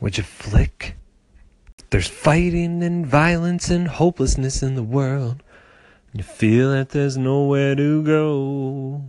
[0.00, 0.94] Would you flick?
[1.90, 5.42] There's fighting and violence and hopelessness in the world.
[6.12, 9.02] and You feel that there's nowhere to go.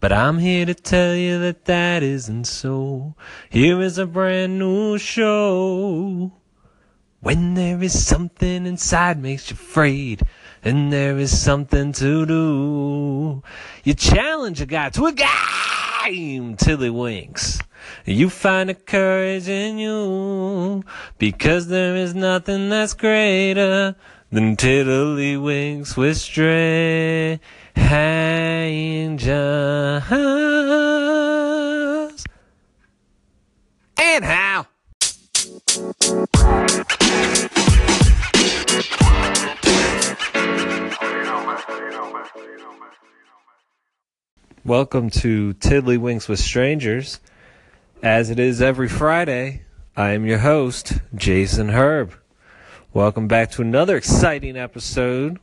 [0.00, 3.14] But I'm here to tell you that that isn't so.
[3.50, 6.32] Here is a brand new show.
[7.20, 10.22] When there is something inside makes you afraid,
[10.64, 13.42] and there is something to do,
[13.84, 17.60] you challenge a guy to a game till he winks.
[18.04, 20.84] You find a courage in you
[21.18, 23.94] because there is nothing that's greater
[24.30, 27.40] than tiddlywinks with strangers.
[33.98, 34.66] And how?
[44.64, 47.18] Welcome to Tiddlywinks with Strangers.
[48.02, 49.62] As it is every Friday,
[49.96, 52.12] I am your host, Jason Herb.
[52.92, 55.38] Welcome back to another exciting episode.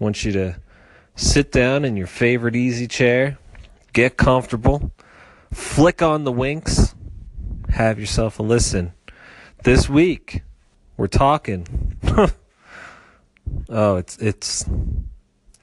[0.00, 0.60] want you to
[1.14, 3.38] sit down in your favorite easy chair,
[3.92, 4.90] get comfortable,
[5.52, 6.96] flick on the winks,
[7.68, 8.92] have yourself a listen.
[9.62, 10.42] This week,
[10.96, 11.96] we're talking.
[13.68, 14.68] oh, it's it's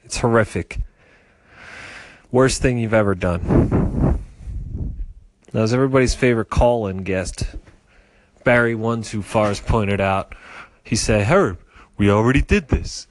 [0.04, 0.78] it's horrific.
[2.30, 4.11] Worst thing you've ever done.
[5.52, 7.44] That was everybody's favorite call-in guest.
[8.42, 10.34] Barry One Two Fars pointed out.
[10.82, 11.58] He said, "Herb,
[11.96, 13.06] we already did this."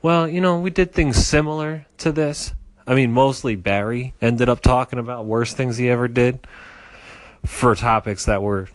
[0.00, 2.54] Well, you know, we did things similar to this.
[2.86, 6.40] I mean, mostly Barry ended up talking about worst things he ever did
[7.44, 8.68] for topics that were,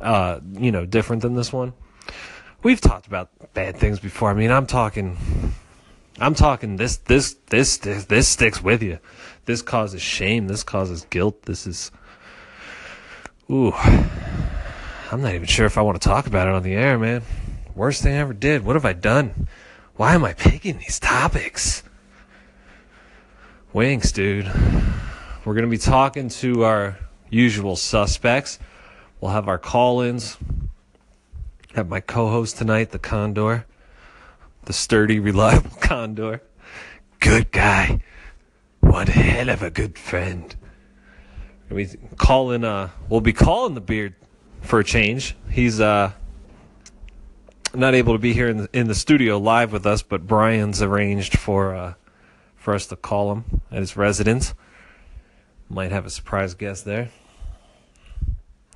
[0.00, 1.74] uh, you know, different than this one.
[2.62, 4.30] We've talked about bad things before.
[4.30, 5.18] I mean, I'm talking,
[6.18, 8.98] I'm talking this, this, this, this, this sticks with you.
[9.44, 10.46] This causes shame.
[10.46, 11.42] This causes guilt.
[11.42, 11.90] This is,
[13.50, 16.98] ooh, I'm not even sure if I want to talk about it on the air,
[16.98, 17.22] man.
[17.74, 18.64] Worst thing I ever did.
[18.64, 19.48] What have I done?
[19.96, 21.82] Why am I picking these topics?
[23.72, 24.50] Winks, dude.
[25.44, 26.98] We're going to be talking to our
[27.30, 28.58] usual suspects.
[29.20, 30.36] We'll have our call ins.
[31.74, 33.64] Have my co host tonight, the Condor,
[34.64, 36.42] the sturdy, reliable Condor.
[37.20, 38.00] Good guy.
[38.80, 40.54] One hell of a good friend.
[41.72, 44.14] We calling uh we'll be calling the beard
[44.60, 45.34] for a change.
[45.50, 46.12] He's uh
[47.74, 50.82] not able to be here in the, in the studio live with us, but Brian's
[50.82, 51.94] arranged for uh,
[52.56, 54.54] for us to call him at his residence.
[55.68, 57.10] Might have a surprise guest there.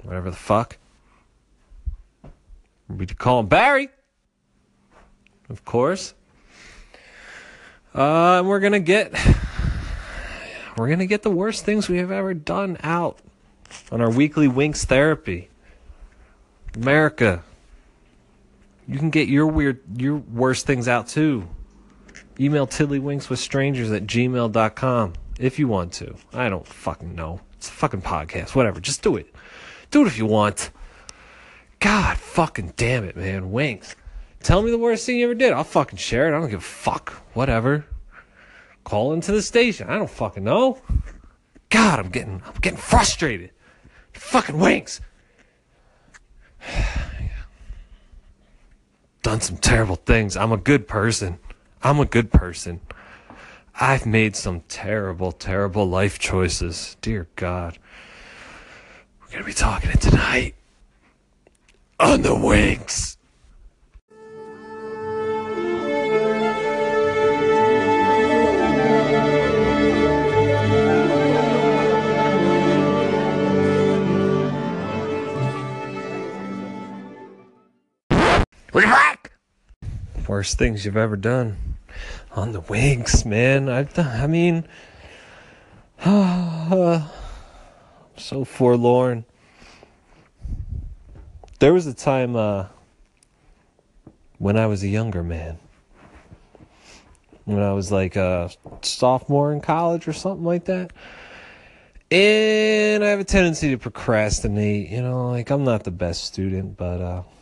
[0.03, 0.79] Whatever the fuck.
[2.89, 3.89] We could call him Barry.
[5.49, 6.15] Of course.
[7.95, 9.15] Uh, and we're gonna get
[10.76, 13.19] we're gonna get the worst things we have ever done out
[13.91, 15.48] on our weekly Winks therapy.
[16.75, 17.42] America,
[18.87, 21.48] you can get your weird, your worst things out too.
[22.38, 26.14] Email tiddlywinks with strangers at gmail.com if you want to.
[26.32, 27.41] I don't fucking know.
[27.54, 28.54] It's a fucking podcast.
[28.54, 28.81] Whatever.
[28.81, 29.34] Just do it.
[29.91, 30.70] Do it if you want.
[31.81, 33.53] God fucking damn it, man.
[33.53, 33.97] Winks.
[34.43, 35.53] Tell me the worst thing you ever did.
[35.53, 36.37] I'll fucking share it.
[36.37, 37.10] I don't give a fuck.
[37.34, 37.87] Whatever.
[38.87, 39.91] Call into the station.
[39.91, 40.79] I don't fucking know.
[41.71, 43.51] God, I'm getting I'm getting frustrated.
[44.13, 45.01] Fucking winks.
[49.23, 50.37] done some terrible things.
[50.37, 51.41] I'm a good person.
[51.83, 52.81] I'm a good person.
[53.75, 56.97] I've made some terrible, terrible life choices.
[57.01, 57.81] Dear God.
[59.21, 60.55] We're to be talking it tonight
[61.99, 63.16] on the Winks.
[80.28, 81.56] Worst things you've ever done
[82.32, 83.66] on the Winks, man.
[83.66, 84.69] Done, I mean,
[86.04, 87.09] uh,
[88.19, 89.25] so forlorn.
[91.58, 92.67] There was a time uh,
[94.37, 95.58] when I was a younger man.
[97.46, 98.50] When I was like a
[98.82, 100.90] sophomore in college or something like that.
[102.11, 104.90] And I have a tendency to procrastinate.
[104.90, 107.36] You know, like I'm not the best student, but uh, I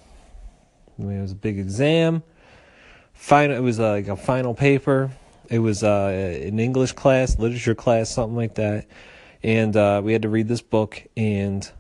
[0.99, 2.23] it was a big exam
[3.15, 3.57] final.
[3.57, 5.11] It was uh, like a final paper.
[5.49, 8.87] It was uh, an English class, literature class, something like that,
[9.43, 11.71] and uh, we had to read this book and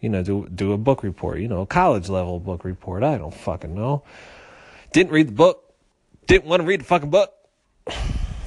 [0.00, 1.40] you know do do a book report.
[1.40, 3.02] You know, college level book report.
[3.02, 4.02] I don't fucking know.
[4.92, 5.74] Didn't read the book.
[6.26, 7.32] Didn't want to read the fucking book.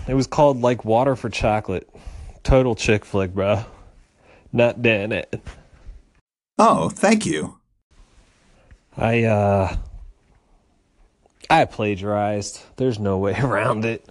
[0.08, 1.90] It was called like Water for Chocolate.
[2.44, 3.66] Total chick flick, bro.
[4.54, 5.42] Not Dan it.
[6.60, 7.58] Oh, thank you.
[8.98, 9.76] I uh
[11.50, 12.62] I plagiarized.
[12.78, 14.08] There's no way around it.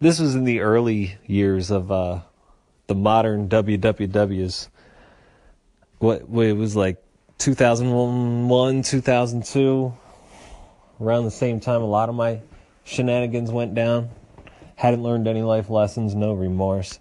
[0.00, 2.20] This was in the early years of uh
[2.86, 4.68] the modern WWWs.
[5.98, 7.02] What it was like
[7.38, 9.94] 2001, 2002
[11.00, 12.40] around the same time a lot of my
[12.84, 14.10] shenanigans went down.
[14.76, 16.98] Hadn't learned any life lessons, no remorse.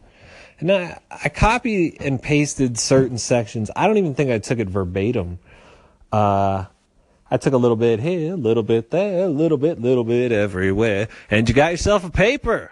[0.60, 3.69] And I, I copy and pasted certain sections.
[3.75, 5.39] I don't even think I took it verbatim.
[6.12, 6.66] Uh,
[7.30, 10.31] I took a little bit here, a little bit there, a little bit, little bit
[10.31, 12.72] everywhere, and you got yourself a paper.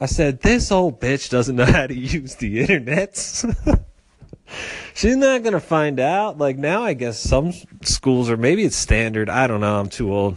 [0.00, 3.16] I said, this old bitch doesn't know how to use the internet.
[4.94, 6.38] She's not gonna find out.
[6.38, 7.52] Like now, I guess some
[7.82, 9.28] schools, or maybe it's standard.
[9.28, 9.78] I don't know.
[9.78, 10.36] I'm too old.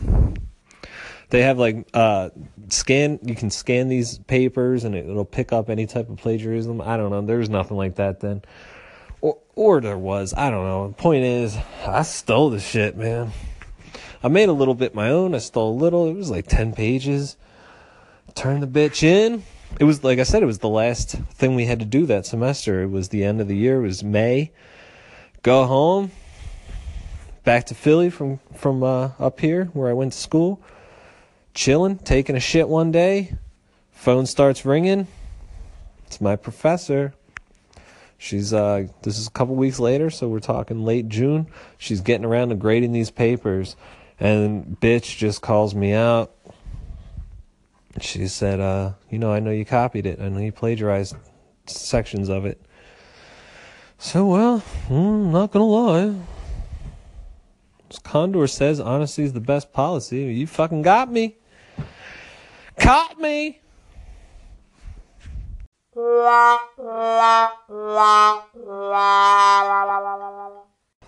[1.29, 2.29] They have like uh,
[2.69, 3.19] scan.
[3.24, 6.81] You can scan these papers, and it, it'll pick up any type of plagiarism.
[6.81, 7.21] I don't know.
[7.21, 8.41] There's nothing like that then,
[9.21, 10.33] or or there was.
[10.35, 10.88] I don't know.
[10.89, 13.31] The point is, I stole the shit, man.
[14.23, 15.33] I made a little bit my own.
[15.33, 16.09] I stole a little.
[16.09, 17.38] It was like ten pages.
[18.35, 19.44] Turned the bitch in
[19.79, 22.25] it was like I said, it was the last thing we had to do that
[22.25, 22.83] semester.
[22.83, 23.79] It was the end of the year.
[23.79, 24.51] It was May.
[25.44, 26.12] Go home,
[27.44, 30.62] back to Philly from from uh, up here where I went to school.
[31.53, 33.35] Chilling, taking a shit one day.
[33.91, 35.07] Phone starts ringing.
[36.07, 37.13] It's my professor.
[38.21, 41.47] She's uh this is a couple weeks later, so we're talking late June.
[41.77, 43.75] She's getting around to grading these papers
[44.19, 46.31] and bitch just calls me out
[48.00, 50.21] she said, uh, you know, I know you copied it.
[50.21, 51.15] I know you plagiarized
[51.65, 52.62] sections of it.
[53.97, 56.15] So, well, I'm hmm, not to lie.
[58.03, 60.24] Condor says, honesty is the best policy.
[60.24, 61.38] You fucking got me.
[62.79, 63.60] Caught me.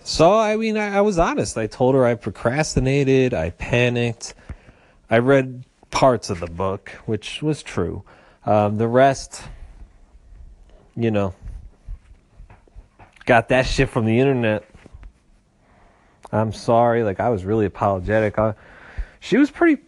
[0.02, 1.56] So, I mean, I, I was honest.
[1.56, 4.34] I told her I procrastinated, I panicked.
[5.08, 8.04] I read parts of the book, which was true.
[8.44, 9.42] Um, the rest,
[10.94, 11.34] you know,
[13.24, 14.68] got that shit from the internet.
[16.30, 18.38] I'm sorry, like I was really apologetic.
[18.38, 18.54] I,
[19.20, 19.80] she was pretty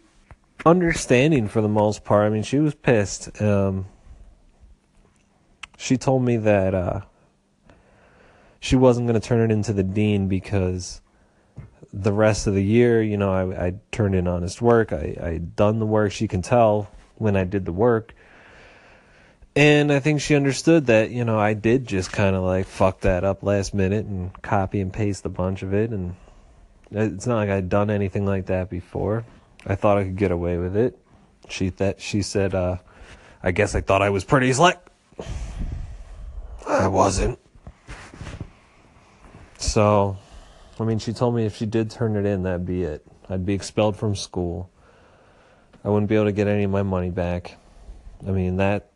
[0.65, 2.25] understanding for the most part.
[2.25, 3.39] I mean, she was pissed.
[3.39, 3.85] Um,
[5.77, 7.01] she told me that uh,
[8.59, 11.01] she wasn't going to turn it into the dean because
[11.93, 14.91] the rest of the year, you know, I, I turned in honest work.
[14.91, 16.11] I, I done the work.
[16.11, 18.13] She can tell when I did the work.
[19.55, 23.01] And I think she understood that, you know, I did just kind of like fuck
[23.01, 25.91] that up last minute and copy and paste a bunch of it.
[25.91, 26.15] And
[26.91, 29.25] it's not like I'd done anything like that before.
[29.65, 30.97] I thought I could get away with it.
[31.49, 32.77] She that she said, uh,
[33.41, 34.77] I guess I thought I was pretty slick.
[36.67, 37.39] I wasn't.
[39.57, 40.17] So
[40.79, 43.05] I mean, she told me if she did turn it in, that'd be it.
[43.29, 44.69] I'd be expelled from school.
[45.83, 47.57] I wouldn't be able to get any of my money back.
[48.25, 48.91] I mean, that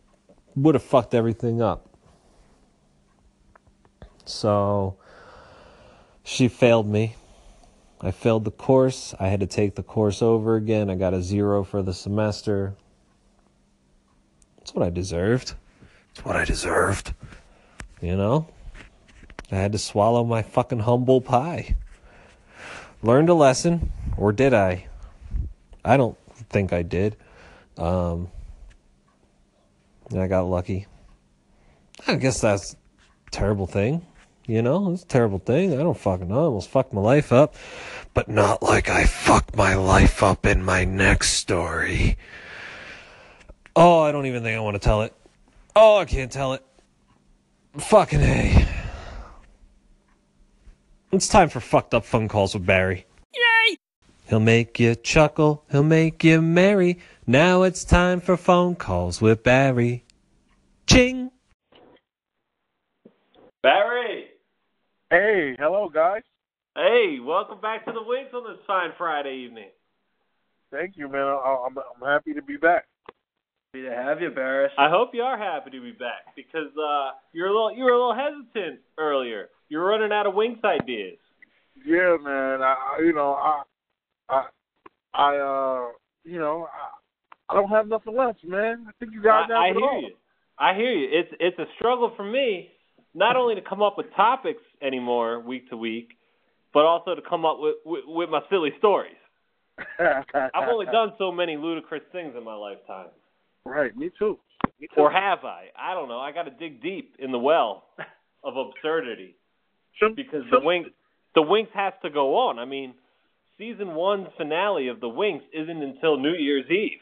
[0.56, 1.88] would have fucked everything up.
[4.26, 4.98] So,
[6.24, 7.16] she failed me.
[8.00, 9.16] I failed the course.
[9.20, 10.90] I had to take the course over again.
[10.90, 12.76] I got a zero for the semester.
[14.58, 15.56] That's what I deserved.
[16.12, 17.14] It's what I deserved.
[18.02, 18.48] You know?
[19.52, 21.76] I had to swallow my fucking humble pie.
[23.04, 24.88] Learned a lesson, or did I?
[25.84, 26.18] I don't
[26.50, 27.18] think I did.
[27.78, 28.30] Um,
[30.16, 30.88] I got lucky.
[32.08, 32.76] I guess that's
[33.32, 34.06] terrible thing.
[34.48, 35.74] You know, it's a terrible thing.
[35.74, 36.42] I don't fucking know.
[36.42, 37.56] I almost fucked my life up.
[38.14, 42.18] But not like I fucked my life up in my next story.
[43.76, 45.14] Oh, I don't even think I want to tell it.
[45.76, 46.64] Oh, I can't tell it.
[47.78, 48.68] Fucking A.
[51.14, 53.06] It's time for fucked up phone calls with Barry.
[53.34, 53.78] Yay!
[54.28, 57.00] He'll make you chuckle, he'll make you merry.
[57.26, 60.04] Now it's time for phone calls with Barry.
[60.86, 61.32] Ching!
[63.64, 64.26] Barry!
[65.10, 66.24] Hey, hello guys.
[66.76, 69.70] Hey, welcome back to the Winks on this fine Friday evening.
[70.72, 71.22] Thank you, man.
[71.22, 72.86] I'm I'm happy to be back.
[73.74, 74.74] Happy to have you, Barris.
[74.78, 77.92] I hope you are happy to be back because uh, you're a little you were
[77.92, 79.48] a little hesitant earlier.
[79.70, 81.18] You're running out of Winks ideas.
[81.86, 82.62] Yeah, man.
[82.62, 83.64] I you know I
[84.28, 84.46] I
[85.14, 85.92] I uh
[86.26, 88.88] you know I, I don't have nothing left, man.
[88.90, 90.02] I think you guys I, I hear all.
[90.02, 90.16] you.
[90.60, 91.08] I hear you.
[91.10, 92.72] It's it's a struggle for me
[93.14, 96.10] not only to come up with topics anymore week to week,
[96.74, 99.16] but also to come up with with, with my silly stories.
[99.98, 103.08] I've only done so many ludicrous things in my lifetime.
[103.66, 104.38] Right, me too.
[104.80, 105.02] Me too.
[105.02, 105.66] Or have I?
[105.78, 106.20] I don't know.
[106.20, 107.86] I got to dig deep in the well
[108.44, 109.36] of absurdity
[110.00, 110.86] some, because some, the wing
[111.36, 112.60] the Winks has to go on.
[112.60, 112.94] I mean,
[113.58, 117.00] season one finale of the Winks isn't until New Year's Eve.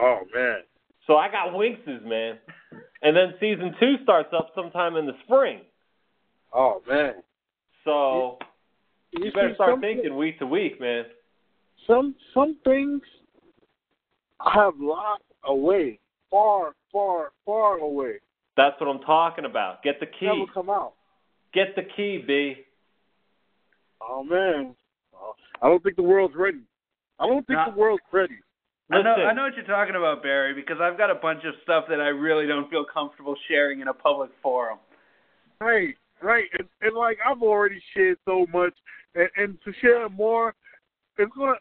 [0.00, 0.58] Oh man.
[1.06, 2.38] So I got Winxes, man.
[3.02, 5.60] And then season two starts up sometime in the spring.
[6.52, 7.14] Oh man.
[7.84, 8.38] So
[9.12, 11.04] You, you better start thinking week to week, man.
[11.86, 13.02] Some some things
[14.40, 15.98] have locked away,
[16.30, 18.14] far, far, far away.
[18.56, 19.82] That's what I'm talking about.
[19.82, 20.26] Get the key.
[20.26, 20.94] Never come out.
[21.52, 22.56] Get the key, B.
[24.00, 24.74] Oh man.
[25.62, 26.60] I don't think the world's ready.
[27.18, 27.70] I don't think Nah.
[27.70, 28.34] the world's ready.
[28.90, 29.26] I know Listen.
[29.26, 32.00] I know what you're talking about, Barry, because I've got a bunch of stuff that
[32.00, 34.78] I really don't feel comfortable sharing in a public forum.
[35.60, 36.44] Right, right.
[36.58, 38.74] And, and like I've already shared so much,
[39.14, 40.54] and, and to share more,
[41.16, 41.54] it's gonna.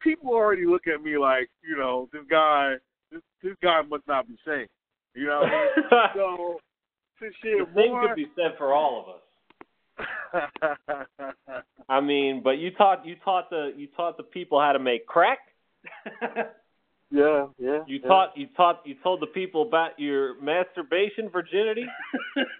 [0.00, 2.74] People already look at me like, you know, this guy,
[3.14, 4.66] this this guy must not be sane.
[5.14, 6.10] You know what I mean?
[6.14, 6.58] so
[7.20, 8.08] to share the same more.
[8.08, 9.20] could be said for all of us.
[11.88, 15.06] I mean, but you taught you taught the you taught the people how to make
[15.06, 15.38] crack.
[17.10, 17.82] yeah, yeah.
[17.86, 18.08] You yeah.
[18.08, 21.84] taught you taught you told the people about your masturbation virginity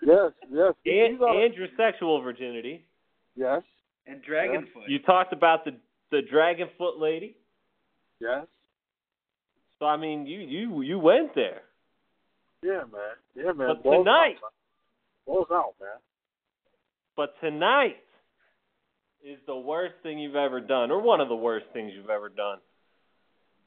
[0.07, 0.75] Yes, yes.
[0.87, 2.85] and, These are- and your sexual virginity.
[3.35, 3.63] yes,
[4.07, 4.87] and Dragonfoot.
[4.89, 5.73] You talked about the
[6.13, 7.35] the dragon foot lady.
[8.21, 8.47] yes.
[9.79, 11.63] So I mean, you you you went there.
[12.63, 13.17] Yeah, man.
[13.35, 13.69] Yeah, man.
[13.69, 14.37] But Balls tonight-.
[15.27, 15.99] Balls out, man.
[17.17, 17.97] But tonight
[19.25, 22.29] is the worst thing you've ever done, or one of the worst things you've ever
[22.29, 22.59] done.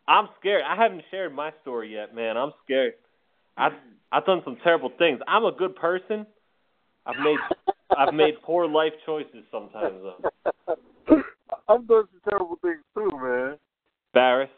[0.07, 0.63] I'm scared.
[0.67, 2.37] I haven't shared my story yet, man.
[2.37, 2.93] I'm scared.
[3.57, 3.73] I've
[4.11, 5.19] I've done some terrible things.
[5.27, 6.25] I'm a good person.
[7.05, 7.37] I've made
[7.97, 10.53] I've made poor life choices sometimes though.
[11.69, 13.57] I've done some terrible things too, man.
[14.13, 14.49] Barris,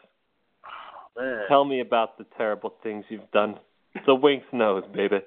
[1.16, 1.42] Man.
[1.48, 3.56] tell me about the terrible things you've done.
[4.06, 5.18] The Winks knows, baby.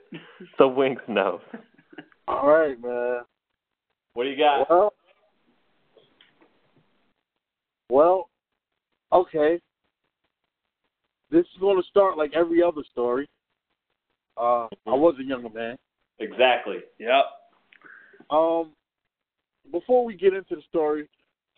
[0.58, 1.42] The Winks knows.
[2.28, 3.22] All right, man.
[4.14, 4.70] What do you got?
[4.70, 4.94] Well,
[7.90, 8.30] well,
[9.12, 9.60] okay.
[11.30, 13.28] This is going to start like every other story.
[14.38, 15.78] Uh, I was a younger man.
[16.20, 16.78] Exactly.
[17.00, 17.26] Yep.
[18.30, 18.72] Um,
[19.72, 21.08] before we get into the story,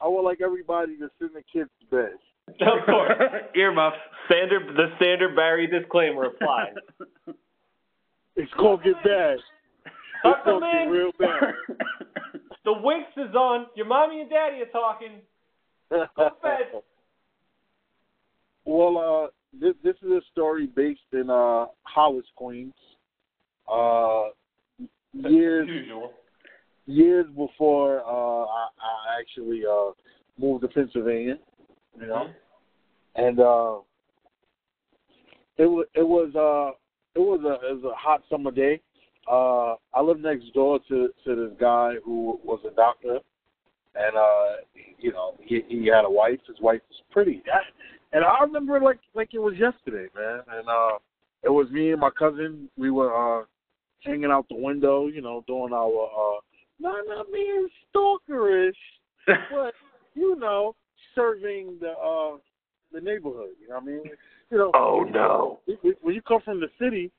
[0.02, 2.18] I would like everybody to send the kids' to bed.
[2.50, 3.12] Of course.
[3.56, 3.98] Earmuffs.
[4.28, 6.74] Standard the standard Barry disclaimer applies.
[8.38, 9.38] It's gonna get bad.
[10.26, 10.90] It's gonna get in.
[10.90, 11.54] real bad.
[12.66, 13.68] The Winks is on.
[13.76, 15.22] Your mommy and daddy are talking.
[15.90, 16.82] Go to bed.
[18.66, 22.74] well, uh, this this is a story based in uh Hollis, Queens.
[23.72, 24.30] Uh,
[25.14, 26.12] years usual.
[26.88, 29.92] years before uh I, I actually uh
[30.38, 31.38] moved to Pennsylvania,
[32.00, 32.28] you know.
[33.16, 33.80] And uh
[35.58, 36.78] it was it was uh
[37.16, 38.82] it was a it was a hot summer day.
[39.30, 43.20] Uh I lived next door to to this guy who was a doctor
[43.96, 47.42] and uh you know, he he had a wife, his wife was pretty.
[48.12, 50.42] And I remember like like it was yesterday, man.
[50.52, 50.98] And uh
[51.44, 53.46] it was me and my cousin, we were uh
[54.02, 56.40] hanging out the window, you know, doing our uh
[56.80, 58.74] not not being stalkerish,
[59.28, 59.74] but
[60.14, 60.76] you know,
[61.16, 62.38] serving the uh
[62.92, 63.52] the neighborhood.
[63.62, 64.04] You know what I mean?
[64.52, 65.60] You know, Oh no.
[66.02, 67.12] when- you come from the city,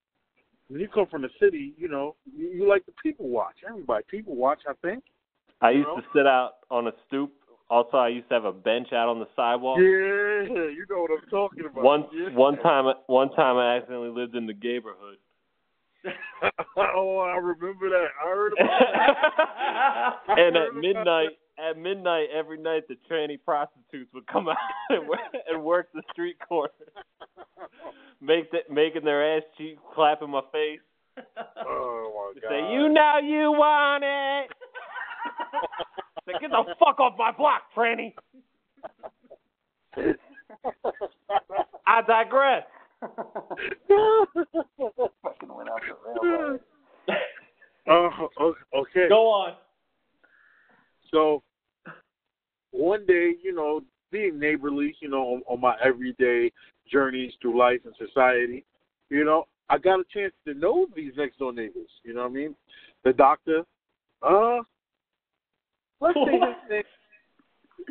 [0.69, 3.57] when you come from the city, you know, you, you like the people watch.
[3.69, 4.61] Everybody people watch.
[4.69, 5.05] I think.
[5.61, 5.97] I used know?
[5.97, 7.33] to sit out on a stoop.
[7.69, 9.79] Also, I used to have a bench out on the sidewalk.
[9.81, 11.83] Yeah, you know what I'm talking about.
[11.83, 12.29] One yeah.
[12.37, 15.17] one time, one time, I accidentally lived in the neighborhood.
[16.77, 18.07] oh, I remember that.
[18.23, 18.69] I heard about
[20.29, 20.39] that.
[20.39, 24.57] and at midnight, at midnight every night, the tranny prostitutes would come out
[24.91, 26.71] and work, and work the street corner,
[28.21, 30.81] make the, making their ass cheek, clap in my face,
[31.67, 32.49] oh my god.
[32.51, 34.51] say, "You know you want it."
[36.27, 38.15] say, "Get the fuck off my block, tranny."
[41.87, 42.65] I digress.
[45.23, 46.61] Fucking went out the railroad.
[47.89, 48.29] Oh,
[48.75, 49.09] okay.
[49.09, 49.55] Go on.
[51.11, 51.43] So
[52.71, 56.53] one day, you know, being neighborly, you know, on, on my everyday
[56.91, 58.65] journeys through life and society,
[59.11, 61.91] you know, I got a chance to know these next door neighbors.
[62.05, 62.55] You know what I mean?
[63.05, 63.63] The doctor,
[64.23, 64.59] uh,
[66.01, 66.83] let's say his name,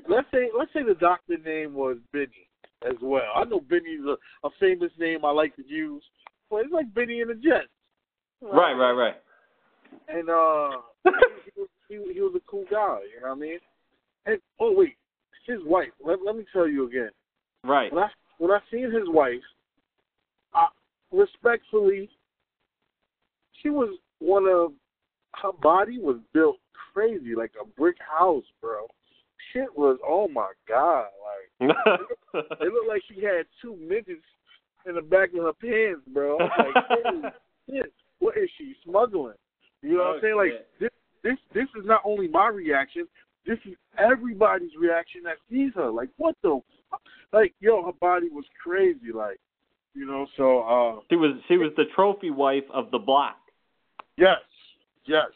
[0.09, 2.47] let's say let's say the doctor name was Benny
[2.87, 3.31] as well.
[3.35, 6.03] I know Benny's a, a famous name I like to use,
[6.49, 7.67] but it's like Benny and the Jets.
[8.41, 9.15] Right, right, right.
[10.09, 10.81] and uh
[11.45, 13.59] he, was, he, he was a cool guy, you know what I mean?
[14.25, 14.95] And oh wait,
[15.45, 15.89] his wife.
[16.03, 17.11] Let let me tell you again.
[17.63, 17.91] Right.
[17.93, 19.43] When I when I seen his wife,
[20.53, 20.67] I
[21.11, 22.09] respectfully,
[23.61, 24.71] she was one of
[25.41, 26.57] her body was built
[26.93, 28.87] crazy, like a brick house, bro.
[29.53, 31.07] Shit was oh my god,
[31.61, 31.75] like
[32.33, 34.21] it looked like she had two midgets
[34.87, 36.37] in the back of her pants, bro.
[36.37, 36.51] Like,
[36.89, 37.21] holy
[37.69, 39.35] shit, what is she smuggling?
[39.81, 40.35] You know what I'm oh, saying?
[40.35, 40.89] Like this,
[41.25, 43.07] this, this is not only my reaction.
[43.47, 45.89] This is everybody's reaction that sees her.
[45.89, 46.61] Like, what the?
[47.33, 49.11] Like, yo, her body was crazy.
[49.13, 49.39] Like,
[49.93, 50.25] you know.
[50.37, 53.37] So, uh, she was she was the trophy wife of the block.
[54.17, 54.37] yes,
[55.05, 55.31] yes.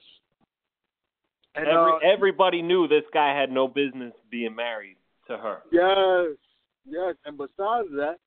[1.55, 4.95] And Every, uh, everybody knew this guy had no business being married
[5.27, 5.57] to her.
[5.71, 6.37] yes,
[6.87, 7.15] yes.
[7.25, 8.17] And besides that,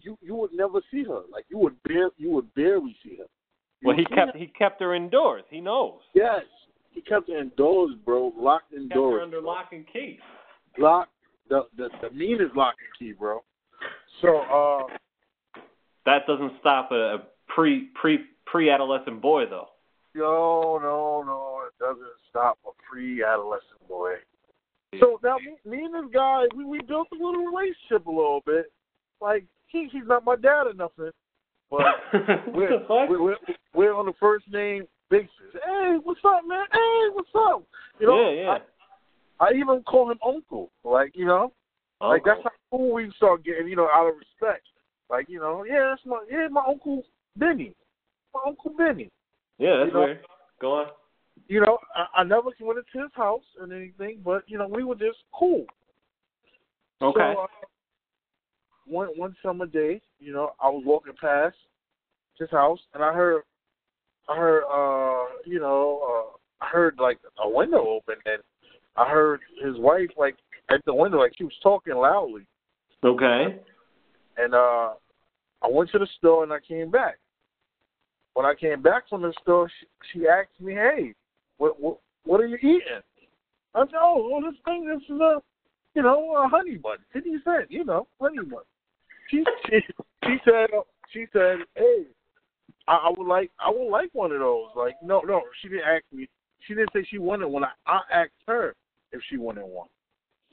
[0.00, 1.22] you you would never see her.
[1.30, 3.26] Like, you would bare you would barely see her.
[3.80, 5.44] You Well, he kept her- he kept her indoors.
[5.50, 6.00] He knows.
[6.14, 6.44] Yes,
[6.92, 8.32] he kept her indoors, bro.
[8.36, 9.20] Locked Kept her indoors.
[9.24, 10.18] under lock and key.
[10.78, 11.08] Lock
[11.48, 13.42] the the the meanest lock and key, bro.
[14.20, 14.96] So, uh.
[16.04, 17.18] That doesn't stop a, a
[17.48, 19.68] pre pre pre adolescent boy though.
[20.14, 21.60] No, no, no.
[21.66, 24.14] It doesn't stop a pre-adolescent boy.
[25.00, 28.42] So now me, me and this guy, we, we built a little relationship a little
[28.44, 28.66] bit.
[29.22, 31.12] Like he, he's not my dad or nothing,
[31.70, 31.80] but
[32.12, 33.08] what we're, the fuck?
[33.08, 33.36] we're, we're
[33.74, 35.28] we're on the first name basis.
[35.52, 36.64] Hey, what's up, man?
[36.72, 37.62] Hey, what's up?
[38.00, 38.58] You know, yeah, yeah.
[39.38, 40.72] I, I even call him uncle.
[40.82, 41.52] Like you know,
[42.00, 43.68] like that's how cool we start getting.
[43.68, 44.66] You know, out of respect.
[45.10, 47.02] Like you know, yeah, that's my yeah, my uncle
[47.36, 47.74] Benny,
[48.34, 49.10] my uncle Benny.
[49.58, 50.20] yeah, that's you know- weird.
[50.60, 50.86] Go on.
[51.48, 54.84] you know, I, I never went into his house and anything, but you know, we
[54.84, 55.66] were just cool.
[57.02, 57.34] Okay.
[57.34, 57.46] So, uh,
[58.86, 61.56] one one summer day, you know, I was walking past
[62.38, 63.42] his house and I heard,
[64.28, 68.42] I heard, uh, you know, uh, I heard like a window open and
[68.96, 70.36] I heard his wife like
[70.70, 72.46] at the window, like she was talking loudly.
[73.04, 73.60] okay.
[74.36, 74.94] And uh,
[75.62, 77.18] I went to the store and I came back.
[78.34, 79.86] When I came back from the store, she,
[80.20, 81.14] she asked me, "Hey,
[81.58, 83.02] what what what are you eating?"
[83.74, 85.42] I said, "Oh, well, this thing, this is a,
[85.94, 88.62] you know, a honey bun, fifty cent, you know, honey bun."
[89.30, 89.80] She she
[90.24, 90.68] she said
[91.12, 92.04] she said, "Hey,
[92.88, 95.84] I, I would like I would like one of those." Like, no, no, she didn't
[95.84, 96.28] ask me.
[96.66, 97.64] She didn't say she wanted one.
[97.64, 98.74] I, I asked her
[99.12, 99.88] if she wanted one.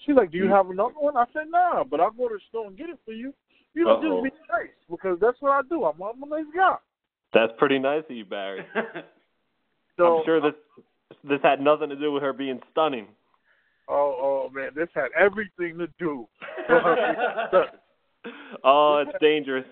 [0.05, 0.51] She's like, "Do you hmm.
[0.51, 2.99] have another one?" I said, "Nah, but I'll go to the store and get it
[3.05, 3.33] for you."
[3.73, 4.23] You know, Uh-oh.
[4.23, 5.85] just be nice because that's what I do.
[5.85, 6.75] I'm, I'm a nice guy.
[7.33, 8.65] That's pretty nice of you, Barry.
[9.97, 10.53] So, I'm sure this
[11.25, 13.07] this had nothing to do with her being stunning.
[13.89, 16.25] Oh, oh man, this had everything to do.
[16.69, 18.35] with her being stunning.
[18.63, 19.65] oh, it's dangerous.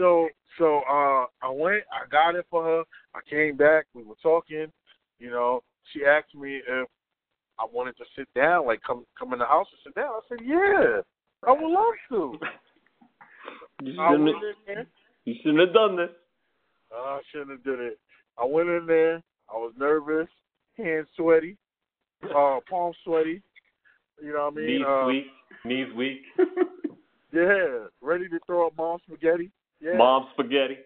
[0.00, 2.82] So, so uh, I went, I got it for her.
[3.14, 4.68] I came back, we were talking.
[5.18, 6.88] You know, she asked me if
[7.58, 10.08] I wanted to sit down, like come come in the house and sit down.
[10.08, 11.02] I said, yeah,
[11.46, 12.38] I would love to.
[13.82, 14.28] You I shouldn't,
[14.68, 14.86] in
[15.24, 16.10] you shouldn't have done this.
[16.94, 17.98] Uh, I shouldn't have did it.
[18.38, 19.22] I went in there.
[19.48, 20.28] I was nervous,
[20.76, 21.56] hands sweaty,
[22.24, 23.42] uh, palms sweaty.
[24.22, 24.66] You know what I mean?
[24.66, 25.26] Knees uh, weak.
[25.64, 26.20] Knees weak.
[27.32, 29.50] Yeah, ready to throw up mom spaghetti.
[29.80, 29.96] Yeah.
[29.96, 30.78] Mom spaghetti.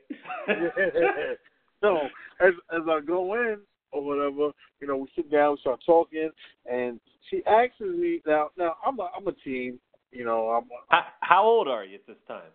[0.48, 0.54] Yeah.
[1.80, 1.98] So
[2.40, 3.59] as as I go in
[3.92, 6.30] or whatever, you know, we sit down, we start talking,
[6.64, 8.48] and she asks me now.
[8.57, 9.78] Now I'm a I'm a teen.
[10.11, 12.48] You know, I'm how, how old are you at this time?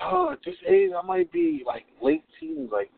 [0.00, 0.92] oh, just age.
[0.96, 2.90] I might be like late teens, like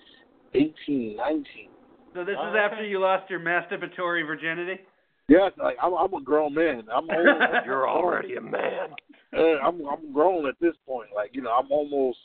[0.53, 1.70] eighteen, nineteen.
[2.12, 4.83] So this Oh, is after you lost your masturbatory virginity?
[5.29, 6.88] Yeah, like I'm I'm a grown man.
[6.92, 7.64] I'm old.
[7.64, 8.90] You're already a man.
[9.35, 11.09] Uh, I'm I'm grown at this point.
[11.16, 12.18] Like you know, I'm almost.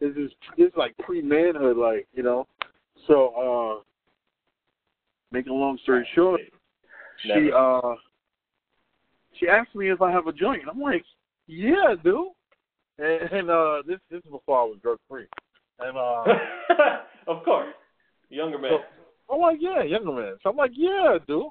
[0.00, 1.76] This is this is like pre manhood.
[1.76, 2.46] Like you know,
[3.06, 3.82] so uh,
[5.30, 6.40] making a long story short,
[7.22, 7.94] she uh,
[9.38, 10.62] she asked me if I have a joint.
[10.70, 11.04] I'm like,
[11.46, 12.30] yeah, I do.
[12.98, 15.26] And, and uh, this this is before I was drug free.
[15.78, 16.24] And uh,
[17.26, 17.68] of course.
[18.28, 18.70] Younger man.
[19.28, 20.36] so I'm like, yeah, younger man.
[20.42, 21.50] So I'm like, yeah, I do.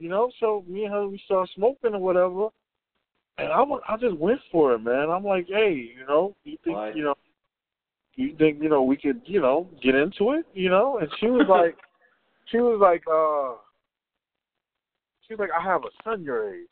[0.00, 2.48] You know, so me and her we started smoking or whatever.
[3.38, 5.10] And I I just went for it, man.
[5.10, 6.92] I'm like, hey, you know, you think Why?
[6.92, 7.11] you know,
[8.16, 10.98] you think you know we could you know get into it, you know?
[10.98, 11.76] And she was like,
[12.50, 13.58] she was like, uh,
[15.26, 16.68] she was like, I have a son your age.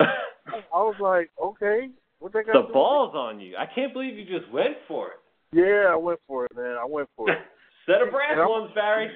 [0.00, 2.52] I was like, okay, what they got?
[2.54, 3.56] the to do ball's on you.
[3.56, 5.12] I can't believe you just went for it.
[5.52, 5.58] it?
[5.58, 6.76] Yeah, I went for it, man.
[6.80, 7.38] I went for it.
[7.86, 9.10] Set of brass ones, Barry.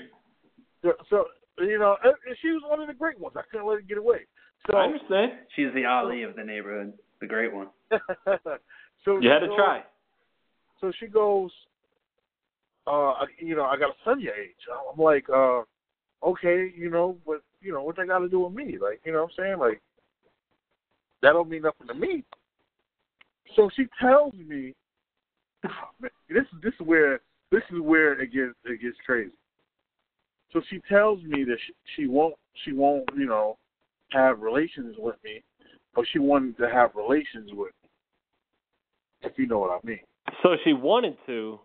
[0.82, 1.24] so, so
[1.58, 3.36] you know, and, and she was one of the great ones.
[3.38, 4.20] I couldn't let her get away.
[4.70, 5.32] So I understand.
[5.56, 7.68] She's the Ali of the neighborhood, the great one.
[7.90, 9.82] so You had she to goes- try.
[10.80, 11.50] So she goes,
[12.86, 14.56] uh, you know, I got a son your age.
[14.92, 15.62] I'm like, uh,
[16.26, 18.78] okay, you know, but you know, what they got to do with me?
[18.80, 19.58] Like, you know what I'm saying?
[19.58, 19.80] Like,
[21.22, 22.24] that don't mean nothing to me.
[23.56, 24.74] So she tells me,
[26.28, 29.32] this this is where this is where it gets it gets crazy.
[30.52, 33.58] So she tells me that she, she won't she won't you know
[34.12, 35.42] have relations with me,
[35.94, 39.28] but she wanted to have relations with me.
[39.28, 40.00] If you know what I mean.
[40.42, 41.58] So she wanted to,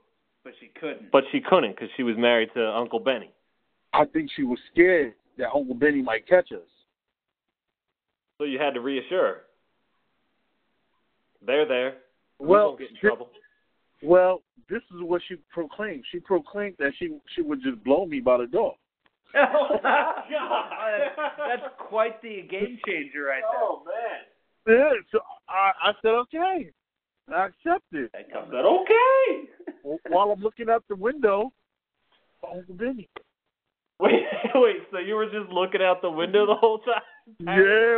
[0.44, 1.12] but she couldn't.
[1.12, 3.32] but she couldn't because she was married to Uncle Benny.
[3.94, 6.68] I think she was scared that Uncle Benny might catch us.
[8.38, 9.42] So you had to reassure her.
[11.46, 11.98] They're there.
[12.40, 13.30] We Well, won't get in thi- trouble.
[14.02, 16.04] well, this is what she proclaimed.
[16.12, 18.76] She proclaimed that she she would just blow me by the door.
[19.36, 21.30] oh my God!
[21.38, 23.62] That's quite the game changer right there.
[23.62, 24.24] Oh man.
[24.68, 26.72] Yeah, so I, I said okay.
[27.34, 28.10] I accepted.
[28.14, 30.00] I said okay.
[30.10, 31.52] While I'm looking out the window,
[32.48, 33.08] Uncle Benny.
[34.00, 34.24] Wait,
[34.56, 34.76] wait.
[34.92, 37.02] So you were just looking out the window the whole time?
[37.40, 37.98] Yeah,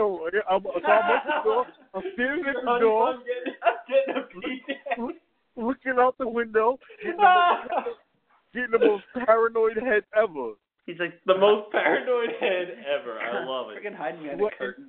[0.50, 1.66] I'm, so I'm at the door.
[1.94, 5.12] I'm standing at the door, I'm getting, I'm getting a PJ.
[5.58, 7.90] looking out the window, getting the, most,
[8.54, 10.52] getting the most paranoid head ever.
[10.86, 13.20] He's like the most paranoid head ever.
[13.20, 13.84] I love it.
[13.84, 14.88] Freaking hiding behind What- a curtain.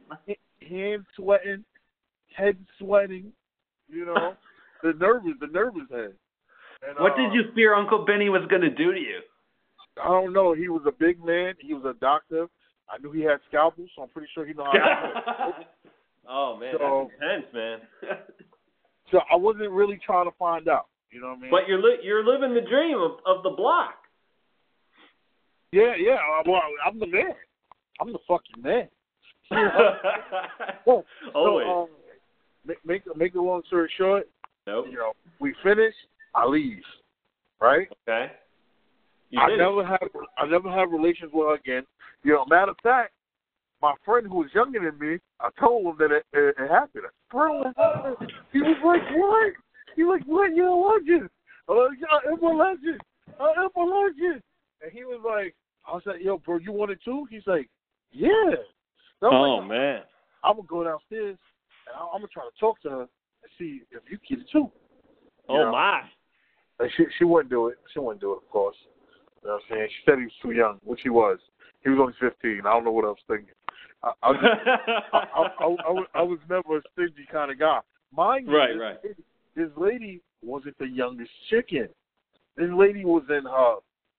[0.69, 1.65] Hands sweating,
[2.37, 3.33] head sweating.
[3.89, 4.35] You know,
[4.83, 6.13] the nervous, the nervous head.
[6.87, 9.21] And, What uh, did you fear Uncle Benny was going to do to you?
[10.03, 10.53] I don't know.
[10.55, 11.55] He was a big man.
[11.61, 12.47] He was a doctor.
[12.89, 15.67] I knew he had scalpels, so I'm pretty sure he know how to do it.
[16.29, 17.79] oh man, So- that's intense, man.
[19.11, 20.87] So I wasn't really trying to find out.
[21.11, 21.51] You know what I mean?
[21.51, 23.95] But you're li- you're living the dream of, of the block.
[25.73, 26.17] yeah, yeah.
[26.17, 27.33] uh, Well, I'm the man.
[28.01, 28.89] I'm the fucking man.
[30.87, 31.67] Well, Always.
[31.67, 31.89] So, um,
[32.69, 34.29] make make make a long story short,
[34.67, 34.87] nope.
[34.91, 35.95] you know, we finish.
[36.35, 36.83] I leave.
[37.61, 37.89] Right.
[38.09, 38.33] Okay.
[39.31, 41.85] You I did never have I never have relations with her again.
[42.23, 43.13] You know, matter of fact,
[43.83, 47.05] my friend who was younger than me, I told him that it, it, it happened.
[47.31, 48.33] Bro, it happened.
[48.53, 49.53] he was like, "What?"
[49.97, 50.55] He was like, "What?
[50.55, 51.31] You're a legend."
[51.69, 53.01] I was like, "I am a legend.
[53.41, 54.43] I am a legend."
[54.83, 55.55] And he was like,
[55.87, 57.69] "I was like, yo, bro, you want it too?" He's like,
[58.13, 58.55] "Yeah."
[59.21, 60.03] So Oh like, man.
[60.45, 61.37] I'm gonna go downstairs
[61.89, 64.51] and I- I'm gonna try to talk to her and see if you get it
[64.51, 64.71] too.
[65.49, 65.73] Oh know?
[65.73, 66.03] my.
[66.81, 67.79] And she she wouldn't do it.
[67.93, 68.77] She wouldn't do it, of course.
[69.43, 69.89] You know what I'm saying?
[69.91, 71.39] She said he was too young, which he was.
[71.85, 72.61] He was only 15.
[72.67, 73.55] I don't know what I was thinking.
[74.03, 74.39] I, I, was,
[75.13, 77.81] I, I, I, I, was, I was never a stingy kind of guy.
[78.15, 78.97] Mind you, Right, this, right.
[79.05, 79.25] lady-
[79.55, 81.89] this lady wasn't the youngest chicken.
[82.57, 83.77] This lady was in her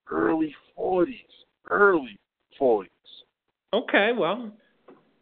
[0.09, 1.15] early 40s.
[1.69, 2.17] Early
[2.59, 2.87] 40s.
[3.73, 4.51] okay, well,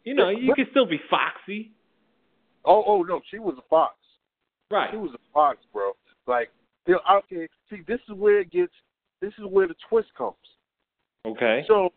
[0.04, 1.72] you know, you can still be foxy.
[2.64, 3.94] Oh, oh no, she was a fox.
[4.70, 4.90] Right.
[4.90, 5.92] She was a fox, bro.
[6.26, 6.50] Like,
[6.88, 8.72] okay, see, this is where it gets.
[9.20, 10.36] This is where the twist comes.
[11.26, 11.64] Okay.
[11.66, 11.90] So,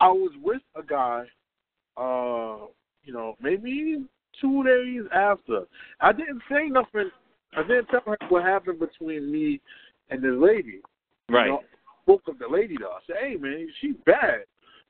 [0.00, 1.24] I was with a guy,
[1.96, 2.66] uh,
[3.04, 4.04] you know, maybe
[4.40, 5.62] two days after.
[6.00, 7.10] I didn't say nothing.
[7.56, 9.60] I didn't tell her what happened between me
[10.10, 10.80] and the lady.
[11.28, 11.46] Right.
[11.46, 11.60] You know,
[12.02, 12.92] spoke of the lady though.
[12.92, 14.44] I said, "Hey, man, she's bad."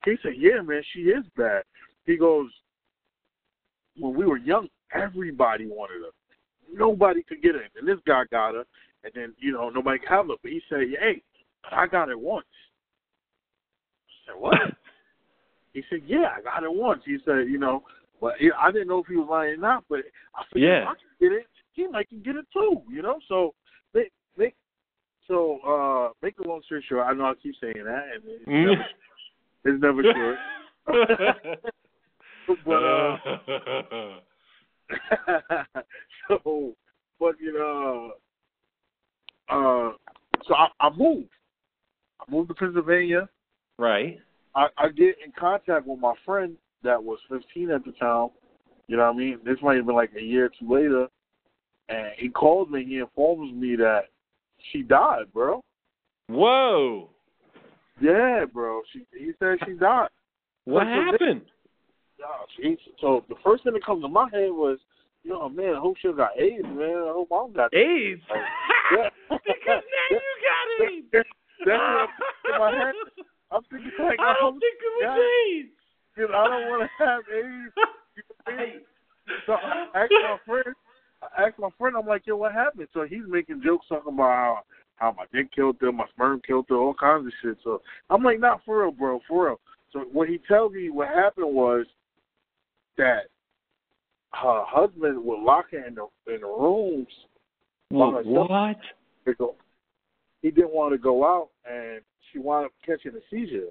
[0.05, 1.65] He said, "Yeah, man, she is bad."
[2.07, 2.51] He goes,
[3.97, 6.13] "When we were young, everybody wanted her.
[6.73, 8.65] Nobody could get her, and this guy got her,
[9.05, 10.35] and then you know nobody could have her.
[10.43, 11.23] But he said, "Hey,
[11.71, 12.47] I got it once."
[14.07, 14.55] I said, "What?"
[15.75, 17.83] he said, "Yeah, I got it once." He said, "You know,
[18.21, 20.01] well, yeah, I didn't know if he was lying or not, but
[20.35, 20.83] I figured Yeah.
[20.83, 23.55] if I can get it, he might can get it too." You know, so
[23.93, 24.55] they they
[25.29, 28.47] so uh make a long story short, I know I keep saying that, and it's
[28.47, 28.87] never,
[29.65, 30.39] it's never short.
[32.65, 33.17] but uh,
[36.29, 36.75] so,
[37.19, 38.13] but you know,
[39.49, 39.93] uh,
[40.47, 41.31] so I, I moved.
[42.21, 43.29] I moved to Pennsylvania.
[43.79, 44.19] right.
[44.55, 48.29] I, I get in contact with my friend that was 15 at the time.
[48.87, 49.39] You know what I mean?
[49.45, 51.07] This might have been like a year or two later.
[51.89, 52.85] And he calls me.
[52.85, 54.03] He informs me that
[54.71, 55.63] she died, bro.
[56.29, 57.09] Whoa.
[58.01, 58.83] Yeah, bro.
[58.93, 60.09] She he said she died.
[60.65, 61.43] What happened?
[63.01, 64.79] So the first thing that comes to my head was,
[65.25, 67.03] yo, man, I hope she got AIDS, man.
[67.09, 68.23] I hope I don't got AIDS.
[68.93, 69.09] Yeah.
[69.31, 71.07] because now you got AIDS.
[71.13, 71.29] That's
[71.65, 72.95] what in my head.
[73.51, 75.19] I'm thinking like, I don't think it was.
[75.57, 75.71] AIDS.
[76.15, 77.73] Cause I don't want to have AIDS.
[78.45, 78.83] What
[79.47, 80.77] So I asked my friend.
[81.23, 81.97] I asked my friend.
[81.97, 82.89] I'm like, yo, what happened?
[82.93, 84.59] So he's making jokes talking about how,
[84.97, 87.57] how my dick killed her, my sperm killed her, all kinds of shit.
[87.65, 87.81] So
[88.11, 89.61] I'm like, not for real, bro, for real.
[89.93, 91.87] So when he tells me what happened was
[92.99, 93.29] that
[94.33, 97.09] her husband would lock her in the in the rooms.
[97.89, 98.25] What?
[100.41, 102.01] He didn't want to go out, and
[102.33, 103.69] she wound up catching a seizure.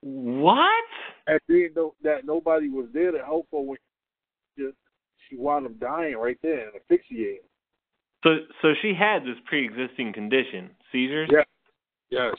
[0.00, 0.84] What?
[1.26, 3.78] And being no, that nobody was there to help her when
[4.56, 4.68] she,
[5.28, 7.40] she wound up dying right there and asphyxiating.
[8.24, 8.30] So
[8.62, 11.42] so she had this pre-existing condition, seizures, Yeah.
[12.10, 12.34] Yes.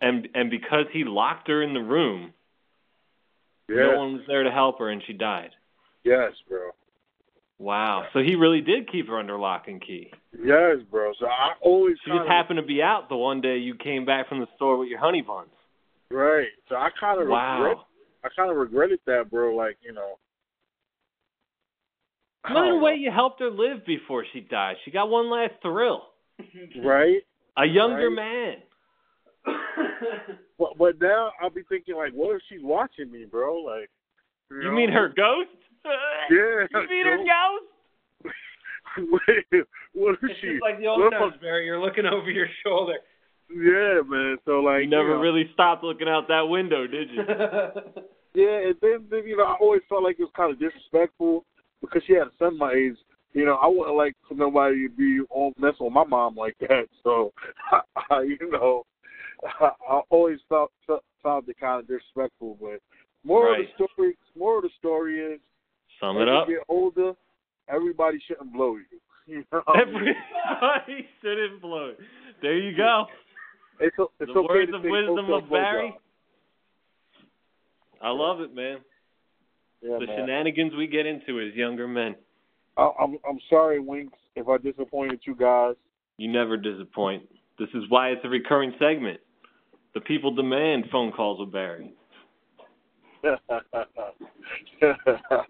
[0.00, 2.32] and and because he locked her in the room,
[3.68, 5.50] Yes, no one was there to help her, and she died.
[6.04, 6.70] yes, bro.
[7.58, 8.06] Wow.
[8.12, 10.10] So he really did keep her under lock and key.
[10.32, 11.12] Yes, bro.
[11.20, 14.04] So I always She just kinda- happened to be out the one day you came
[14.04, 15.50] back from the store with your honey buns.
[16.10, 16.48] right.
[16.68, 17.76] So I kind of regret.
[17.76, 17.86] Wow.
[18.24, 19.54] I kind of regretted that, bro.
[19.54, 20.18] Like you know.
[22.44, 24.76] I Well, in a way, you helped her live before she died.
[24.84, 26.10] She got one last thrill.
[26.82, 27.22] right?
[27.56, 28.16] A younger Right.
[28.16, 28.62] man.
[30.58, 33.56] But but now I'll be thinking like, what if she's watching me, bro?
[33.56, 33.90] Like.
[34.50, 34.72] You know?
[34.72, 35.50] mean her ghost?
[36.30, 36.66] Yeah.
[36.70, 38.32] You mean her ghost?
[39.52, 40.52] Wait, what if It's she?
[40.52, 41.66] just like the old if times, Barry.
[41.66, 42.94] You're looking over your shoulder.
[43.50, 44.38] Yeah, man.
[44.46, 47.22] So like, You never know, really stopped looking out that window, did you?
[48.34, 51.44] Yeah, and then, then you know, I always felt like it was kind of disrespectful
[51.80, 52.96] because she had a son my age.
[53.32, 56.56] You know, I wouldn't like for nobody to be on mess with my mom like
[56.60, 56.86] that.
[57.02, 57.32] So,
[58.10, 58.84] I, you know,
[59.60, 62.56] I, I always felt felt, found it kind of disrespectful.
[62.60, 62.80] But
[63.24, 63.60] more Right.
[63.60, 65.40] of the story, more of the story is,
[66.00, 66.48] Sum it up.
[66.48, 67.12] you get older,
[67.68, 68.84] everybody shouldn't blow you.
[69.26, 71.98] You know, Everybody shouldn't blow it.
[72.42, 73.06] There you go.
[73.80, 75.94] it's, o- it's the okay words of wisdom of Barry.
[78.02, 78.78] I love it, man.
[79.80, 80.16] Yeah, the man.
[80.18, 82.16] shenanigans we get into as younger men.
[82.76, 85.74] I, I'm I'm sorry, Winks, if I disappointed you guys.
[86.18, 87.22] You never disappoint.
[87.58, 89.20] This is why it's a recurring segment.
[89.94, 91.92] The people demand phone calls with Barry.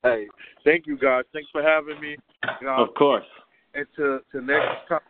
[0.04, 0.26] hey,
[0.64, 1.24] thank you guys.
[1.32, 2.16] Thanks for having me.
[2.60, 3.24] You know, Of course.
[3.74, 5.00] and to to next time,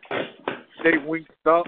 [0.79, 1.65] stay winked up,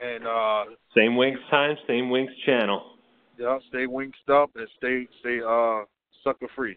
[0.00, 0.64] and uh,
[0.96, 2.92] Same Winks time, same Winks channel.
[3.38, 5.80] yeah, stay winked up, and stay stay uh
[6.22, 6.76] sucker free.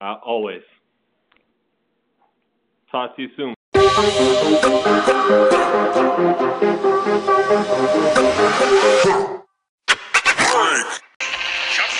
[0.00, 0.62] Uh, always.
[2.90, 3.54] Talk to you soon.
[7.52, 7.68] Chuck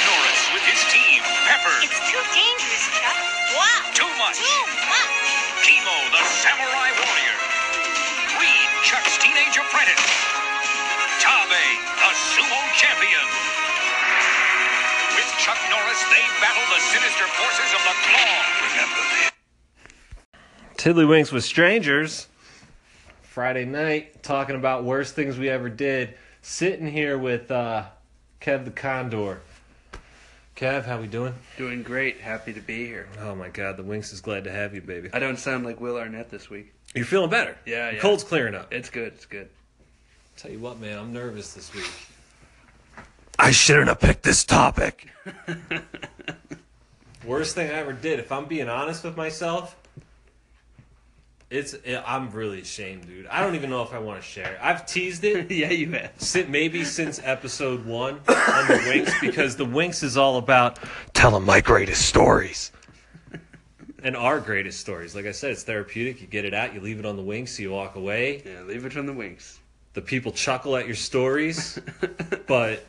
[0.09, 1.77] Norris with his team, Pepper.
[1.85, 3.21] It's too dangerous, Chuck.
[3.61, 3.85] Wow.
[3.93, 4.41] Too much.
[4.41, 5.12] Too much.
[5.61, 7.37] Kimo, the samurai warrior.
[8.33, 10.01] Green, Chuck's teenage apprentice.
[11.21, 11.53] Tabe,
[12.01, 13.29] the sumo champion.
[15.12, 18.41] With Chuck Norris, they battle the sinister forces of the Claw.
[18.73, 19.29] Remember this.
[20.81, 22.32] Tiddlywinks with strangers.
[23.33, 26.12] Friday night, talking about worst things we ever did.
[26.42, 27.85] Sitting here with uh,
[28.42, 29.40] Kev the Condor.
[30.55, 31.33] Kev, how we doing?
[31.57, 32.21] Doing great.
[32.21, 33.09] Happy to be here.
[33.21, 35.09] Oh my God, the Winks is glad to have you, baby.
[35.14, 36.75] I don't sound like Will Arnett this week.
[36.95, 37.57] You're feeling better.
[37.64, 38.01] Yeah, yeah.
[38.01, 38.71] cold's clearing up.
[38.71, 39.14] It's good.
[39.14, 39.49] It's good.
[40.37, 41.90] Tell you what, man, I'm nervous this week.
[43.38, 45.09] I shouldn't have picked this topic.
[47.25, 49.75] Worst thing I ever did, if I'm being honest with myself,
[51.53, 53.27] it's it, I'm really ashamed, dude.
[53.27, 54.59] I don't even know if I want to share it.
[54.61, 56.12] I've teased it yeah, you have.
[56.17, 60.79] si- maybe since episode one on the Winks because the Winks is all about
[61.12, 62.73] telling my greatest stories.
[64.05, 65.15] And our greatest stories.
[65.15, 66.21] Like I said, it's therapeutic.
[66.21, 68.43] You get it out, you leave it on the Winks, you walk away.
[68.45, 69.61] Yeah, leave it on the Winks.
[69.93, 71.79] The people chuckle at your stories,
[72.47, 72.85] but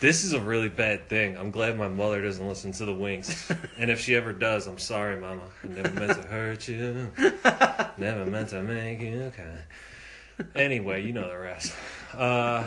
[0.00, 1.36] this is a really bad thing.
[1.36, 3.50] I'm glad my mother doesn't listen to the Winks.
[3.78, 5.42] And if she ever does, I'm sorry, Mama.
[5.62, 7.10] I never meant to hurt you.
[7.96, 10.46] Never meant to make you cry.
[10.56, 11.72] Anyway, you know the rest.
[12.12, 12.64] Uh,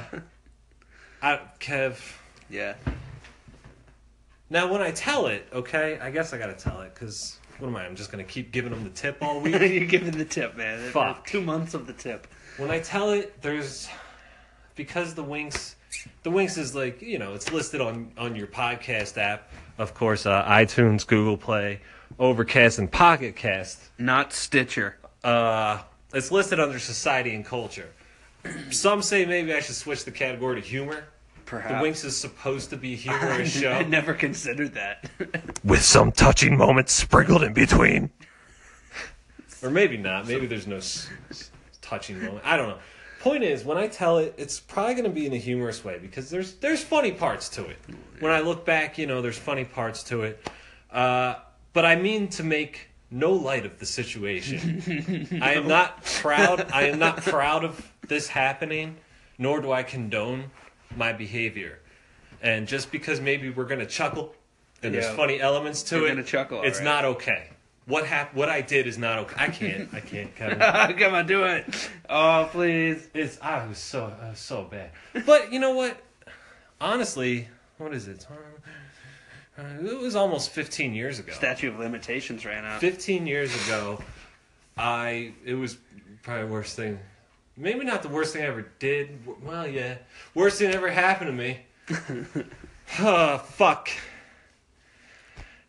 [1.22, 2.00] I, Kev.
[2.50, 2.76] Yeah.
[4.50, 7.76] Now, when I tell it, okay, I guess I gotta tell it because what am
[7.76, 7.86] I?
[7.86, 9.54] I'm just gonna keep giving them the tip all week.
[9.60, 10.92] You're giving the tip, man.
[10.92, 11.28] Fuck.
[11.28, 12.28] Two months of the tip.
[12.58, 13.90] when I tell it, there's
[14.76, 15.76] because the Winks,
[16.24, 20.26] the Winks is like you know it's listed on on your podcast app, of course,
[20.26, 21.82] uh, iTunes, Google Play,
[22.20, 23.80] Overcast, and Pocket Cast.
[23.98, 24.98] Not Stitcher.
[25.24, 25.82] Uh,
[26.14, 27.90] it's listed under society and culture.
[28.70, 31.04] Some say maybe I should switch the category to humor.
[31.46, 31.74] Perhaps.
[31.76, 33.72] The Winks is supposed to be a I humorous show.
[33.72, 35.10] I never considered that.
[35.64, 38.10] with some touching moments sprinkled in between.
[39.64, 40.28] Or maybe not.
[40.28, 41.50] Maybe there's no s- s-
[41.82, 42.42] touching moment.
[42.46, 42.78] I don't know.
[43.20, 45.98] Point is, when I tell it, it's probably going to be in a humorous way
[46.00, 47.78] because there's there's funny parts to it.
[48.20, 50.48] When I look back, you know, there's funny parts to it.
[50.92, 51.36] Uh,
[51.74, 55.40] but I mean to make no light of the situation.
[55.42, 56.72] I am not proud.
[56.72, 58.98] I am not proud of this happening,
[59.38, 60.46] nor do I condone
[60.96, 61.80] my behavior.
[62.42, 64.36] And just because maybe we're going to chuckle
[64.84, 65.02] and Yeah.
[65.02, 67.04] there's funny elements to We're it, chuckle, it's alright.
[67.04, 67.50] not okay.
[67.88, 69.36] What hap- What I did is not okay.
[69.38, 69.90] I can't.
[69.94, 70.60] I can't, Kevin.
[70.98, 71.90] Come on, do it.
[72.10, 73.08] Oh, please.
[73.14, 74.92] It's I was so I was so bad.
[75.26, 75.98] But you know what?
[76.80, 77.48] Honestly,
[77.78, 78.28] what is it?
[79.58, 81.32] Uh, It was almost 15 years ago.
[81.34, 82.82] Statute of limitations ran out.
[82.82, 84.04] 15 years ago,
[84.78, 85.78] I it was
[86.24, 87.00] probably the worst thing
[87.58, 89.20] maybe not the worst thing I ever did.
[89.44, 89.96] Well, yeah,
[90.36, 92.46] worst thing ever happened to me.
[93.00, 93.90] oh, fuck.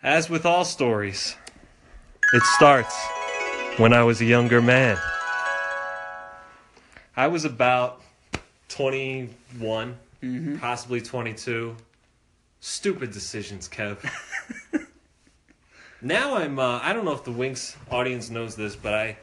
[0.02, 1.35] As with all stories,
[2.32, 2.94] it starts
[3.78, 4.98] when I was a younger man.
[7.16, 8.02] I was about
[8.68, 9.96] 21,
[10.60, 11.74] possibly 22.
[12.60, 13.98] Stupid decisions, Kev.
[16.02, 16.58] now I'm.
[16.58, 19.16] Uh, I don't know if the Winks audience knows this, but I,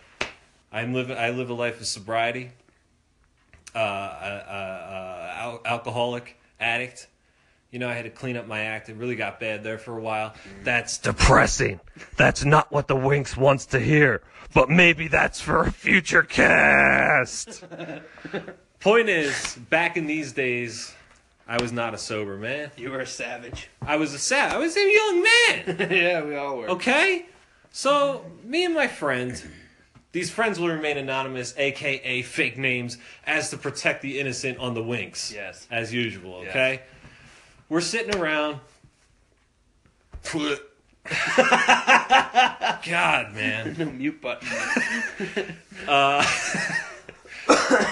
[0.71, 1.17] I'm living.
[1.17, 2.51] I live a life of sobriety.
[3.75, 7.07] Uh, uh, uh, al- alcoholic addict.
[7.75, 8.87] You know, I had to clean up my act.
[8.87, 10.33] It really got bad there for a while.
[10.63, 11.81] That's depressing.
[12.15, 14.21] That's not what the Winks wants to hear.
[14.53, 17.65] But maybe that's for a future cast.
[18.79, 20.95] Point is, back in these days,
[21.49, 22.71] I was not a sober man.
[22.77, 23.67] You were a savage.
[23.81, 24.53] I was a sad.
[24.53, 25.77] I was a young man.
[25.91, 26.69] yeah, we all were.
[26.69, 27.25] Okay?
[27.71, 29.43] So, me and my friend,
[30.13, 34.81] these friends will remain anonymous, aka fake names, as to protect the innocent on the
[34.81, 35.33] winks.
[35.33, 35.67] Yes.
[35.69, 36.83] As usual, okay?
[37.69, 38.59] We're sitting around.
[42.85, 43.75] God, man.
[43.77, 44.47] No mute button.
[45.87, 46.25] Uh,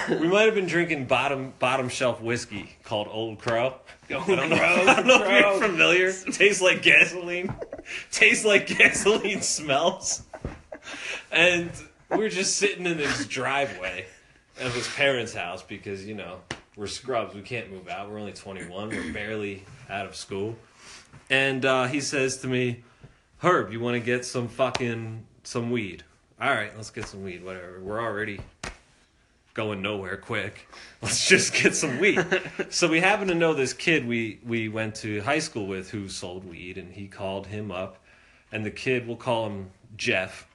[0.08, 3.74] we might have been drinking bottom bottom shelf whiskey called Old Crow.
[4.10, 6.12] Old I don't know, I don't know if you're familiar.
[6.12, 7.54] Tastes like gasoline.
[8.10, 10.22] Tastes like gasoline smells.
[11.30, 11.70] And
[12.10, 14.06] we're just sitting in his driveway
[14.60, 16.40] of his parents' house because, you know,
[16.76, 17.34] we're scrubs.
[17.34, 18.10] We can't move out.
[18.10, 18.88] We're only 21.
[18.88, 20.56] We're barely out of school.
[21.30, 22.82] And uh, he says to me,
[23.38, 26.04] Herb, you want to get some fucking, some weed?
[26.40, 27.80] All right, let's get some weed, whatever.
[27.80, 28.40] We're already
[29.54, 30.68] going nowhere quick.
[31.02, 32.24] Let's just get some weed.
[32.70, 36.08] so we happen to know this kid we we went to high school with who
[36.08, 38.02] sold weed, and he called him up,
[38.50, 40.48] and the kid we'll call him Jeff.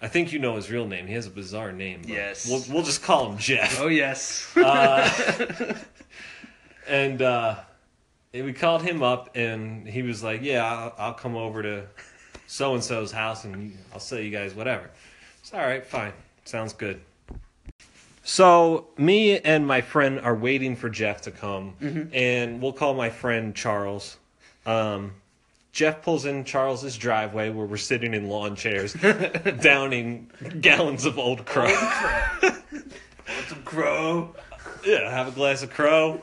[0.00, 1.06] I think you know his real name.
[1.06, 2.02] He has a bizarre name.
[2.02, 2.48] but Yes.
[2.48, 3.80] We'll we'll just call him Jeff.
[3.80, 4.56] Oh yes.
[4.56, 5.74] Uh,
[6.88, 7.56] and uh,
[8.32, 11.86] we called him up, and he was like, "Yeah, I'll, I'll come over to
[12.46, 14.90] so and so's house, and I'll sell you guys whatever."
[15.40, 16.12] It's all right, fine,
[16.44, 17.00] sounds good.
[18.22, 21.74] So me and my friend are waiting for Jeff to come,
[22.12, 24.18] and we'll call my friend Charles.
[24.66, 25.12] Um,
[25.72, 28.94] Jeff pulls in Charles's driveway where we're sitting in lawn chairs,
[29.60, 31.64] downing gallons of Old Crow.
[32.42, 34.34] Want some crow.
[34.84, 36.20] Yeah, have a glass of crow.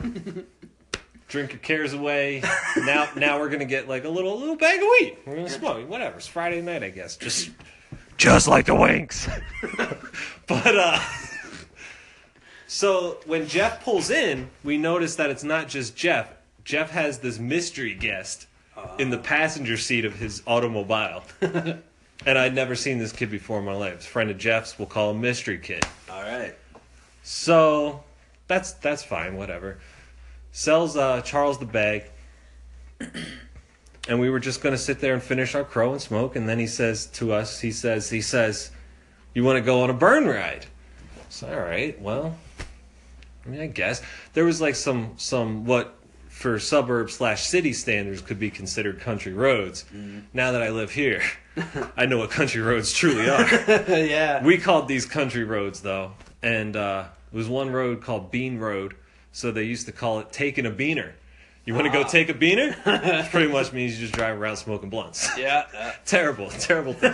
[1.28, 2.42] drink your cares away.
[2.78, 5.18] Now, now we're gonna get like a little, little bag of weed.
[5.26, 5.90] We're gonna smoke.
[5.90, 6.18] Whatever.
[6.18, 7.18] It's Friday night, I guess.
[7.18, 7.52] Just,
[8.18, 9.28] just like the Winks.
[10.48, 11.00] but uh,
[12.68, 16.30] so when Jeff pulls in, we notice that it's not just Jeff.
[16.64, 18.48] Jeff has this mystery guest
[18.98, 21.24] in the passenger seat of his automobile.
[21.42, 23.94] and I'd never seen this kid before in my life.
[23.96, 24.78] It's a friend of Jeff's.
[24.78, 25.86] We'll call him Mystery Kid.
[26.10, 26.56] All right.
[27.24, 28.04] So
[28.48, 29.80] that's that's fine, whatever.
[30.52, 32.04] Sells uh, Charles the bag,
[34.08, 36.36] and we were just gonna sit there and finish our crow and smoke.
[36.36, 38.72] And then he says to us, he says, he says,
[39.34, 40.68] "You want to go on a burn ride?"
[41.30, 42.38] So all right, well,
[43.46, 44.02] I mean, I guess
[44.34, 45.98] there was like some some what
[46.36, 49.86] for suburb slash city standards could be considered country roads.
[50.34, 51.24] Now that I live here,
[51.98, 53.48] I know what country roads truly are.
[53.90, 54.44] yeah.
[54.44, 56.12] We called these country roads though,
[56.44, 58.96] and uh, it was one road called Bean Road,
[59.32, 61.14] so they used to call it taking a beaner.
[61.64, 62.76] You want to go take a beaner?
[63.22, 65.30] Which pretty much means you just drive around smoking blunts.
[65.38, 65.64] yeah.
[65.76, 67.14] uh, terrible, terrible thing.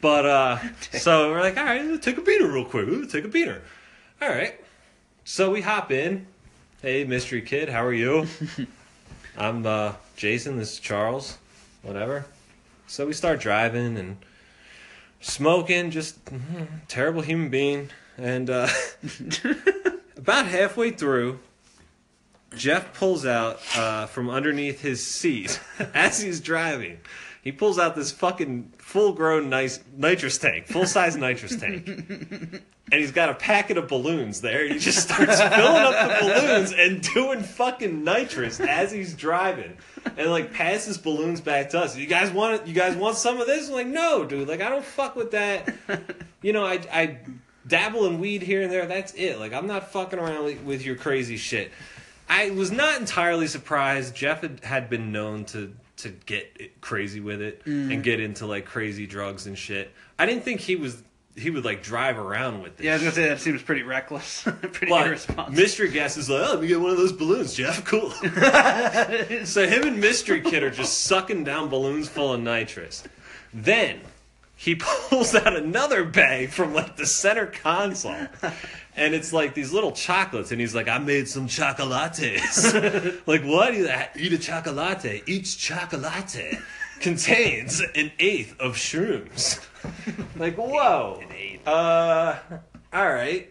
[0.00, 0.58] but uh,
[0.92, 2.88] so we're like, all right, take a beaner real quick.
[2.88, 3.60] Ooh, take a beaner.
[4.22, 4.58] All right.
[5.24, 6.26] So we hop in.
[6.82, 8.26] Hey, mystery kid, how are you?
[9.36, 10.56] I'm uh, Jason.
[10.56, 11.36] This is Charles.
[11.82, 12.24] Whatever.
[12.86, 14.16] So we start driving and
[15.20, 15.90] smoking.
[15.90, 17.90] Just mhm, terrible human being.
[18.16, 18.68] And uh,
[20.16, 21.40] about halfway through,
[22.56, 25.60] Jeff pulls out uh, from underneath his seat
[25.94, 26.98] as he's driving.
[27.42, 33.30] He pulls out this fucking full-grown nice nitrous tank, full-size nitrous tank, and he's got
[33.30, 34.68] a packet of balloons there.
[34.68, 39.76] He just starts filling up the balloons and doing fucking nitrous as he's driving,
[40.18, 41.96] and like passes balloons back to us.
[41.96, 42.66] You guys want it?
[42.66, 43.68] You guys want some of this?
[43.68, 44.46] I'm like, no, dude.
[44.46, 45.74] Like, I don't fuck with that.
[46.42, 47.18] You know, I I
[47.66, 48.84] dabble in weed here and there.
[48.86, 49.38] That's it.
[49.38, 51.70] Like, I'm not fucking around with, with your crazy shit.
[52.28, 54.14] I was not entirely surprised.
[54.14, 58.02] Jeff had, had been known to to get crazy with it and mm.
[58.02, 59.92] get into like crazy drugs and shit.
[60.18, 61.02] I didn't think he was
[61.36, 62.84] he would like drive around with this.
[62.84, 64.42] Yeah, I was gonna say that seems pretty reckless,
[64.72, 65.56] pretty But irresponsible.
[65.56, 67.84] Mystery Guest is like, oh, let me get one of those balloons, Jeff.
[67.90, 68.10] Cool.
[69.44, 73.02] so him and Mystery Kid are just sucking down balloons full of nitrous.
[73.52, 74.00] Then
[74.60, 74.74] he
[75.08, 78.14] pulls out another bag from like the center console.
[78.94, 82.74] And it's like these little chocolates, and he's like, "I made some chocolates."
[83.26, 83.72] like what?
[83.72, 85.22] He's like, Eat a chocolate.
[85.26, 86.58] Each chocolate
[87.00, 89.64] contains an eighth of shrooms.
[90.36, 91.20] like whoa.
[91.22, 91.66] An eighth.
[91.66, 92.38] Uh,
[92.92, 93.48] all right.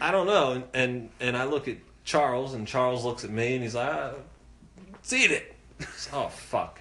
[0.00, 0.52] I don't know.
[0.52, 3.92] And, and and I look at Charles, and Charles looks at me, and he's like,
[3.92, 4.12] ah,
[4.90, 5.54] "Let's eat it."
[6.14, 6.80] oh fuck.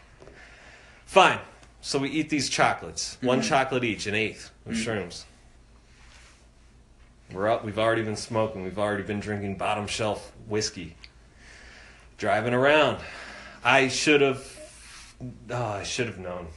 [1.06, 1.40] Fine.
[1.86, 3.20] So we eat these chocolates.
[3.22, 3.48] One mm-hmm.
[3.48, 4.84] chocolate each, an eighth of mm.
[4.84, 5.24] shrooms.
[7.32, 7.64] We're up.
[7.64, 8.64] We've already been smoking.
[8.64, 10.96] We've already been drinking bottom shelf whiskey.
[12.18, 12.98] Driving around.
[13.64, 14.52] I should have.
[15.52, 16.48] Oh, I should have known.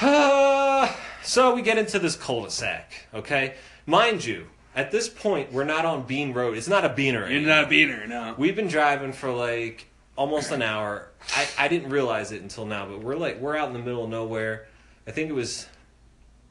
[1.22, 3.06] so we get into this cul-de-sac.
[3.14, 3.54] Okay,
[3.86, 6.56] mind you, at this point we're not on Bean Road.
[6.58, 7.30] It's not a beaner.
[7.30, 8.34] You're not a beaner, no.
[8.36, 9.86] We've been driving for like
[10.16, 11.08] almost an hour.
[11.36, 14.04] I, I didn't realize it until now, but we're like we're out in the middle
[14.04, 14.66] of nowhere.
[15.06, 15.66] I think it was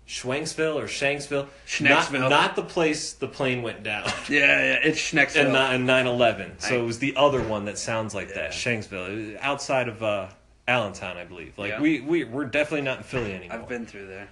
[0.08, 1.48] Schwanksville or Shanksville.
[1.66, 2.20] Schnecksville.
[2.22, 4.04] Not, not the place the plane went down.
[4.30, 5.44] Yeah, yeah, it's Schnecksville.
[5.46, 6.62] and not- and 9/11.
[6.62, 8.50] So I- it was the other one that sounds like that, Yeah.
[8.50, 10.28] Shanksville, outside of uh,
[10.68, 11.58] Allentown, I believe.
[11.58, 11.82] Like Yeah.
[11.82, 13.58] we we we're definitely not in Philly anymore.
[13.60, 14.28] I've been through there.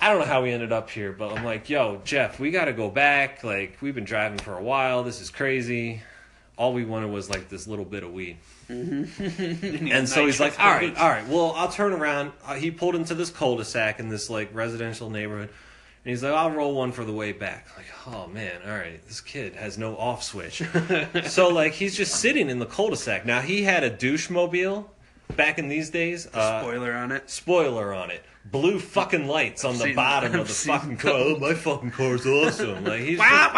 [0.00, 2.64] I don't know how we ended up here, but I'm like, yo, Jeff, we got
[2.66, 3.42] to go back.
[3.44, 5.02] Like, we've been driving for a while.
[5.04, 6.02] This is crazy.
[6.56, 8.38] All we wanted was like this little bit of weed.
[8.68, 12.32] and so he's like, all right, all right, well, I'll turn around.
[12.44, 15.48] Uh, he pulled into this cul-de-sac in this like residential neighborhood.
[16.04, 17.66] And he's like, I'll roll one for the way back.
[17.76, 20.62] Like, oh man, all right, this kid has no off switch.
[21.26, 23.24] so like, he's just sitting in the cul-de-sac.
[23.26, 24.90] Now he had a douche mobile
[25.36, 26.26] back in these days.
[26.32, 27.28] Uh, Spoiler on it.
[27.30, 28.22] spoiler on it.
[28.50, 31.12] Blue fucking lights on the seen- bottom I've of the fucking car.
[31.12, 32.84] Oh, my fucking car's awesome.
[32.84, 33.54] Like he's just,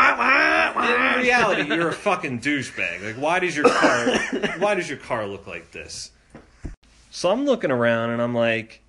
[1.17, 3.05] in reality, you're a fucking douchebag.
[3.05, 4.19] Like why does your car
[4.59, 6.11] why does your car look like this?
[7.11, 8.83] So I'm looking around and I'm like,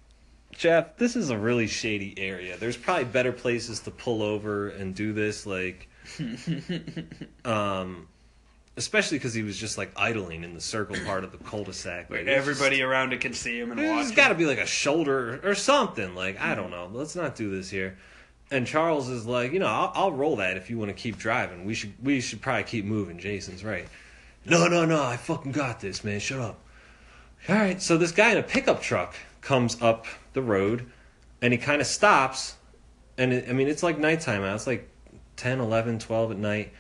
[0.52, 2.58] Jeff, this is a really shady area.
[2.58, 5.88] There's probably better places to pull over and do this, like
[7.46, 8.08] um
[8.78, 12.10] especially because he was just like idling in the circle part of the cul-de-sac.
[12.10, 14.36] Where Like, it's just- everybody around it can see him and watch there's got to
[14.36, 16.16] be like a shoulder or something.
[16.16, 16.90] Like I don't know.
[16.92, 17.98] Let's not do this here.
[18.50, 21.18] And Charles is like, you know, I'll, I'll roll that if you want to keep
[21.18, 21.64] driving.
[21.66, 23.18] We should we should probably keep moving.
[23.20, 23.88] Jason's right.
[24.46, 25.02] No, no, no.
[25.04, 26.20] I fucking got this, man.
[26.20, 26.60] Shut up.
[27.48, 27.82] All right.
[27.82, 30.90] So this guy in a pickup truck comes up the road,
[31.42, 32.56] and he kind of stops.
[33.18, 34.56] And it, I mean, it's like nighttime out.
[34.56, 34.90] It's like
[35.38, 36.74] 10, 11, 12 at night,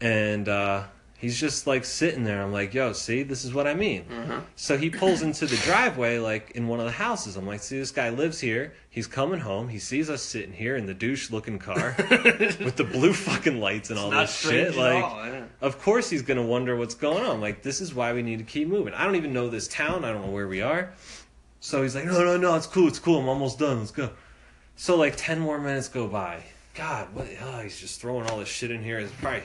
[0.00, 0.84] and uh,
[1.22, 2.42] he's just like sitting there.
[2.42, 4.04] I'm like, yo, see, this is what I mean.
[4.56, 7.36] So he pulls into the driveway, like in one of the houses.
[7.36, 8.74] I'm like, see, this guy lives here.
[8.90, 9.68] He's coming home.
[9.68, 13.88] He sees us sitting here in the douche looking car with the blue fucking lights
[13.88, 14.76] and all not this shit.
[14.76, 17.40] Like, all, of course he's gonna wonder what's going on.
[17.40, 18.92] Like, this is why we need to keep moving.
[18.92, 20.04] I don't even know this town.
[20.04, 20.92] I don't know where we are.
[21.60, 23.20] So he's like, no, no, no, it's cool, it's cool.
[23.20, 23.78] I'm almost done.
[23.78, 24.10] Let's go.
[24.74, 26.42] So like ten more minutes go by.
[26.74, 27.28] God, what?
[27.42, 28.98] Oh, he's just throwing all this shit in here.
[28.98, 29.42] It's probably,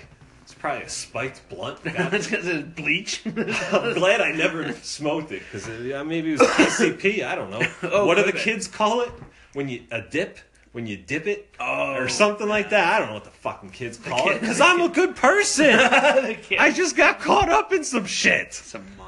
[0.48, 1.80] it's probably a spiked blunt.
[1.84, 3.22] It's because it's bleach.
[3.26, 7.26] I'm glad I never smoked it because yeah, maybe it was PCP.
[7.26, 7.62] I don't know.
[7.84, 9.12] Oh, what do the kids call it
[9.52, 10.39] when you a dip?
[10.72, 11.95] When you dip it Oh.
[11.95, 12.93] or something like that?
[12.93, 15.66] I don't know what the fucking kids call it because I'm a good person.
[15.74, 18.62] I just got caught up in some shit.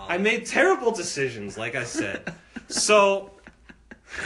[0.10, 2.34] I made terrible decisions, like I said.
[2.68, 3.32] so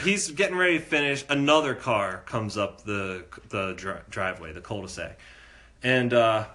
[0.02, 1.24] he's getting ready to finish.
[1.28, 5.16] Another car comes up the the dri- driveway, the cul-de-sac,
[5.84, 6.46] and uh,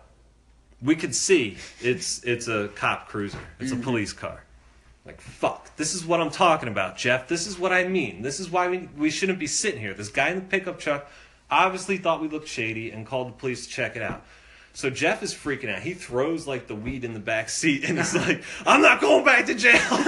[0.82, 3.40] we could see it's it's a cop cruiser.
[3.60, 3.84] It's a mm-hmm.
[3.84, 4.44] police car.
[5.06, 7.28] Like fuck, this is what I'm talking about, Jeff.
[7.28, 8.22] This is what I mean.
[8.22, 9.94] This is why we we shouldn't be sitting here.
[9.94, 11.10] This guy in the pickup truck
[11.50, 14.24] obviously thought we looked shady and called the police to check it out.
[14.72, 15.82] So Jeff is freaking out.
[15.82, 19.26] He throws like the weed in the back seat and he's like, "I'm not going
[19.26, 20.04] back to jail." what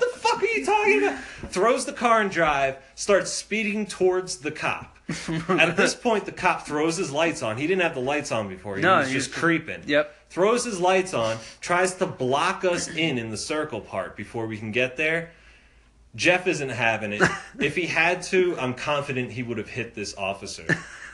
[0.00, 1.18] the fuck are you talking about?
[1.50, 4.95] Throws the car and drive, starts speeding towards the cop.
[5.48, 7.56] At this point, the cop throws his lights on.
[7.56, 8.76] He didn't have the lights on before.
[8.76, 9.82] He No, was just creeping.
[9.86, 10.12] Yep.
[10.30, 14.58] Throws his lights on, tries to block us in in the circle part before we
[14.58, 15.30] can get there.
[16.16, 17.22] Jeff isn't having it.
[17.60, 20.64] if he had to, I'm confident he would have hit this officer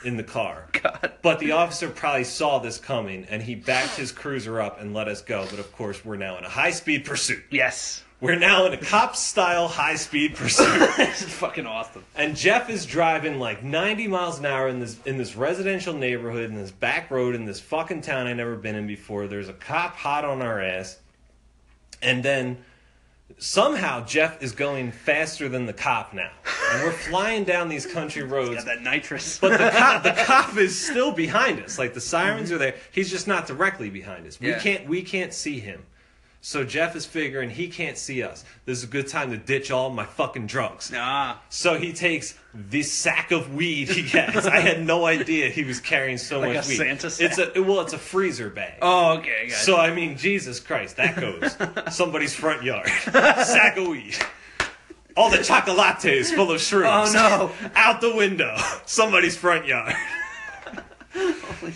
[0.04, 0.68] in the car.
[0.82, 1.12] God.
[1.20, 5.08] But the officer probably saw this coming and he backed his cruiser up and let
[5.08, 5.46] us go.
[5.50, 7.42] But of course, we're now in a high speed pursuit.
[7.50, 8.01] Yes.
[8.22, 10.78] We're now in a cop style high speed pursuit.
[10.96, 12.04] this is fucking awesome.
[12.14, 16.48] and Jeff is driving like 90 miles an hour in this in this residential neighborhood
[16.48, 19.26] in this back road in this fucking town I never been in before.
[19.26, 21.00] There's a cop hot on our ass.
[22.00, 22.58] And then
[23.38, 26.30] somehow Jeff is going faster than the cop now.
[26.70, 28.54] And we're flying down these country roads.
[28.54, 29.40] Got that nitrous.
[29.40, 31.76] But the cop, the cop is still behind us.
[31.76, 32.54] Like the sirens mm-hmm.
[32.54, 32.74] are there.
[32.92, 34.38] He's just not directly behind us.
[34.40, 34.54] Yeah.
[34.54, 35.82] We can't we can't see him.
[36.44, 38.44] So Jeff is figuring he can't see us.
[38.64, 40.92] This is a good time to ditch all my fucking drugs.
[40.92, 41.40] Ah.
[41.48, 44.44] So he takes this sack of weed he gets.
[44.44, 46.76] I had no idea he was carrying so Like much a weed.
[46.78, 47.38] Santa sack?
[47.38, 48.78] It's a well, it's a freezer bag.
[48.82, 49.46] Oh, okay.
[49.46, 49.60] Gotcha.
[49.60, 51.56] So I mean, Jesus Christ, that goes
[51.94, 52.88] somebody's front yard.
[52.88, 54.16] Sack of weed.
[55.16, 57.14] All the chocolates full of shrooms.
[57.14, 57.70] Oh, no.
[57.76, 58.56] Out the window.
[58.84, 59.94] Somebody's front yard.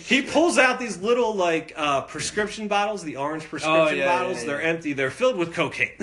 [0.05, 4.05] He pulls out these little like uh, prescription bottles, the orange prescription Oh, yeah, yeah,
[4.19, 4.39] bottles.
[4.41, 4.45] yeah.
[4.47, 4.93] They're empty.
[4.93, 5.91] They're filled with cocaine.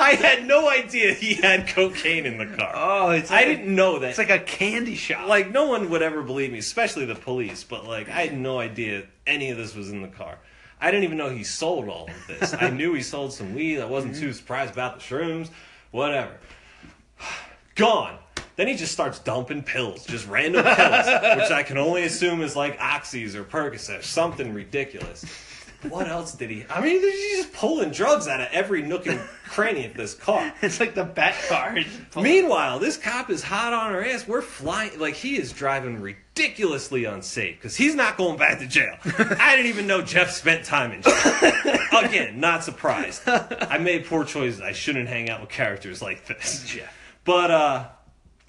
[0.00, 2.72] I had no idea he had cocaine in the car.
[2.74, 5.28] oh, it's I didn't know that It's like a candy shop.
[5.28, 7.62] like no one would ever believe me, especially the police.
[7.64, 10.38] But like I had no idea any of this was in the car.
[10.80, 12.54] I didn't even know he sold all of this.
[12.54, 13.80] I knew he sold some weed.
[13.80, 15.50] I wasn't too surprised about the shrooms.
[15.90, 16.32] Whatever.
[17.74, 18.18] Gone.
[18.58, 21.06] Then he just starts dumping pills, just random pills,
[21.36, 25.24] which I can only assume is like oxys or Percocet, something ridiculous.
[25.88, 26.64] What else did he?
[26.68, 30.52] I mean, he's just pulling drugs out of every nook and cranny of this car.
[30.62, 31.78] it's like the bat car.
[32.20, 34.26] Meanwhile, this cop is hot on our ass.
[34.26, 38.96] We're flying, like, he is driving ridiculously unsafe because he's not going back to jail.
[39.04, 41.14] I didn't even know Jeff spent time in jail.
[42.02, 43.22] Again, not surprised.
[43.28, 44.60] I made poor choices.
[44.60, 46.64] I shouldn't hang out with characters like this.
[46.66, 46.92] Jeff.
[47.22, 47.88] But, uh,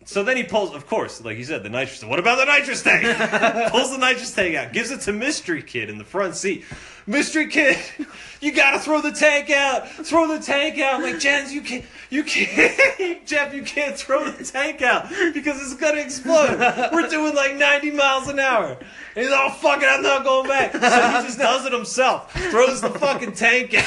[0.06, 2.04] so then he pulls, of course, like you said, the nitrous.
[2.04, 3.04] What about the nitrous tank?
[3.72, 6.64] pulls the nitrous tank out, gives it to Mystery Kid in the front seat.
[7.10, 7.76] Mystery Kid,
[8.40, 9.90] you gotta throw the tank out.
[9.90, 10.94] Throw the tank out.
[10.94, 15.60] I'm like Jens, you can't, you can't, Jeff, you can't throw the tank out because
[15.60, 16.60] it's gonna explode.
[16.94, 18.78] We're doing like 90 miles an hour.
[19.16, 20.72] And he's all, fuck it, I'm not going back.
[20.74, 20.86] So he
[21.26, 22.32] just does it himself.
[22.52, 23.86] Throws the fucking tank out.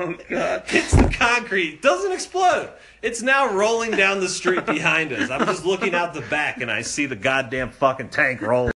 [0.00, 0.64] Oh god.
[0.66, 2.72] hits the concrete, doesn't explode.
[3.00, 5.30] It's now rolling down the street behind us.
[5.30, 8.72] I'm just looking out the back and I see the goddamn fucking tank rolling.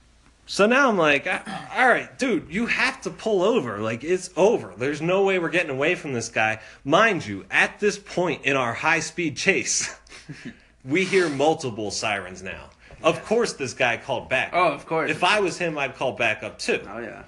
[0.49, 3.81] So now I'm like, all right, dude, you have to pull over.
[3.81, 4.73] Like, it's over.
[4.79, 6.61] There's no way we're getting away from this guy.
[6.85, 9.95] Mind you, at this point in our high speed chase,
[10.87, 12.71] we hear multiple sirens now.
[13.03, 14.53] Of course, this guy called back.
[14.55, 15.11] Oh, of course.
[15.11, 16.81] If I was him, I'd call back up too.
[16.89, 17.25] Oh yeah.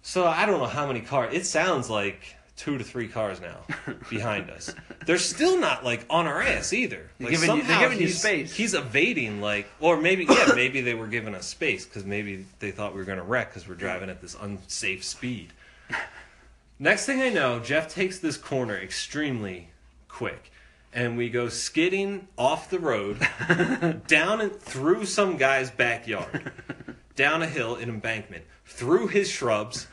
[0.00, 1.34] So I don't know how many cars.
[1.34, 3.56] It sounds like two to three cars now
[4.10, 4.74] behind us.
[5.06, 7.08] They're still not like on our ass either.
[7.18, 8.54] Like giving you- they're somehow giving you space.
[8.54, 12.70] He's evading, like, or maybe yeah, maybe they were giving us space because maybe they
[12.72, 15.52] thought we were gonna wreck because we're driving at this unsafe speed.
[16.78, 19.70] Next thing I know, Jeff takes this corner extremely
[20.08, 20.50] quick.
[20.92, 23.18] And we go skidding off the road,
[24.06, 26.50] down and through some guy's backyard,
[27.14, 29.86] down a hill, an embankment, through his shrubs,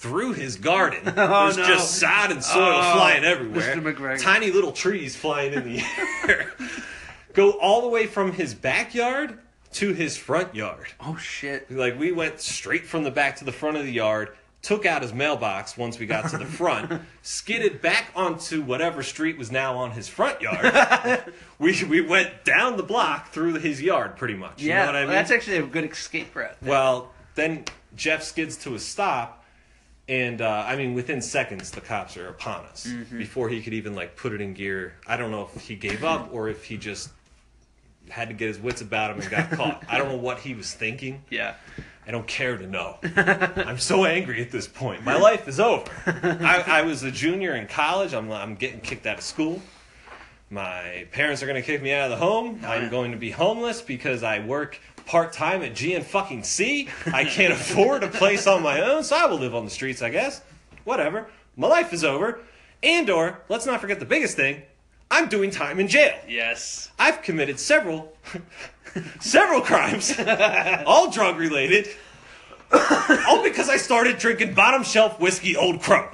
[0.00, 1.00] through his garden.
[1.04, 1.66] There's oh, no.
[1.66, 3.76] just sod and soil Oh, flying everywhere.
[3.76, 3.94] Mr.
[3.94, 4.20] McGregor.
[4.22, 5.82] Tiny little trees flying in the
[6.28, 6.50] air.
[7.34, 9.38] go all the way from his backyard
[9.74, 10.86] to his front yard.
[11.00, 11.70] Oh shit.
[11.70, 14.30] Like we went straight from the back to the front of the yard,
[14.62, 19.36] took out his mailbox once we got to the front, skidded back onto whatever street
[19.36, 21.24] was now on his front yard.
[21.58, 24.62] we we went down the block through his yard pretty much.
[24.62, 25.10] You Yeah, know what I mean?
[25.10, 26.56] that's actually a good escape route.
[26.62, 27.64] well, then
[27.96, 29.39] Jeff skids to a stop
[30.10, 33.16] and uh, I mean within seconds the cops are upon us Mm-hmm.
[33.18, 34.94] before he could even like put it in gear.
[35.06, 37.08] I don't know if he gave up or if he just
[38.10, 39.84] had to get his wits about him and got caught.
[39.88, 41.22] I don't know what he was thinking.
[41.30, 41.54] Yeah.
[42.06, 42.98] I don't care to know.
[43.16, 45.04] I'm so angry at this point.
[45.04, 45.92] My life is over.
[46.06, 48.12] I, I was a junior in college.
[48.14, 49.62] I'm, I'm getting kicked out of school.
[50.52, 52.60] My parents are going to kick me out of the home.
[52.66, 54.80] I'm going to be homeless because I work
[55.10, 56.88] part time at G and fucking C.
[57.12, 60.02] I can't afford a place on my own, so I will live on the streets,
[60.02, 60.40] I guess.
[60.84, 61.26] Whatever.
[61.56, 62.38] My life is over.
[62.80, 64.62] And or, let's not forget the biggest thing,
[65.10, 66.14] I'm doing time in jail.
[66.28, 66.92] Yes.
[66.96, 68.12] I've committed several
[69.20, 70.14] several crimes,
[70.86, 71.88] all drug related.
[73.26, 76.08] all because I started drinking bottom shelf whiskey Old Crow.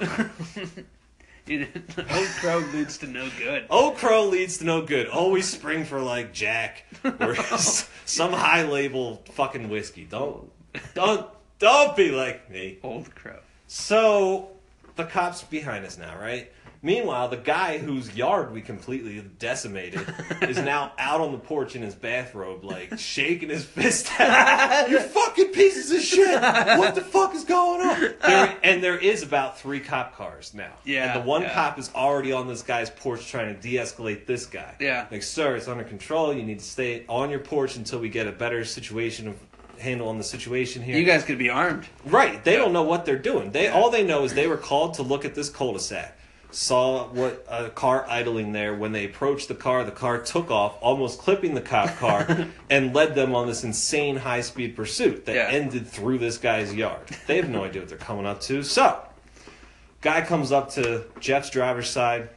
[1.48, 3.66] Old Crow leads to no good.
[3.70, 5.06] Old Crow leads to no good.
[5.06, 6.84] Always spring for like Jack
[7.20, 7.36] or
[8.04, 10.04] some high label fucking whiskey.
[10.04, 10.50] Don't
[10.94, 11.26] don't
[11.60, 12.78] don't be like me.
[12.82, 13.38] Old Crow.
[13.68, 14.50] So
[14.96, 16.50] the cops behind us now, right?
[16.82, 20.06] Meanwhile, the guy whose yard we completely decimated
[20.42, 25.00] is now out on the porch in his bathrobe, like shaking his fist at you
[25.00, 26.40] fucking pieces of shit.
[26.78, 28.00] What the fuck is going on?
[28.22, 30.72] There, and there is about three cop cars now.
[30.84, 31.54] Yeah, And the one yeah.
[31.54, 34.74] cop is already on this guy's porch trying to de-escalate this guy.
[34.80, 35.06] Yeah.
[35.10, 36.32] Like, sir, it's under control.
[36.32, 39.36] You need to stay on your porch until we get a better situation of
[39.78, 40.96] handle on the situation here.
[40.96, 41.86] You guys could be armed.
[42.04, 42.42] Right.
[42.44, 43.50] They don't know what they're doing.
[43.50, 46.16] They all they know is they were called to look at this cul-de-sac.
[46.50, 48.74] Saw what a car idling there.
[48.74, 52.94] When they approached the car, the car took off, almost clipping the cop car, and
[52.94, 55.48] led them on this insane high-speed pursuit that Yeah.
[55.48, 57.00] ended through this guy's yard.
[57.26, 58.62] They have no idea what they're coming up to.
[58.62, 59.00] So,
[60.02, 62.28] Guy comes up to Jeff's driver's side.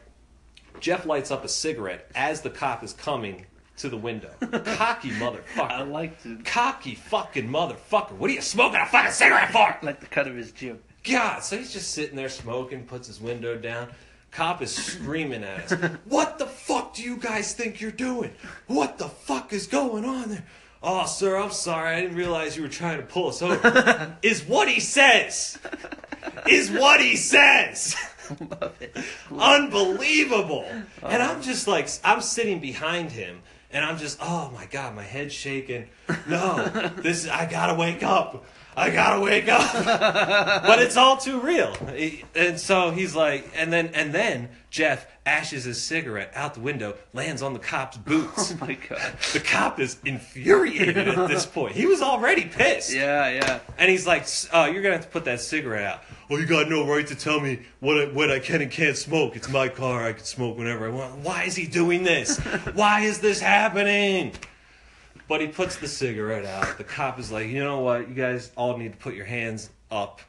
[0.80, 3.46] Jeff lights up a cigarette as the cop is coming
[3.78, 4.32] to the window.
[4.42, 5.40] Cocky motherfucker.
[5.70, 8.14] I like to Cocky fucking motherfucker.
[8.14, 9.78] What are you smoking a fucking cigarette for?
[9.84, 10.82] like the cut of his jib.
[11.12, 13.90] God, so he's just sitting there smoking, puts his window down.
[14.32, 15.92] Cop is screaming at us.
[16.06, 18.32] What the fuck do you guys think you're doing?
[18.68, 20.44] What the fuck is going on there?
[20.82, 21.96] Oh, sir, I'm sorry.
[21.96, 24.16] I didn't realize you were trying to pull us over.
[24.22, 25.58] is what he says.
[26.48, 27.96] Is what he says.
[28.40, 28.96] Love it.
[29.32, 30.66] Unbelievable.
[30.70, 31.08] Uh-huh.
[31.08, 33.42] And I'm just like, I'm sitting behind him.
[33.72, 35.88] And I'm just, oh my god, my head's shaking.
[36.28, 38.46] No, this I gotta wake up.
[38.80, 39.74] I gotta wake up.
[40.64, 41.76] but it's all too real.
[42.34, 46.96] And so he's like, and then and then Jeff ashes his cigarette out the window,
[47.14, 48.54] lands on the cop's oh boots.
[48.54, 49.14] Oh my god.
[49.34, 51.76] The cop is infuriated at this point.
[51.76, 52.94] He was already pissed.
[52.94, 53.60] Yeah, yeah.
[53.78, 56.70] And he's like, "Oh, you're gonna have to put that cigarette out." Well, you got
[56.70, 59.36] no right to tell me what I, what I can and can't smoke.
[59.36, 60.06] It's my car.
[60.06, 61.18] I can smoke whenever I want.
[61.18, 62.38] Why is he doing this?
[62.74, 64.34] Why is this happening?
[65.30, 66.80] But he puts the cigarette out.
[66.80, 68.10] The cop is like, you know what?
[68.10, 70.22] You guys all need to put your hands up.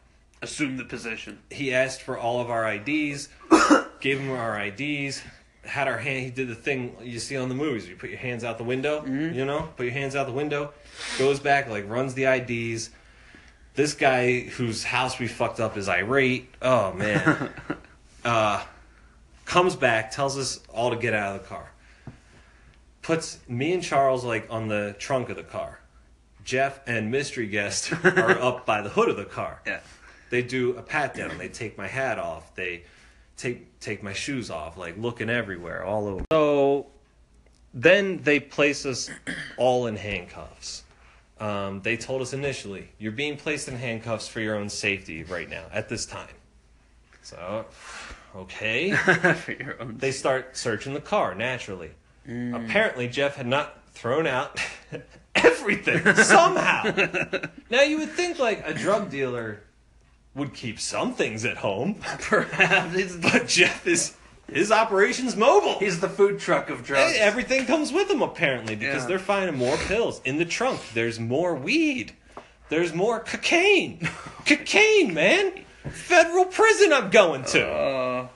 [0.42, 1.38] Assume the position.
[1.50, 3.30] He asked for all of our IDs,
[4.00, 5.22] gave him our IDs,
[5.64, 6.24] had our hand.
[6.24, 7.88] He did the thing you see on the movies.
[7.88, 9.02] You put your hands out the window.
[9.34, 10.74] You know, put your hands out the window.
[11.18, 12.90] Goes back, like runs the IDs.
[13.74, 16.54] This guy whose house we fucked up is irate.
[16.60, 17.50] Oh man.
[18.24, 18.62] uh,
[19.46, 21.69] comes back, tells us all to get out of the car.
[23.10, 25.80] Puts me and Charles like on the trunk of the car.
[26.44, 29.80] Jeff and mystery guest are up by the hood of the car Yeah.
[30.30, 31.36] they do a pat down.
[31.36, 32.54] They take my hat off.
[32.54, 32.84] They
[33.36, 36.24] take take my shoes off, like looking everywhere, all over.
[36.30, 36.86] So
[37.74, 39.10] then they place us
[39.56, 40.84] all in handcuffs.
[41.40, 45.50] Um, they told us initially, you're being placed in handcuffs for your own safety right
[45.50, 46.36] now at this time.
[47.22, 47.64] So,
[48.36, 48.92] okay.
[48.94, 49.96] For your own.
[49.98, 51.90] They start searching the car naturally.
[52.26, 54.60] Apparently, Jeff had not thrown out
[55.34, 56.84] everything somehow.
[57.70, 59.60] now you would think like a drug dealer
[60.34, 64.16] would keep some things at home, Perhaps but Jeff is
[64.52, 65.78] his operation's mobile.
[65.78, 67.12] he's the food truck of drugs.
[67.12, 69.08] Hey, everything comes with him apparently because Yeah.
[69.08, 70.80] they're finding more pills in the trunk.
[70.94, 72.12] There's more weed.
[72.68, 74.08] There's more cocaine.
[74.46, 75.52] cocaine, man.
[75.90, 77.66] Federal prison I'm going to.
[77.68, 78.28] Uh,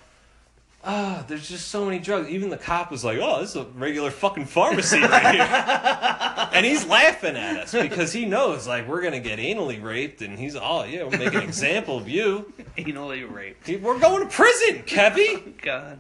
[0.87, 2.29] Ah, there's just so many drugs.
[2.29, 6.67] Even the cop was like, "Oh, this is a regular fucking pharmacy right here," and
[6.67, 10.57] he's laughing at us because he knows like we're gonna get anally raped, and he's,
[10.57, 12.53] "Oh yeah, we'll make an example of you.
[12.77, 13.67] anally raped.
[13.69, 15.99] We're going to prison, Kevy." God.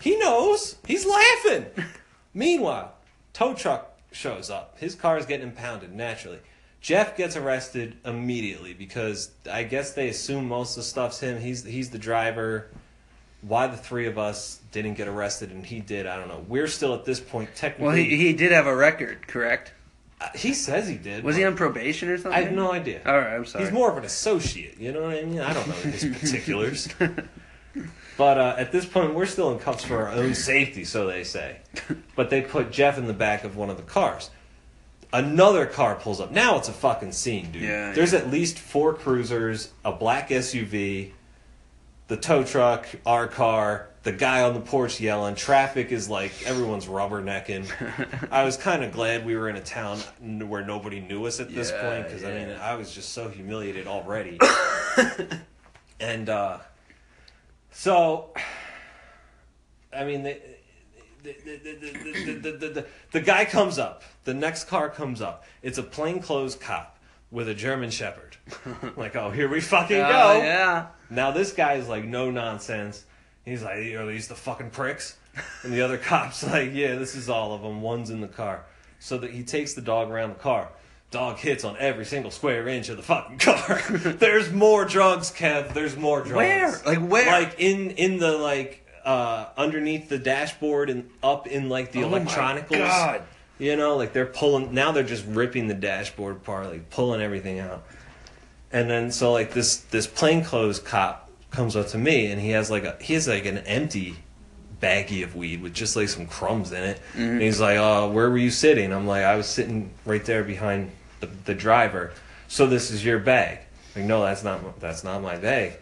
[0.00, 0.76] He knows.
[0.86, 1.66] He's laughing.
[2.32, 2.94] Meanwhile,
[3.34, 4.78] tow truck shows up.
[4.78, 6.38] His car is getting impounded naturally.
[6.80, 11.40] Jeff gets arrested immediately because I guess they assume most of the stuff's him.
[11.40, 12.70] He's he's the driver.
[13.46, 16.44] Why the three of us didn't get arrested and he did, I don't know.
[16.48, 17.86] We're still at this point technically.
[17.86, 19.72] Well, he, he did have a record, correct?
[20.20, 21.24] Uh, he says he did.
[21.24, 22.32] Was he on probation or something?
[22.32, 23.02] I have no idea.
[23.04, 23.64] All right, I'm sorry.
[23.64, 25.40] He's more of an associate, you know what I mean?
[25.40, 26.88] I don't know his particulars.
[28.16, 31.24] but uh, at this point, we're still in cuffs for our own safety, so they
[31.24, 31.58] say.
[32.16, 34.30] But they put Jeff in the back of one of the cars.
[35.12, 36.32] Another car pulls up.
[36.32, 37.62] Now it's a fucking scene, dude.
[37.62, 38.20] Yeah, There's yeah.
[38.20, 41.12] at least four cruisers, a black SUV,
[42.08, 45.34] the tow truck, our car, the guy on the porch yelling.
[45.34, 48.28] Traffic is like everyone's rubbernecking.
[48.30, 51.54] I was kind of glad we were in a town where nobody knew us at
[51.54, 52.50] this Yeah, point because I mean.
[52.50, 54.38] I was just so humiliated already.
[56.00, 56.58] and uh,
[57.70, 58.34] so,
[59.96, 60.38] I mean, the
[61.22, 64.02] the, the, the, the, the, the, the, the guy comes up.
[64.24, 65.44] The next car comes up.
[65.62, 66.98] It's a plainclothes cop
[67.30, 68.23] with a German Shepherd.
[68.96, 70.38] like, oh, here we fucking Oh, go.
[70.42, 70.86] yeah.
[71.10, 73.04] Now this guy is like no nonsense.
[73.44, 75.16] He's like, are these the fucking pricks?
[75.62, 77.82] And the other cop's like, yeah, this is all of them.
[77.82, 78.64] One's in the car.
[78.98, 80.68] So that he takes the dog around the car.
[81.10, 83.80] Dog hits on every single square inch of the fucking car.
[83.90, 85.72] There's more drugs, Kev.
[85.74, 86.34] There's more drugs.
[86.34, 86.80] Where?
[86.84, 87.26] Like where?
[87.30, 92.08] Like in in the like uh underneath the dashboard and up in like the Oh
[92.08, 92.78] electronicals.
[92.78, 93.22] God.
[93.58, 97.60] You know, like they're pulling now they're just ripping the dashboard apart, like pulling everything
[97.60, 97.84] out.
[98.74, 102.70] And then so like this this plainclothes cop comes up to me and he has
[102.70, 104.16] like a he has like an empty
[104.82, 107.00] baggie of weed with just like some crumbs in it.
[107.14, 110.42] And he's like, "Uh, where were you sitting?" I'm like, "I was sitting right there
[110.44, 112.12] behind the, the driver."
[112.48, 113.60] So this is your bag?
[113.96, 115.74] Like, no, that's not my- that's not my bag.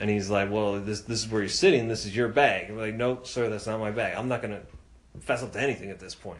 [0.00, 1.86] And he's like, "Well, this this is where you're sitting.
[1.88, 4.16] This is your bag." I'm like, "No, sir, that's not my bag.
[4.18, 4.62] I'm not gonna
[5.20, 6.38] fess up to anything at this point."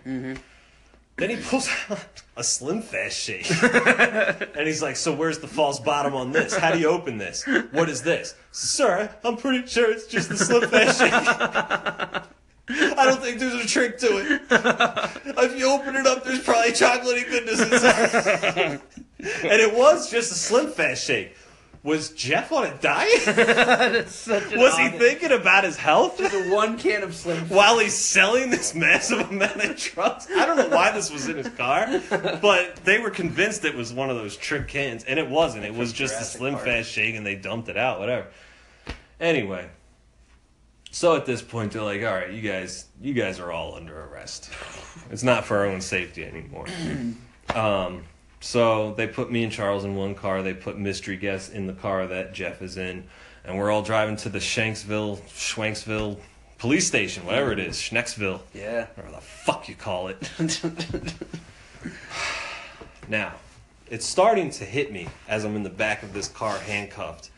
[1.17, 3.49] Then he pulls out a Slim Fast shake.
[3.63, 6.57] and he's like, So where's the false bottom on this?
[6.57, 7.45] How do you open this?
[7.71, 8.35] What is this?
[8.51, 11.13] Sir, I'm pretty sure it's just the Slim Fast shake.
[12.67, 14.43] I don't think there's a trick to it.
[14.51, 18.81] If you open it up, there's probably chocolatey goodness inside.
[19.19, 21.37] and it was just a Slim Fast shake.
[21.85, 23.27] Was Jeff on a diet?
[24.07, 26.17] Was he thinking about his health?
[26.17, 30.27] The one can of Slim while he's selling this massive amount of drugs.
[30.35, 33.93] I don't know why this was in his car, but they were convinced it was
[33.93, 35.67] one of those trick cans, and it wasn't.
[35.67, 36.57] It was just a Slim.
[36.57, 38.01] Fast shake, and they dumped it out.
[38.01, 38.29] Whatever.
[39.21, 39.69] Anyway,
[40.91, 44.05] so at this point, they're like, "All right, you guys, you guys are all under
[44.05, 44.49] arrest.
[45.11, 46.67] It's not for our own safety anymore."
[47.55, 48.05] um,
[48.45, 50.43] so they put me and Charles in one car.
[50.43, 53.05] They put mystery guest in the car that Jeff is in,
[53.43, 56.19] and we're all driving to the Shanksville, Schwanksville
[56.59, 58.87] police station, whatever it is, Schnecksville, Yeah.
[58.95, 60.31] whatever the fuck you call it.
[63.09, 63.35] Now,
[63.91, 67.29] it's starting to hit me as I'm in the back of this car handcuffed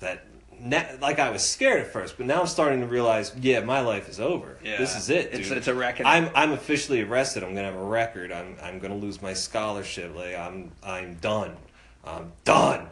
[0.00, 0.24] that,
[0.60, 3.80] na like, I was scared at first, but now I'm starting to realize, yeah, my
[3.80, 4.56] life is over.
[4.62, 4.78] Yeah.
[4.78, 5.40] This is it, dude.
[5.40, 6.06] It's- it's a reckoning.
[6.10, 7.42] I'm I'm officially arrested.
[7.42, 8.32] I'm gonna have a record.
[8.32, 10.14] I'm I'm gonna lose my scholarship.
[10.14, 11.56] Like I'm I'm done.
[12.04, 12.88] I'm done.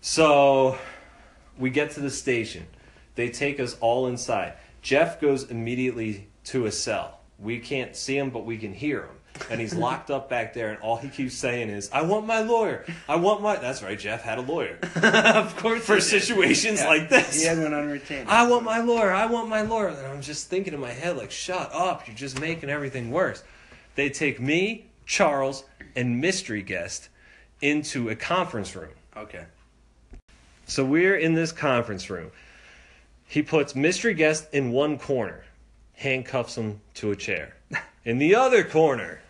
[0.00, 0.76] So
[1.58, 2.66] we get to the station.
[3.14, 4.54] They take us all inside.
[4.80, 7.20] Jeff goes immediately to a cell.
[7.38, 9.16] We can't see him, but we can hear him.
[9.50, 12.40] And he's locked up back there, and all he keeps saying is, I want my
[12.40, 12.84] lawyer.
[13.08, 13.56] I want my.
[13.56, 14.78] That's right, Jeff had a lawyer.
[15.02, 15.84] of course.
[15.84, 16.88] For situations Yeah.
[16.88, 17.40] like this.
[17.40, 18.30] He had one on retainer.
[18.30, 19.10] I want my lawyer.
[19.10, 19.88] I want my lawyer.
[19.88, 22.06] And I'm just thinking in my head, like, shut up.
[22.06, 23.42] You're just making everything worse.
[23.94, 25.64] They take me, Charles,
[25.96, 27.08] and mystery guest
[27.60, 28.92] into a conference room.
[29.16, 29.44] Okay.
[30.66, 32.30] So we're in this conference room.
[33.26, 35.44] He puts mystery guest in one corner,
[35.94, 37.54] handcuffs him to a chair.
[38.04, 39.20] In the other corner,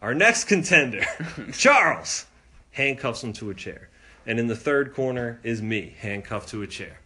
[0.00, 1.04] our next contender,
[1.52, 2.26] Charles,
[2.70, 3.88] handcuffs him to a chair.
[4.26, 7.00] And in the third corner is me, handcuffed to a chair.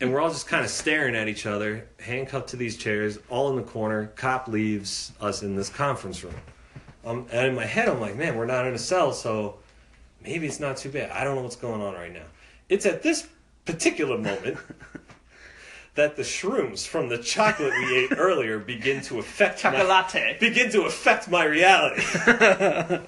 [0.00, 3.50] and we're all just kind of staring at each other, handcuffed to these chairs, all
[3.50, 4.06] in the corner.
[4.14, 6.34] Cop leaves us in this conference room.
[7.04, 9.56] Um, and in my head, I'm like, man, we're not in a cell, so
[10.22, 11.10] maybe it's not too bad.
[11.10, 12.26] I don't know what's going on right now.
[12.68, 13.26] It's at this
[13.64, 14.58] particular moment
[15.94, 19.72] that the shrooms from the chocolate we ate earlier begin to affect my,
[20.40, 22.02] begin to affect my reality.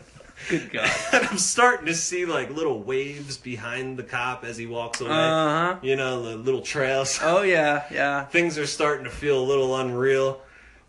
[0.49, 0.91] Good God.
[1.13, 5.11] and I'm starting to see like little waves behind the cop as he walks away.
[5.11, 5.77] Uh-huh.
[5.83, 7.21] You know, the little trails.
[7.35, 8.25] Oh yeah, yeah.
[8.27, 10.41] Things are starting to feel a little unreal.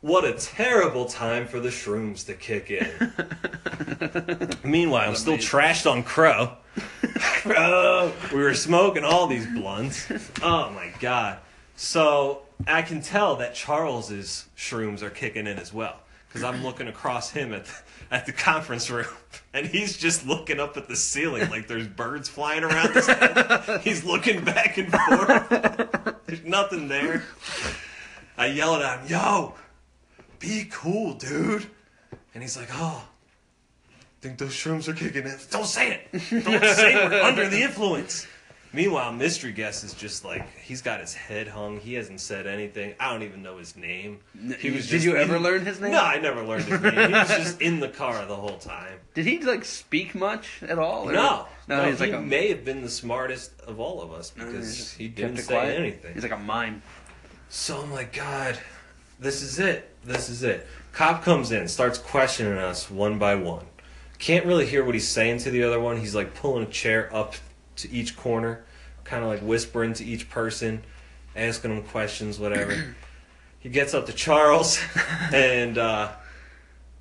[0.02, 2.92] What a terrible time for the shrooms to kick in.
[4.70, 6.52] Meanwhile, I'm still trashed on Crow.
[7.16, 8.12] Crow!
[8.32, 10.08] We were smoking all these blunts.
[10.44, 11.40] Oh my god.
[11.76, 15.98] So I can tell that Charles's shrooms are kicking in as well.
[16.28, 17.74] Because I'm looking across him at the,
[18.12, 19.06] at the conference room,
[19.54, 23.82] and he's just looking up at the ceiling like there's birds flying around his head.
[23.84, 26.26] He's looking back and forth.
[26.26, 27.24] There's nothing there.
[28.38, 29.54] I yell at him, "Yo,
[30.40, 31.68] be cool, dude!"
[32.34, 33.06] And he's like, "Oh,
[34.20, 36.12] think those shrooms are kicking in." Don't say it.
[36.44, 38.28] Don't say we're under the influence.
[38.76, 41.80] Meanwhile, mystery guest is just like he's got his head hung.
[41.80, 42.94] He hasn't said anything.
[43.00, 44.20] I don't even know his name.
[44.60, 45.94] He was Did you ever in- learn his name?
[45.94, 46.94] No, I never learned his name.
[46.94, 49.00] He was just in the car the whole time.
[49.14, 51.10] Did he like speak much at all?
[51.10, 54.12] or- No, no, he's he like a may have been the smartest of all of
[54.12, 55.80] us uh, because just he didn't say quiet.
[55.80, 56.14] anything.
[56.14, 56.82] He's like a mime.
[57.48, 58.60] So I'm like, God,
[59.20, 59.90] this is it.
[60.04, 60.68] This is it.
[60.92, 63.66] Cop comes in, starts questioning us one by one.
[64.20, 65.98] Can't really hear what he's saying to the other one.
[65.98, 67.36] He's like pulling a chair up
[67.78, 68.64] to each corner,
[69.04, 70.84] kind of like whispering to each person,
[71.36, 72.96] asking them questions, whatever.
[73.60, 74.80] he gets up to Charles,
[75.34, 76.12] and uh,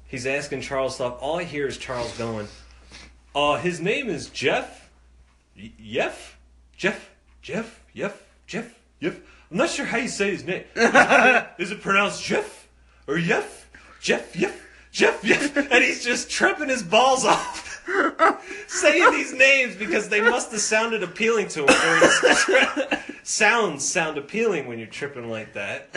[0.07, 1.18] he's asking Charles stuff.
[1.20, 2.49] All I hear is Charles going,
[3.35, 4.91] uh, his name is Jeff?
[5.81, 6.39] Jeff?
[6.77, 7.11] Jeff?
[7.43, 7.85] Jeff?
[7.95, 8.22] Jeff?
[8.47, 8.75] Jeff?
[9.01, 9.16] Jeff?
[9.51, 10.64] I'm not sure how you say his name.
[10.75, 12.68] Is it, is it pronounced Jeff?
[13.07, 13.70] Or Jeff?
[14.01, 14.33] Jeff?
[14.35, 14.61] Jeff?
[14.91, 15.22] Jeff?
[15.22, 15.57] Jeff?
[15.57, 17.74] And he's just tripping his balls off.
[18.66, 22.99] Saying these names because they must have sounded appealing to him.
[23.22, 25.89] Sounds sound appealing when you're tripping like that.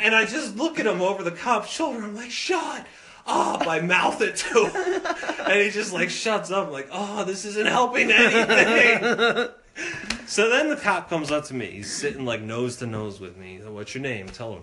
[0.00, 2.02] And I just look at him over the cop's shoulder.
[2.02, 2.86] I'm like, shut
[3.26, 3.66] up.
[3.66, 5.02] I mouth it to him.
[5.46, 6.68] And he just like shuts up.
[6.68, 9.50] I'm like, oh, this isn't helping anything.
[10.26, 11.66] so then the cop comes up to me.
[11.66, 13.60] He's sitting like nose to nose with me.
[13.62, 14.26] What's your name?
[14.26, 14.62] Tell him.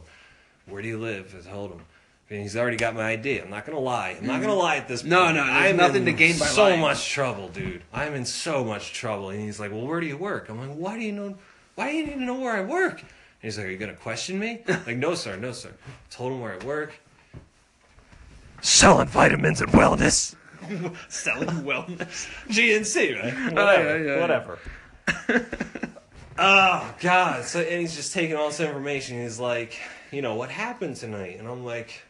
[0.68, 1.36] Where do you live?
[1.38, 1.82] I told him.
[2.30, 3.40] And he's already got my ID.
[3.40, 4.18] I'm not gonna lie.
[4.20, 4.60] I'm not gonna mm-hmm.
[4.60, 5.12] lie at this point.
[5.12, 6.82] No, no, there's I'm nothing in to gain by so lying.
[6.82, 7.84] much trouble, dude.
[7.94, 9.30] I'm in so much trouble.
[9.30, 10.50] And he's like, Well, where do you work?
[10.50, 11.36] I'm like, Why do you know?
[11.76, 13.00] Why do you need to know where I work?
[13.00, 13.10] And
[13.42, 14.62] he's like, Are you gonna question me?
[14.68, 15.72] like, no, sir, no, sir.
[16.10, 17.00] told him where I work.
[18.62, 20.36] selling vitamins and wellness.
[21.08, 22.28] Selling wellness.
[22.50, 23.34] GNC, right?
[23.34, 23.90] Oh, whatever.
[23.90, 24.60] Oh, yeah, yeah, whatever.
[26.38, 27.46] oh God!
[27.46, 29.22] So and he's just taking all this information.
[29.22, 29.80] He's like,
[30.12, 31.40] you know, what happened tonight?
[31.40, 32.02] And I'm like,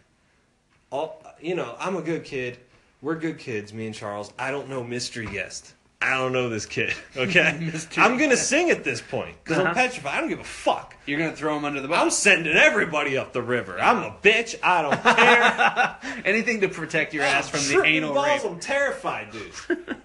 [0.89, 2.57] all you know, I'm a good kid.
[3.01, 4.33] We're good kids, me and Charles.
[4.39, 5.73] I don't know mystery guest.
[6.01, 6.93] I don't know this kid.
[7.17, 9.69] Okay, I'm gonna sing at this point because Uh-huh.
[9.69, 10.13] I'm petrified.
[10.15, 10.95] I don't give a fuck.
[11.07, 11.99] You're gonna throw him under the bus.
[12.01, 13.79] I'm sending everybody up the river.
[13.79, 14.55] I'm a bitch.
[14.63, 16.21] I don't care.
[16.25, 18.51] Anything to protect your ass from the anal balls, rape.
[18.51, 19.97] I'm terrified, dude.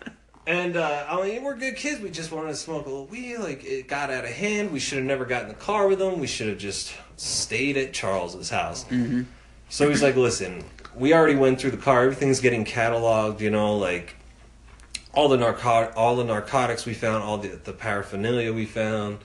[0.47, 2.01] and uh, I mean, we're good kids.
[2.01, 3.37] We just wanted to smoke a little weed.
[3.39, 4.73] Like it got out of hand.
[4.73, 6.19] We should have never gotten in the car with them.
[6.21, 8.85] We should have just stayed at Charles's house.
[8.85, 9.23] Mm-hmm.
[9.73, 10.63] So he's like, "Listen,
[10.95, 12.03] we already went through the car.
[12.03, 13.41] Everything's getting cataloged.
[13.41, 14.15] You know, like
[15.15, 19.21] all the narcot, all the narcotics we found, all the, the paraphernalia we found."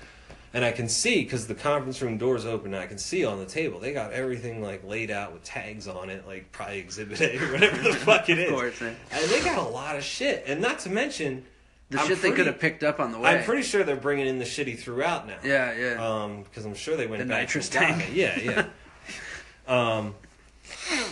[0.53, 2.73] And I can see because the conference room doors open.
[2.73, 5.85] And I can see on the table they got everything like laid out with tags
[5.85, 8.49] on it, like probably Exhibit A or whatever the fuck it is.
[8.49, 8.95] Of course, man.
[9.11, 11.43] And they got a lot of shit, and not to mention
[11.89, 13.31] The I'm shit they could have picked up on the way.
[13.31, 15.39] I'm pretty sure they're bringing in the shitty throughout now.
[15.43, 16.23] Yeah, yeah.
[16.23, 18.11] Um, because I'm sure they went The back nitrous tank.
[18.13, 18.65] Yeah, yeah.
[19.67, 20.15] um,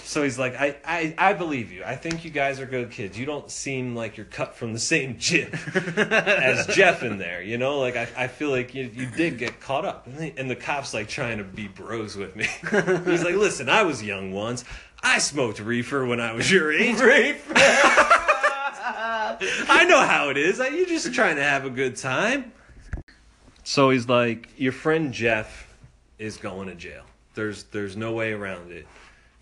[0.03, 1.83] so he's like, I, I, I believe you.
[1.83, 3.17] I think you guys are good kids.
[3.17, 5.51] You don't seem like you're cut from the same gym
[5.95, 7.41] as Jeff in there.
[7.41, 10.33] You know, like I, I feel like you, you did get caught up, and, they,
[10.37, 12.45] and the cops like trying to be bros with me.
[13.09, 14.63] he's like, listen, I was young once.
[15.03, 16.99] I smoked reefer when I was your age.
[16.99, 17.53] Reefer.
[19.67, 20.59] I know how it is.
[20.59, 22.53] You're just trying to have a good time.
[23.63, 25.75] So he's like, your friend Jeff
[26.17, 27.03] is going to jail.
[27.33, 28.87] There's there's no way around it.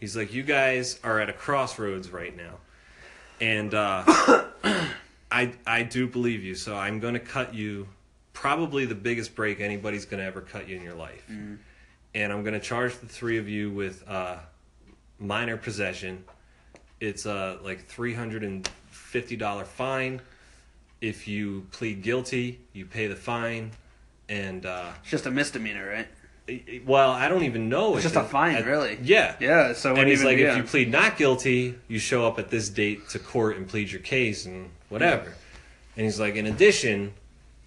[0.03, 2.55] He's like, you guys are at a crossroads right now,
[3.39, 4.03] and uh,
[5.31, 6.55] I I do believe you.
[6.55, 7.87] So I'm going to cut you
[8.33, 11.23] probably the biggest break anybody's going to ever cut you in your life,
[12.13, 14.39] and I'm going to charge the three of you with uh,
[15.19, 16.25] minor possession.
[16.99, 20.19] It's uh like three hundred and fifty dollar fine.
[20.99, 23.71] If you plead guilty, you pay the fine,
[24.27, 26.07] and uh, It's just a misdemeanor, right?
[26.85, 27.93] Well, I don't even know.
[27.95, 28.97] It's just a fine, at- really.
[29.01, 29.35] Yeah.
[29.39, 30.51] Yeah, so And he's like, yeah.
[30.51, 33.91] if you plead not guilty, you show up at this date to court and plead
[33.91, 35.33] your case and whatever.
[35.95, 37.13] And he's like, in addition,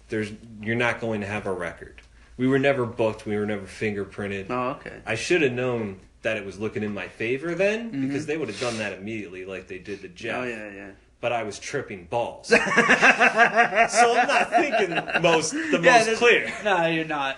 [0.09, 2.01] there's you're not going to have a record.
[2.37, 3.25] We were never booked.
[3.25, 4.47] We were never fingerprinted.
[4.49, 5.01] Oh, okay.
[5.05, 8.07] I should have known that it was looking in my favor then Mm-hmm.
[8.07, 10.35] because they would have done that immediately, like they did the Jeff.
[10.35, 10.89] Oh, yeah, yeah.
[11.19, 16.53] But I was tripping balls, so I'm not thinking most the most clear.
[16.63, 17.37] No, you're not.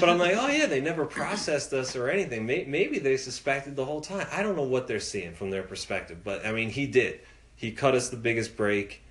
[0.00, 2.46] But I'm like, oh yeah, they never processed us or anything.
[2.46, 4.26] Maybe they suspected the whole time.
[4.32, 7.20] I don't know what they're seeing from their perspective, but I mean, he did.
[7.54, 9.02] He cut us the biggest break,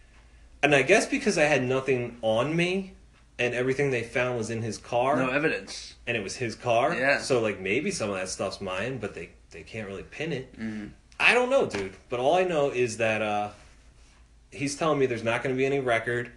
[0.63, 2.93] and I guess because I had nothing on me,
[3.37, 5.93] and everything they found was in his car, no evidence.
[6.07, 6.95] and it was his car.
[6.95, 7.19] Yeah.
[7.19, 10.59] So like maybe some of that stuff's mine, but they they can't really pin it.
[10.59, 10.87] Mm-hmm.
[11.19, 11.93] I don't know, dude.
[12.09, 13.49] But all I know is that uh,
[14.51, 16.31] he's telling me there's not going to be any record.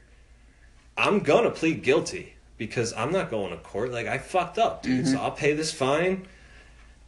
[0.96, 3.92] I'm gonna plead guilty because I'm not going to court.
[3.92, 5.04] Like I fucked up, dude.
[5.04, 5.14] Mm-hmm.
[5.14, 6.26] So I'll pay this fine.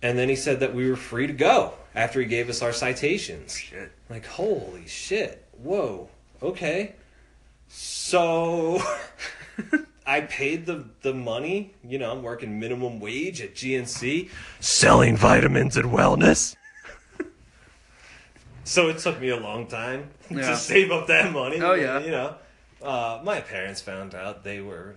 [0.03, 2.73] And then he said that we were free to go after he gave us our
[2.73, 3.57] citations.
[3.57, 3.93] Shit.
[4.11, 5.47] Like holy shit!
[5.63, 6.09] Whoa.
[6.43, 6.95] Okay.
[7.69, 8.83] So
[10.07, 11.75] I paid the the money.
[11.83, 14.31] You know, I'm working minimum wage at GNC,
[14.61, 16.57] selling vitamins and wellness.
[18.65, 20.51] So it took me a long time Yeah.
[20.51, 21.61] to save up that money.
[21.61, 22.01] Oh, yeah.
[22.01, 22.35] You know,
[22.83, 24.43] uh, my parents found out.
[24.45, 24.97] They were.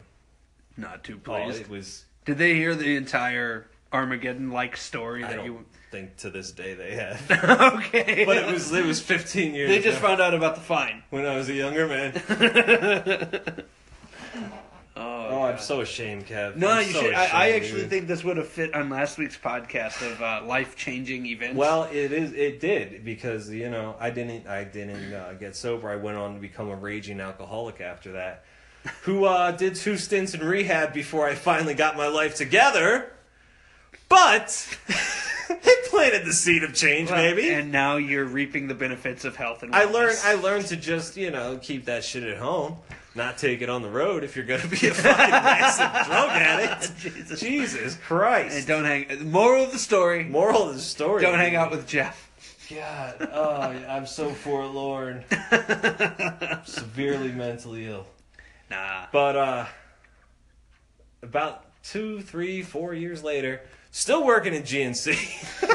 [0.77, 1.61] Not too Oh, pleased.
[1.61, 2.05] it was.
[2.25, 6.51] Did they hear the entire Armageddon like story I that don't you think to this
[6.51, 7.21] day they have.
[7.77, 8.25] Okay.
[8.25, 9.69] but it was it was 15 years.
[9.69, 11.03] they just ago found out about the fine.
[11.09, 12.13] when I was a younger man.
[15.47, 16.55] I'm so ashamed, Kev.
[16.55, 17.13] No, I'm you so should.
[17.13, 17.89] I, I ashamed, actually dude.
[17.89, 21.55] think this would have fit on last week's podcast of uh, life-changing events.
[21.55, 22.33] Well, it is.
[22.33, 24.47] It did because you know I didn't.
[24.47, 25.89] I didn't uh, get sober.
[25.89, 28.43] I went on to become a raging alcoholic after that.
[29.03, 33.11] Who uh, did two stints in rehab before I finally got my life together.
[34.09, 34.77] But
[35.63, 37.49] it planted the seed of change, Well, maybe.
[37.49, 39.75] And now you're reaping the benefits of health and Wellness.
[39.75, 40.17] I learned.
[40.23, 42.77] I learned to just you know keep that shit at home,
[43.15, 46.97] not take it on the road if you're gonna be a fucking massive drug addict.
[46.99, 47.39] Jesus.
[47.39, 48.57] Jesus Christ!
[48.57, 49.31] And don't hang.
[49.31, 52.25] Moral of the story: Moral of the story: Don't hang out with Jeff.
[52.69, 55.23] God, oh, I'm so forlorn.
[56.65, 58.05] Severely mentally ill.
[58.69, 59.05] Nah.
[59.11, 59.65] But uh
[61.21, 63.61] about two, three, four years later,
[63.97, 65.07] still working at GNC.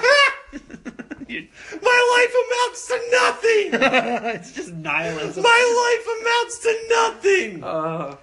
[1.82, 3.70] My life amounts to nothing!
[4.40, 5.42] it's just nihilism.
[5.42, 7.64] My life amounts to nothing!
[7.64, 8.16] Uh,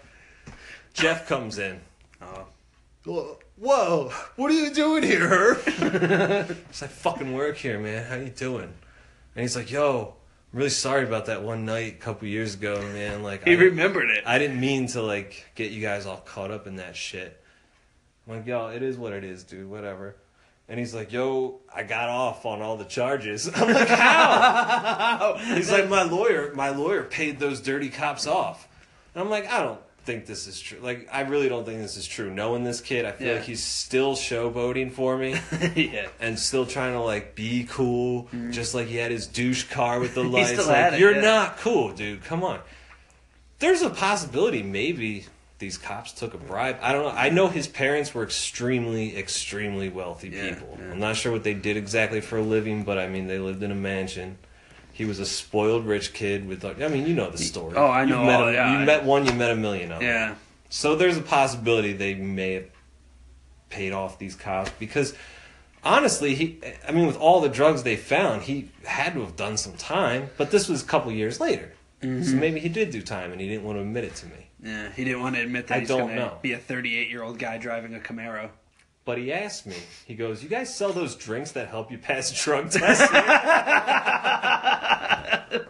[0.94, 1.80] Jeff comes in.
[2.22, 2.46] oh.
[3.06, 5.58] Whoa, whoa, what are you doing here, Herb?
[5.68, 8.06] I fucking work here, man.
[8.06, 8.74] How you doing?
[9.36, 10.16] And he's like, "Yo,
[10.54, 13.24] I'm really sorry about that one night a couple years ago, man.
[13.24, 14.24] Like, He I, remembered it.
[14.26, 17.39] I didn't mean to like get you guys all caught up in that shit."
[18.30, 19.70] I'm like, "Yo, it is what it is, dude.
[19.70, 20.16] Whatever."
[20.68, 25.72] And he's like, "Yo, I got off on all the charges." I'm like, "How?" he's
[25.72, 28.68] like, "My lawyer, my lawyer paid those dirty cops off."
[29.16, 30.80] And I'm like, "I don't think this is true.
[30.82, 32.32] Like, I really don't think this is true.
[32.32, 33.34] Knowing this kid, I feel Yeah.
[33.36, 35.36] like he's still showboating for me."
[35.76, 36.08] yeah.
[36.20, 40.14] and still trying to like be cool, just like he had his douche car with
[40.14, 40.52] the lights.
[40.52, 41.22] still like, it, You're yeah.
[41.22, 42.24] not cool, dude.
[42.24, 42.60] Come on.
[43.58, 45.26] There's a possibility maybe
[45.60, 46.78] these cops took a bribe.
[46.82, 47.12] I don't know.
[47.12, 50.78] I know his parents were extremely, extremely wealthy Yeah, people.
[50.80, 50.92] yeah.
[50.92, 53.62] I'm not sure what they did exactly for a living, but I mean they lived
[53.62, 54.38] in a mansion.
[54.94, 57.76] He was a spoiled rich kid with like I mean you know the story.
[57.76, 60.08] Oh, I know Met a, yeah, you met one, you met a million of them.
[60.08, 60.36] Yeah.
[60.70, 62.66] So there's a possibility they may have
[63.70, 65.14] paid off these cops because
[65.84, 69.58] honestly, he I mean with all the drugs they found, he had to have done
[69.58, 71.74] some time, but this was a couple years later.
[72.02, 72.24] Mm-hmm.
[72.24, 74.49] So maybe he did do time and he didn't want to admit it to me.
[74.64, 74.92] Yeah.
[74.92, 76.38] He didn't want to admit that I he's don't gonna know.
[76.42, 78.50] be a 38 year old guy driving a Camaro.
[79.06, 79.76] But he asked me.
[80.06, 83.04] He goes, "You guys sell those drinks that help you pass drug tests?"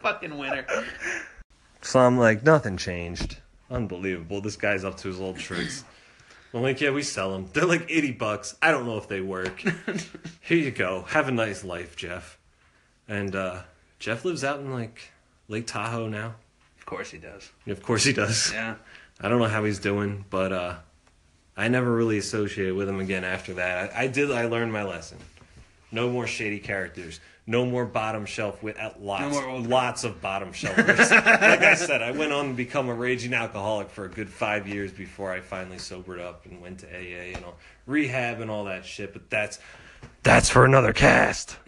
[0.01, 0.65] Fucking winner.
[1.81, 3.37] so I'm like, "Nothing changed."
[3.71, 4.41] Unbelievable.
[4.41, 5.83] This guy's up to his old tricks.
[6.53, 7.47] I'm like, "Yeah, we sell them.
[7.53, 8.55] They're like 80 bucks.
[8.61, 9.59] I don't know if they work."
[10.41, 11.03] Here you go.
[11.09, 12.37] Have a nice life, Jeff.
[13.07, 13.61] And uh,
[13.99, 15.11] Jeff lives out in like
[15.47, 16.35] Lake Tahoe now.
[16.89, 17.51] Of course he does.
[17.67, 18.51] Of course he does.
[18.51, 18.73] Yeah.
[19.21, 20.75] I don't know how he's doing, but uh,
[21.55, 23.93] I never really associated with him again after that.
[23.95, 24.31] I, I did.
[24.31, 25.19] I learned my lesson.
[25.91, 27.19] No more shady characters.
[27.45, 31.11] No more bottom shelf with uh, lots, more lots of bottom shelfers.
[31.11, 34.67] like I said, I went on to become a raging alcoholic for a good five
[34.67, 38.63] years before I finally sobered up and went to AA and all, rehab and all
[38.65, 39.13] that shit.
[39.13, 39.59] But that's
[40.23, 41.55] that's for another cast.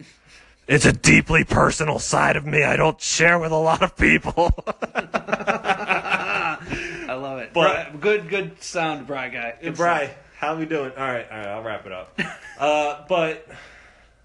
[0.68, 4.52] It's a deeply personal side of me I don't share with a lot of people.
[7.08, 7.52] I love it.
[7.52, 9.54] But- Bri- good, good sound, Bry guy.
[9.60, 10.92] Good Bry, how we doing?
[10.96, 12.18] All right, all right, I'll wrap it up.
[12.58, 13.46] uh, but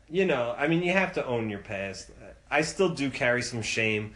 [0.09, 2.11] you know, I mean, you have to own your past.
[2.49, 4.13] I still do carry some shame.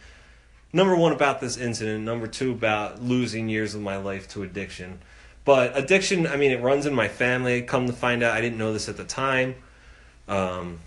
[0.72, 2.04] Number one about this incident.
[2.04, 5.00] Number two about losing years of my life to addiction.
[5.44, 7.60] But addiction, I mean, it runs in my family.
[7.62, 9.56] Come to find out, I didn't know this at the time.
[10.28, 10.78] Um,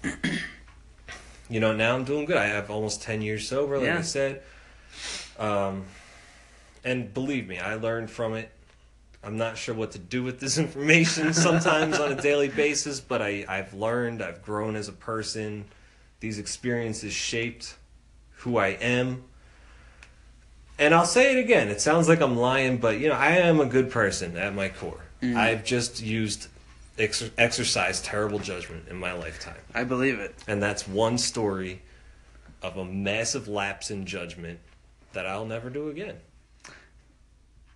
[1.49, 2.37] you know, now I'm doing good.
[2.37, 3.99] I have almost ten years sober, like Yeah.
[3.99, 4.41] I said.
[5.37, 5.85] Um,
[6.83, 8.51] and believe me, I learned from it.
[9.23, 13.21] I'm not sure what to do with this information sometimes on a daily basis, but
[13.21, 15.65] I, I've learned, I've grown as a person.
[16.19, 17.75] These experiences shaped
[18.37, 19.23] who I am.
[20.77, 23.59] And I'll say it again, it sounds like I'm lying, but you know, I am
[23.59, 24.99] a good person at my core.
[25.23, 26.49] I've just used
[26.97, 29.57] ex- exercise terrible judgment in my lifetime.
[29.73, 30.35] I believe it.
[30.47, 31.81] And that's one story
[32.61, 34.59] of a massive lapse in judgment
[35.13, 36.15] that I'll never do again.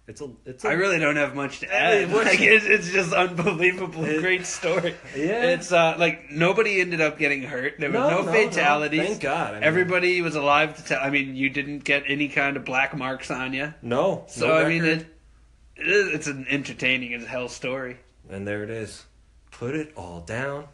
[0.07, 2.11] It's a it's a I really don't have much to add.
[2.11, 4.03] Like, it's, it's just unbelievable.
[4.05, 4.95] It- Great story.
[5.15, 5.43] Yeah.
[5.51, 7.76] It's uh, like nobody ended up getting hurt.
[7.78, 8.32] There was No, no, no, no.
[8.49, 9.01] fatalities.
[9.07, 9.51] Thank God.
[9.51, 10.99] I mean- Everybody was alive to tell.
[10.99, 13.72] I mean, you didn't get any kind of black marks on you.
[13.84, 14.24] no.
[14.30, 15.05] So no I mean, it,
[15.76, 17.97] it is, it's an entertaining as hell story.
[18.30, 19.06] And there it is.
[19.52, 20.66] Put it all down.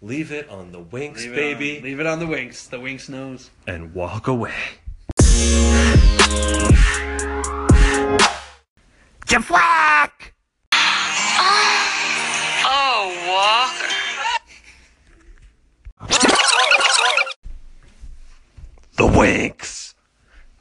[0.00, 2.66] Leave it on the winks, Leave baby, on, leave it on the winks.
[2.66, 3.50] The winks knows.
[3.68, 4.52] and walk away.
[9.26, 10.32] Jaflack!
[12.64, 13.88] Oh, Walker.
[18.96, 19.94] The winks.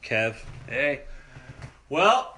[0.04, 0.36] Kev.
[0.68, 1.02] Hey,
[1.90, 2.38] Well,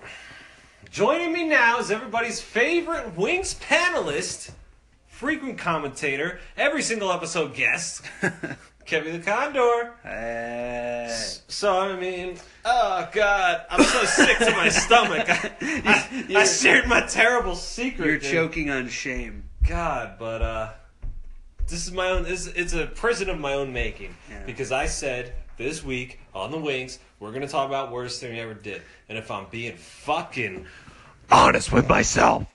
[0.93, 4.51] joining me now is everybody's favorite Winks panelist,
[5.07, 8.03] frequent commentator, every single episode guest,
[8.85, 9.93] Kevin the Condor.
[10.03, 11.09] hey.
[11.47, 15.27] So, I mean, oh, God, I'm so sick to my stomach.
[15.27, 15.51] I,
[16.31, 18.05] I, I shared my terrible secret.
[18.05, 18.31] You're dude.
[18.31, 19.45] choking on shame.
[19.67, 20.71] God, but, uh,
[21.67, 24.15] this is my own, this, it's a prison of my own making.
[24.29, 24.43] Yeah.
[24.45, 28.33] Because I said this week on the Winks, we're going to talk about worst thing
[28.33, 28.81] we ever did.
[29.07, 30.65] And if I'm being fucking
[31.31, 32.45] honest with myself,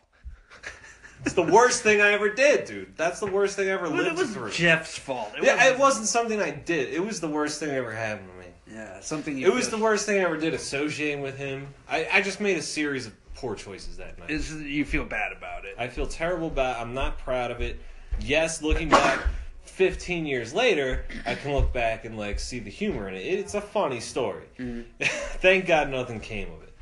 [1.24, 2.96] it's the worst thing I ever did, dude.
[2.96, 4.50] That's the worst thing I ever But lived it was through.
[4.50, 5.32] Jeff's fault.
[5.36, 6.92] It yeah, wasn't- it wasn't something I did.
[6.94, 8.46] It was the worst thing I ever happened to me.
[8.72, 9.36] Yeah, something.
[9.36, 11.66] You It was the worst thing I ever did associating with him.
[11.88, 14.30] I, I just made a series of poor choices that night.
[14.30, 15.74] Is you feel bad about it?
[15.78, 17.80] I feel terrible about I'm not proud of it.
[18.20, 19.20] Yes, looking back
[19.64, 23.20] 15 years later, I can look back and like see the humor in it.
[23.20, 24.44] It's a funny story.
[24.58, 24.82] Mm-hmm.
[25.40, 26.72] Thank God nothing came of it.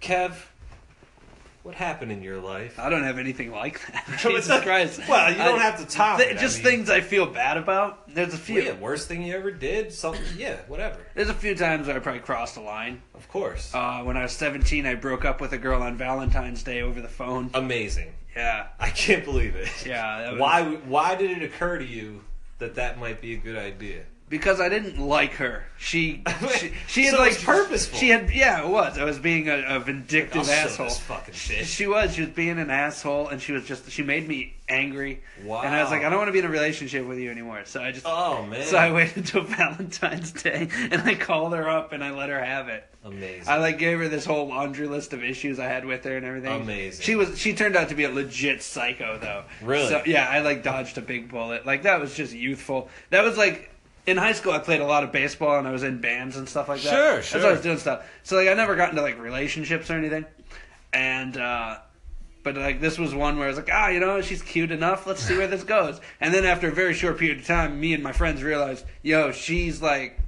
[0.00, 0.34] Kev,
[1.68, 2.78] What happened in your life?
[2.78, 4.06] I don't have anything like that.
[4.20, 5.02] Jesus Christ.
[5.06, 7.26] well, you don't I- have to top th- it, I Just mean- things I feel
[7.26, 8.08] bad about.
[8.08, 8.62] There's a few.
[8.62, 9.92] Yeah, worst thing you ever did?
[9.92, 10.22] Something?
[10.34, 10.96] Yeah, whatever.
[11.14, 13.02] There's a few times where I probably crossed the line.
[13.14, 13.70] Of course.
[13.74, 17.02] Uh, when I was 17, I broke up with a girl on Valentine's Day over
[17.02, 17.50] the phone.
[17.52, 18.14] Amazing.
[18.34, 19.68] Yeah, I can't believe it.
[19.84, 20.30] yeah.
[20.30, 20.64] Was, Why?
[20.86, 22.24] Why did it occur to you
[22.60, 24.04] that that might be a good idea?
[24.28, 25.64] Because I didn't like her.
[25.78, 26.22] She
[26.58, 27.98] she, she had So like purposeful.
[27.98, 28.98] She had yeah, it was.
[28.98, 30.90] I was being a, a vindictive show asshole.
[30.90, 31.64] fucking bitch.
[31.64, 32.14] She was.
[32.14, 33.90] She was being an asshole, and she was just.
[33.90, 35.22] She made me angry.
[35.44, 35.62] Wow.
[35.62, 37.62] And I was like, I don't want to be in a relationship with you anymore.
[37.64, 38.06] So I just.
[38.06, 38.66] Oh man.
[38.66, 42.42] So I waited until Valentine's Day, and I called her up, and I let her
[42.44, 42.84] have it.
[43.04, 43.44] Amazing.
[43.46, 46.26] I like gave her this whole laundry list of issues I had with her and
[46.26, 46.60] everything.
[46.60, 47.02] Amazing.
[47.02, 47.38] She was.
[47.38, 49.44] She turned out to be a legit psycho, though.
[49.62, 49.88] Really?
[49.88, 51.64] So yeah, I like dodged a big bullet.
[51.64, 52.88] Like that was just youthful.
[53.10, 53.70] That was like.
[54.08, 56.48] In high school, I played a lot of baseball and I was in bands and
[56.48, 56.90] stuff like that.
[56.90, 57.42] Sure, That's sure.
[57.42, 58.08] why I was doing stuff.
[58.22, 60.24] So like, I never got into like relationships or anything.
[60.92, 61.78] And uh,
[62.42, 65.06] but like this was one where I was like, ah, you know, she's cute enough.
[65.06, 66.00] Let's see where this goes.
[66.20, 69.32] And then after a very short period of time, me and my friends realized, yo,
[69.32, 70.18] she's like,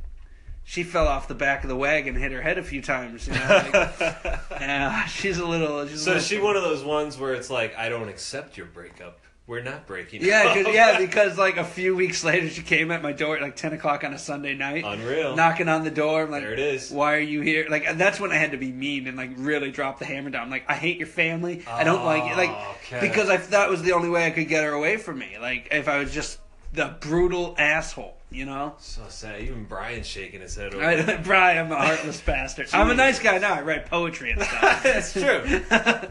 [0.64, 3.26] she fell off the back of the wagon, hit her head a few times.
[3.26, 4.00] You know, like,
[4.60, 5.86] yeah, she's a little.
[5.86, 8.08] She's a so little, is she one of those ones where it's like, I don't
[8.08, 9.19] accept your breakup.
[9.50, 10.22] We're not breaking.
[10.24, 10.54] Yeah, up.
[10.64, 13.56] cause, yeah, because like a few weeks later, she came at my door at like
[13.56, 15.34] ten o'clock on a Sunday night, Unreal.
[15.34, 16.22] knocking on the door.
[16.22, 16.92] I'm like, There it is.
[16.92, 17.66] Why are you here?
[17.68, 20.42] Like, that's when I had to be mean and like really drop the hammer down.
[20.44, 21.64] I'm like, I hate your family.
[21.66, 22.36] I don't like it.
[22.36, 23.00] Like, Oh, okay.
[23.00, 25.36] because I that was the only way I could get her away from me.
[25.40, 26.38] Like, if I was just
[26.72, 28.74] the brutal asshole, you know.
[28.78, 29.40] So sad.
[29.40, 30.84] Even Brian's shaking his head over.
[30.84, 31.16] I.
[31.24, 32.68] Brian, I'm a heartless bastard.
[32.72, 33.54] I'm a nice guy now.
[33.54, 34.82] I write poetry and stuff.
[34.82, 35.42] That's true.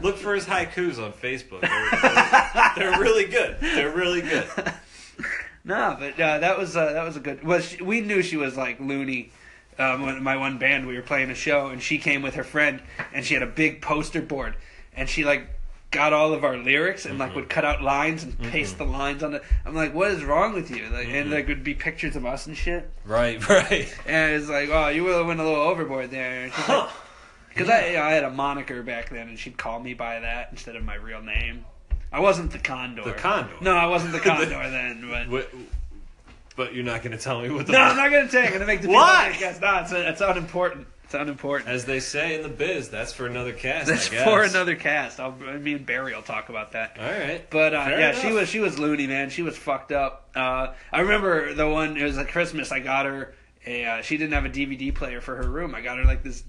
[0.02, 1.62] Look for his haikus on Facebook.
[1.62, 3.56] They're, they're really good.
[3.60, 4.46] They're really good.
[5.64, 7.44] No, but uh, that was uh, that was a good.
[7.44, 9.32] Well, she, we knew she was like loony.
[9.78, 12.82] Um, my one band, we were playing a show, and she came with her friend,
[13.14, 14.56] and she had a big poster board,
[14.94, 15.48] and she like
[15.90, 17.40] got all of our lyrics and like mm-hmm.
[17.40, 18.50] would cut out lines and mm-hmm.
[18.50, 19.42] paste the lines on it.
[19.64, 20.88] I'm like, what is wrong with you?
[20.90, 21.32] Like, and mm-hmm.
[21.32, 22.90] like would be pictures of us and shit.
[23.04, 23.92] Right, right.
[24.06, 26.48] And it's like, oh, you really went a little overboard there.
[26.50, 26.88] Huh.
[27.50, 30.20] Because I, you know, I had a moniker back then, and she'd call me by
[30.20, 31.64] that instead of my real name.
[32.12, 33.02] I wasn't the Condor.
[33.02, 33.52] The Condor?
[33.60, 35.08] No, I wasn't the Condor then.
[35.10, 35.50] But What,
[36.56, 37.72] but you're not going to tell me what the.
[37.72, 38.46] no, I'm not gonna take.
[38.46, 39.30] I'm gonna make the Why?
[39.32, 39.82] people not.
[39.82, 40.86] It's, it's unimportant.
[41.10, 41.68] It's unimportant.
[41.68, 43.88] As they say in the biz, that's for another cast.
[43.88, 44.24] That's I guess.
[44.24, 45.18] for another cast.
[45.18, 46.96] I'll, me and Barry will talk about that.
[47.00, 47.44] All right.
[47.50, 48.22] But uh, yeah, enough.
[48.22, 49.28] she was she was loony, man.
[49.28, 50.30] She was fucked up.
[50.36, 51.96] Uh, I remember the one.
[51.96, 52.70] It was at Christmas.
[52.70, 53.34] I got her
[53.66, 53.84] a.
[53.84, 55.74] Uh, she didn't have a DVD player for her room.
[55.74, 56.44] I got her like this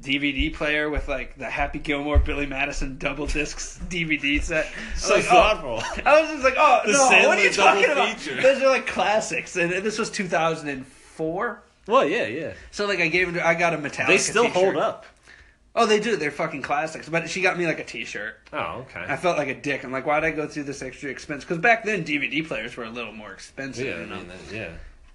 [0.00, 4.66] DVD player with like the Happy Gilmore Billy Madison double discs DVD set.
[4.66, 5.28] I was So like, oh.
[5.30, 6.02] thoughtful.
[6.06, 8.18] I was just like, oh The no, what are you talking double about?
[8.20, 11.62] Those are like classics, and this was 2004.
[11.86, 12.52] Well, yeah, yeah.
[12.70, 14.06] So like I gave her, I got a Metallica.
[14.08, 14.62] They still t-shirt.
[14.62, 15.06] hold up.
[15.78, 16.16] Oh, they do.
[16.16, 17.06] They're fucking classics.
[17.08, 18.34] But she got me like a T-shirt.
[18.52, 19.04] Oh, okay.
[19.06, 19.84] I felt like a dick.
[19.84, 21.44] I'm like, why'd I go through this extra expense?
[21.44, 23.86] Because back then DVD players were a little more expensive.
[23.86, 24.70] yeah, you know, mean, that- yeah.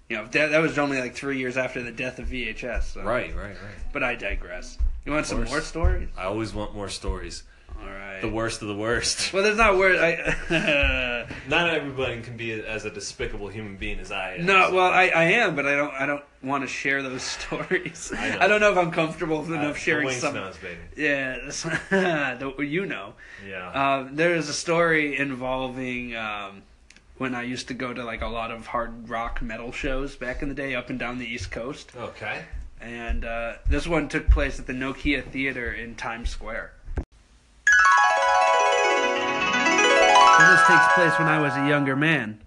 [0.08, 2.82] you know that, that was only like three years after the death of VHS.
[2.94, 3.02] So.
[3.02, 3.74] Right, right, right.
[3.92, 4.78] But I digress.
[5.04, 6.08] You want some more stories?
[6.16, 7.42] I always want more stories.
[7.82, 8.20] All right.
[8.20, 9.32] The worst of the worst.
[9.34, 9.96] Well, there's not word.
[9.98, 14.46] I Not everybody can be as a despicable human being as I am.
[14.46, 14.70] no.
[14.72, 15.92] Well, I, I am, but I don't.
[15.94, 18.12] I don't want to share those stories.
[18.16, 18.38] I know.
[18.40, 20.32] I, don't know if I'm comfortable Uh, enough sharing some.
[20.32, 20.78] Smells, baby.
[20.96, 21.38] Yeah,
[21.90, 23.14] the, you know.
[23.48, 23.68] Yeah.
[23.68, 26.62] Uh, there is a story involving um,
[27.18, 30.42] when I used to go to like a lot of hard rock metal shows back
[30.42, 32.42] in the day, up and down the East Coast, okay.
[32.80, 36.72] and uh, this one took place at the Nokia Theater in Times Square.
[40.38, 42.40] This takes place when I was a younger man,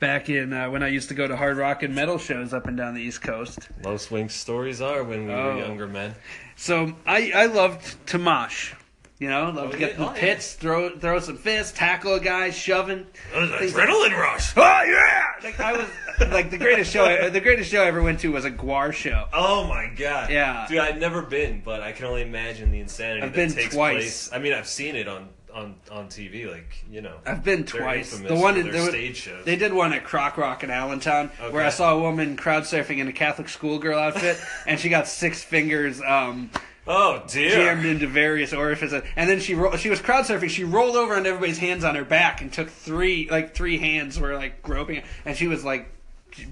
[0.00, 2.66] back in uh, when I used to go to hard rock and metal shows up
[2.66, 3.68] and down the East Coast.
[3.84, 5.54] Low swing stories are when we Oh.
[5.54, 6.14] were younger men.
[6.56, 8.72] So I I loved to mosh.
[9.18, 9.94] You know, loved to Oh, get yeah.
[9.96, 10.20] in the Oh, yeah.
[10.20, 13.06] pits, throw throw some fists, tackle a guy, shoving.
[13.32, 14.52] Things- Adrenaline rush.
[14.56, 15.24] Oh yeah!
[15.42, 15.86] Like I was
[16.30, 17.30] like the greatest show.
[17.30, 19.26] The greatest show I ever went to was a GWAR show.
[19.32, 20.30] Oh my god.
[20.30, 20.66] Yeah.
[20.68, 23.74] Dude, I've never been, but I can only imagine the insanity I've that been takes
[23.74, 23.94] twice.
[23.94, 24.30] place.
[24.34, 27.16] I mean, I've seen it on on on TV, like you know.
[27.24, 28.18] I've been twice.
[28.18, 29.46] The one in- their was- stage shows.
[29.46, 32.98] They did one at Croc Rock in Allentown where I saw a woman crowd surfing
[32.98, 36.50] in a Catholic schoolgirl outfit, and she got six fingers um,
[36.88, 37.50] Oh dear.
[37.50, 40.48] jammed into various orifices, and then she ro- she was crowd surfing.
[40.50, 44.18] She rolled over on everybody's hands on her back and took three like three hands
[44.20, 45.90] were like groping, and she was like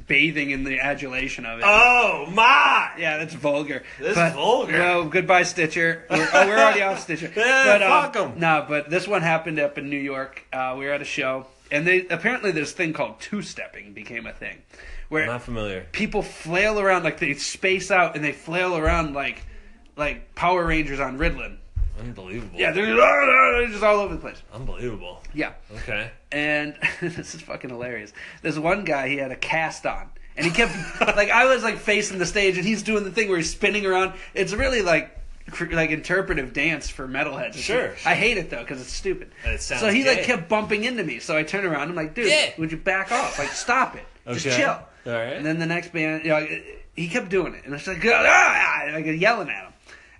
[0.06, 1.64] bathing in the adulation of it.
[1.66, 2.90] Oh my!
[2.98, 3.82] Yeah, that's vulgar.
[4.00, 4.72] That's but, vulgar.
[4.72, 6.04] No, goodbye, Stitcher.
[6.10, 7.30] We're, oh, we're already off Stitcher.
[7.36, 8.40] Yeah, but, um, fuck 'em.
[8.40, 10.42] No, but this one happened up in New York.
[10.52, 14.26] Uh, we were at a show, and they apparently this thing called two stepping became
[14.26, 14.62] a thing,
[15.10, 15.86] where Not familiar.
[15.92, 19.44] people flail around like they space out and they flail around like
[19.96, 21.56] like Power Rangers on Ritalin.
[21.98, 22.58] Unbelievable.
[22.58, 24.42] Yeah, they're, ah, ah, they're just all over the place.
[24.52, 25.22] Unbelievable.
[25.32, 25.52] Yeah.
[25.76, 26.10] Okay.
[26.32, 28.12] And this is fucking hilarious.
[28.42, 30.10] There's one guy, he had a cast on.
[30.36, 30.72] And he kept,
[31.16, 33.86] like, I was, like, facing the stage, and he's doing the thing where he's spinning
[33.86, 34.14] around.
[34.34, 35.16] It's really, like,
[35.52, 37.54] cr- like interpretive dance for metalheads.
[37.54, 38.10] Sure, sure.
[38.10, 39.30] I hate it, though, because it's stupid.
[39.44, 41.20] It sounds so he, like, kept bumping into me.
[41.20, 42.50] So I turn around, I'm like, dude, Yeah.
[42.58, 43.38] would you back off?
[43.38, 44.04] Like, stop it.
[44.32, 44.70] Just chill.
[44.70, 45.34] All right.
[45.34, 46.44] And then the next band, you know,
[46.96, 49.72] he kept doing it, and I was like, ah, ah like yelling at him.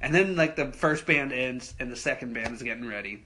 [0.05, 3.25] And then like the first band ends, and the second band is getting ready.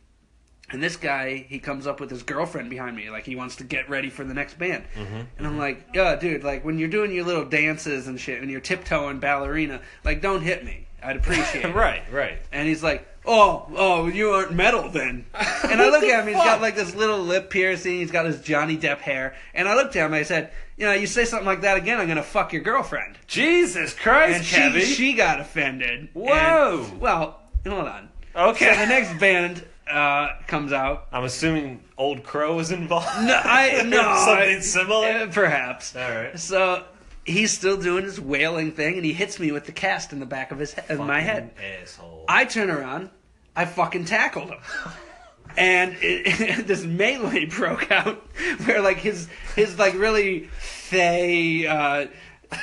[0.71, 3.65] And this guy, he comes up with his girlfriend behind me, like he wants to
[3.65, 4.85] get ready for the next band.
[4.95, 5.21] Mm-hmm.
[5.39, 8.51] And I'm like, yeah, dude, like when you're doing your little dances and shit, and
[8.51, 10.87] you're tiptoeing ballerina, like don't hit me.
[11.03, 11.75] I'd appreciate it.
[11.75, 12.39] right, right.
[12.53, 15.27] And he's like, "Oh, oh, you aren't metal then."
[15.69, 16.29] And I look at him.
[16.29, 17.93] He's got like this little lip piercing.
[17.99, 19.35] He's got his Johnny Depp hair.
[19.55, 20.15] And I looked at him.
[20.15, 23.19] I said, "You know, you say something like that again, I'm gonna fuck your girlfriend."
[23.27, 24.81] Jesus Christ, And she Kevin.
[24.83, 26.09] she got offended.
[26.15, 26.87] Whoa.
[26.91, 28.09] And- well, hold on.
[28.35, 28.73] okay.
[28.75, 31.07] So the next band uh, comes out.
[31.13, 33.07] I'm assuming Old Crow was involved.
[33.27, 35.07] No, I no Something I- similar.
[35.09, 35.95] uh, perhaps.
[35.95, 36.39] All right.
[36.39, 36.85] So
[37.27, 40.27] he's still doing his wailing thing, and he hits me with the cast in the
[40.27, 41.51] back of his he- of my head.
[41.83, 42.25] Asshole.
[42.29, 43.11] I turn around,
[43.59, 44.59] I fucking tackled him.
[45.57, 48.25] And it, this melee broke out
[48.65, 52.07] where like his his like really fey uh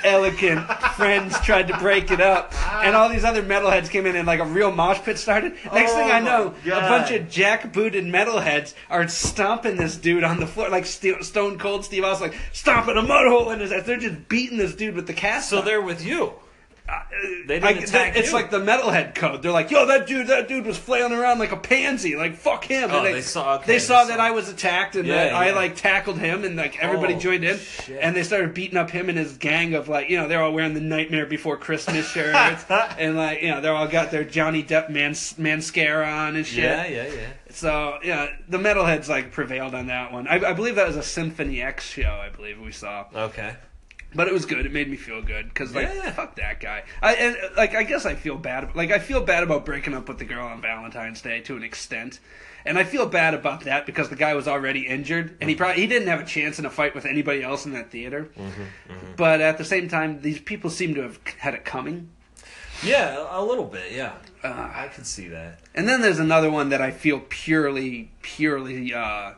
[0.04, 0.66] elegant
[0.96, 2.54] friends tried to break it up
[2.84, 5.52] and all these other metalheads came in and like a real mosh pit started.
[5.74, 10.24] Next Oh thing I my know, a bunch of jackbooted metalheads are stomping this dude
[10.24, 13.60] on the floor like Ste Stone Cold Steve Austin like stomping a mud hole in
[13.60, 13.86] his ass.
[13.86, 15.50] They're just beating this dude with the cast.
[15.50, 15.66] so on.
[15.66, 16.34] they're with you.
[16.88, 18.34] They didn't Like, attack that- it's you.
[18.36, 19.42] like the metalhead code.
[19.42, 22.16] They're like, "Yo, that dude, that dude was flailing around like a pansy.
[22.16, 24.96] Like, fuck him." Oh, and they saw- okay, they they saw that I was attacked
[24.96, 28.00] and Yeah, that I like tackled him, and like everybody Oh, joined in, shit.
[28.02, 30.52] and they started beating up him and his gang of like, you know, they're all
[30.54, 32.66] wearing the Nightmare Before Christmas shirts,
[33.00, 36.64] and like, you know, they're all got their Johnny Depp man mascara on and shit.
[36.66, 37.20] yeah, yeah, yeah.
[37.50, 40.28] So yeah, the metalheads like prevailed on that one.
[40.28, 42.20] I, I believe that was a Symphony X show.
[42.22, 43.06] I believe we saw.
[43.16, 43.56] Okay.
[44.16, 44.66] But it was good.
[44.66, 46.12] It made me feel good because like Yeah.
[46.12, 46.84] fuck that guy.
[47.02, 48.76] I and like I guess I feel bad.
[48.76, 51.64] Like I feel bad about breaking up with the girl on Valentine's Day to an
[51.64, 52.20] extent,
[52.66, 55.82] and I feel bad about that because the guy was already injured and he probably
[55.82, 58.30] he didn't have a chance in a fight with anybody else in that theater.
[59.18, 62.10] But at the same time, these people seem to have had it coming.
[62.84, 63.92] Yeah, a little bit.
[63.94, 64.14] Yeah,
[64.44, 65.60] Uh, I can see that.
[65.74, 69.32] and then there's another one that I feel purely purely uh,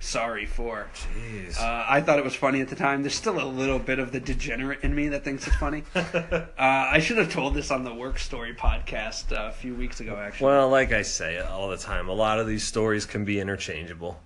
[0.00, 0.88] sorry for.
[0.94, 1.58] Jeez.
[1.58, 3.02] Uh, I thought it was funny at the time.
[3.02, 5.84] There's still a little bit of the degenerate in me that thinks it's funny.
[5.94, 10.00] uh, I should have told this on the Work Story podcast uh, a few weeks
[10.00, 10.46] ago, actually.
[10.46, 14.20] well, like I say all the time, a lot of these stories can be interchangeable.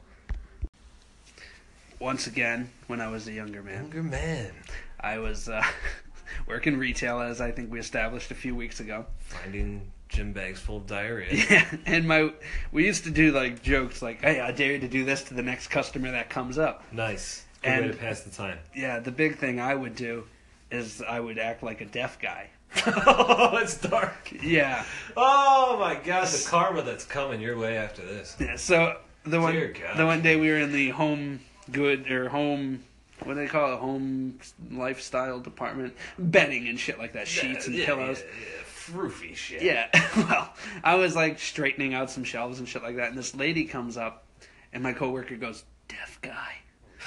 [2.00, 4.50] Once again, when I was a younger man, Younger man
[4.98, 5.62] I was uh,
[6.48, 9.06] working retail, as I think we established a few weeks ago.
[9.20, 11.28] finding gym bags full of diarrhea.
[11.50, 12.32] Yeah, and my
[12.70, 15.34] we used to do like jokes like, "Hey, I dare you to do this to
[15.34, 17.44] the next customer that comes up." Nice.
[17.62, 18.58] Good way And- to pass the time.
[18.74, 20.24] Yeah, the big thing I would do
[20.70, 22.48] is I would act like a deaf guy.
[22.86, 24.32] oh, it's dark.
[24.42, 24.84] Yeah,
[25.16, 28.34] Oh my god, the karma that's coming your way after this.
[28.40, 29.54] Yeah, so the one
[29.96, 31.40] the one day we were in the home
[31.70, 32.82] good or home
[33.24, 34.36] what do they call it home
[34.72, 38.61] lifestyle department bedding and shit like that sheets and Yeah, pillows Yeah, yeah.
[38.86, 39.62] Froofy shit.
[39.62, 40.52] yeah well
[40.82, 43.96] I was like straightening out some shelves and shit like that and this lady comes
[43.96, 44.24] up
[44.72, 46.54] and my coworker goes deaf guy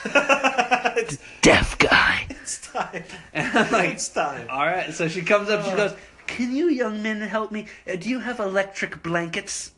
[0.97, 3.03] it's, deaf guy it's time.
[3.33, 4.47] and I'm like It's time.
[4.49, 5.93] all right so she comes up she goes
[6.27, 9.71] can you young men help me uh, do you have electric blankets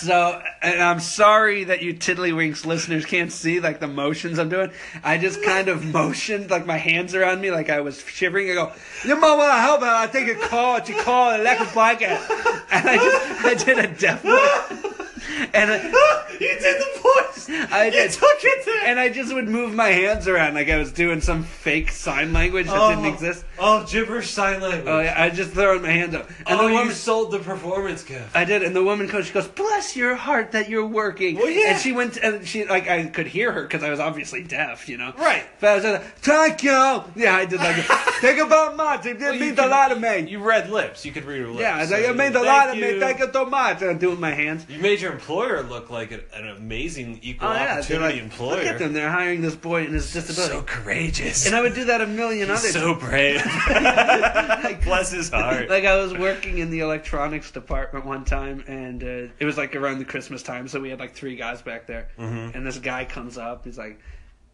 [0.00, 4.70] So, and I'm sorry that you Tiddlywinks listeners can't see like the motions I'm doing.
[5.02, 8.50] I just kind of motioned like my hands around me, like I was shivering.
[8.50, 8.72] I go,
[9.04, 9.96] "You might want to help out.
[9.96, 12.18] I think a call to call an electric blanket."
[12.70, 15.07] And I just, I did a deaf voice,
[15.54, 17.48] and I, you did the voice.
[17.70, 18.86] I you did, took it there.
[18.86, 22.32] and I just would move my hands around like I was doing some fake sign
[22.32, 23.44] language that didn't oh, exist.
[23.58, 24.84] Oh, gibberish sign language.
[24.86, 26.94] Oh yeah, I just throwing my hands up, and oh, the you woman.
[26.94, 28.34] sold the performance gift.
[28.36, 31.72] I did, and the woman coach goes, "Bless your heart that you're working." Well, yeah.
[31.72, 34.88] And she went, and she like I could hear her because I was obviously deaf,
[34.88, 35.12] you know.
[35.18, 35.44] Right.
[35.60, 36.70] But I was like, "Thank you."
[37.16, 37.76] Yeah, I did like,
[38.20, 39.06] "Think about much.
[39.06, 41.04] It Well, you means a lot to me." You read lips.
[41.04, 41.60] You could read her lips.
[41.60, 43.00] yeah, I was so like, it means a lot to me.
[43.00, 43.82] Thank you so much.
[43.82, 44.66] And I'm doing my hands.
[44.68, 48.56] You made your employer look like an, an amazing equal Oh yeah, opportunity like, employer.
[48.56, 48.92] look at them.
[48.92, 50.52] They're hiring this boy and his disability.
[50.54, 51.46] So courageous.
[51.46, 53.44] and I would do that a million He's other so brave.
[53.68, 55.68] like, Bless his heart.
[55.68, 59.06] like I was working in the electronics department one time, and uh,
[59.38, 62.08] it was like around the Christmas time, so we had like three guys back there,
[62.18, 62.56] Mm-hmm.
[62.56, 64.00] and this guy comes up, he's like,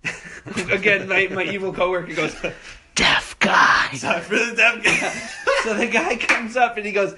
[0.70, 2.34] again, my my evil coworker goes,
[2.94, 3.88] deaf guy.
[3.94, 5.30] Sorry for the deaf guy.
[5.64, 7.14] So the guy comes up and he goes,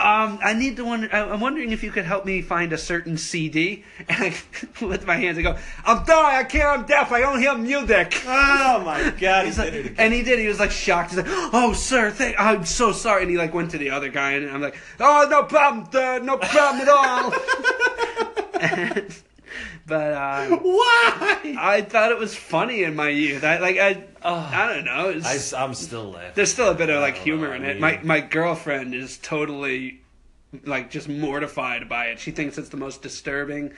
[0.00, 1.08] Um, I need to wonder.
[1.12, 3.84] I- I'm wondering if you could help me find a certain CD.
[4.08, 4.34] And I
[4.84, 6.66] lift my hands and go, "I'm sorry, I can't.
[6.80, 7.12] I'm deaf.
[7.12, 10.38] I don't hear music." Oh my god, He's like, and he did.
[10.40, 11.10] He was like shocked.
[11.10, 14.08] He's like, "Oh, sir, thank, I'm so sorry." And he like went to the other
[14.08, 16.18] guy, and I'm like, "Oh, no problem, sir.
[16.20, 17.32] No problem at all."
[18.60, 19.14] And-
[19.86, 21.56] but uh, Why?
[21.58, 23.44] I thought it was funny in my youth.
[23.44, 24.04] I like I.
[24.22, 25.10] I don't know.
[25.10, 26.32] It's, I, am still laughing.
[26.34, 27.80] there's still a bit of like humor know, in it.
[27.80, 30.00] My my girlfriend is totally
[30.64, 32.20] like just mortified by it.
[32.20, 33.72] She thinks it's the most disturbing,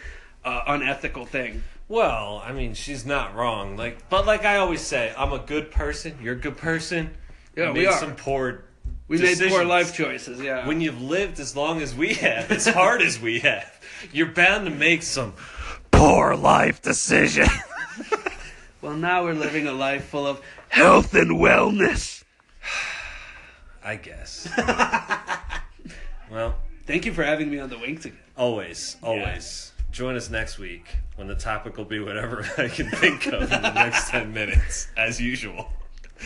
[0.44, 1.62] uh, unethical thing.
[1.88, 3.76] Well, I mean, she's not wrong.
[3.76, 6.18] Like, but like I always say, I'm a good person.
[6.20, 7.10] You're a good person.
[7.56, 7.98] Yeah, We we made are.
[7.98, 8.64] some poor.
[9.08, 10.40] We made poor life choices.
[10.40, 10.66] Yeah.
[10.66, 13.80] When you've lived as long as we have, as hard as we have,
[14.12, 15.34] you're bound to make some
[15.98, 17.48] poor life decision.
[18.82, 22.22] well, now we're living a life full of health and wellness.
[23.84, 24.48] I guess.
[26.30, 26.56] well,
[26.86, 28.18] Thank you for having me on the Winks again.
[28.36, 29.72] always, always.
[29.90, 33.62] Join us next week when the topic will be whatever I can think of in
[33.62, 35.72] the next 10 minutes, as usual.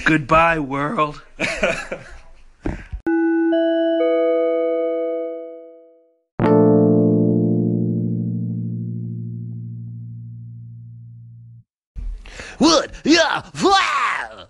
[0.05, 1.23] Goodbye, world.
[12.61, 12.93] What?
[13.05, 13.43] Yeah.
[13.63, 14.47] Wow.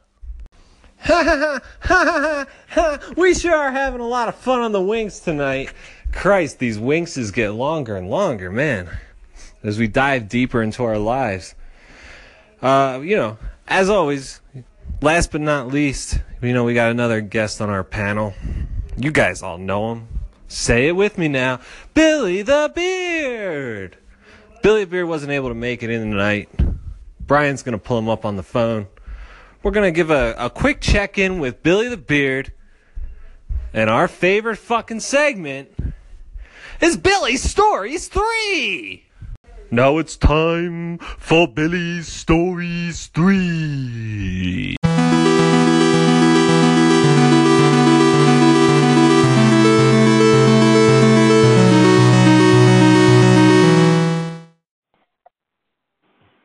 [3.16, 5.73] we sure are having a lot of fun on the winks tonight.
[6.11, 8.91] Christ, these winkses get longer and longer, man.
[9.62, 11.55] As we dive deeper into our lives.
[12.61, 13.39] Uh, you know,
[13.69, 14.41] as always,
[15.01, 18.35] last but not least, you know, we got another guest on our panel.
[18.97, 20.09] You guys all know him.
[20.49, 21.61] Say it with me now.
[21.95, 23.99] Billy the Beard.
[24.65, 26.49] Billy the Beard wasn't able to make it in tonight.
[27.31, 28.89] Brian's going to pull him up on the phone.
[29.62, 32.52] We're going to give a, a quick check in with Billy the Beard.
[33.73, 35.70] And our favorite fucking segment
[36.81, 39.05] is Billy's Stories 3.
[39.70, 44.77] Now it's time for Billy's Stories 3.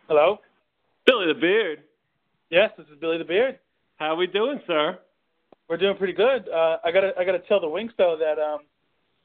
[0.08, 0.45] Hello?
[1.06, 1.84] Billy the Beard.
[2.50, 3.60] Yes, this is Billy the Beard.
[3.98, 4.98] How are we doing, sir?
[5.70, 6.48] We're doing pretty good.
[6.50, 8.60] Uh, I gotta I gotta tell the Winks though that um,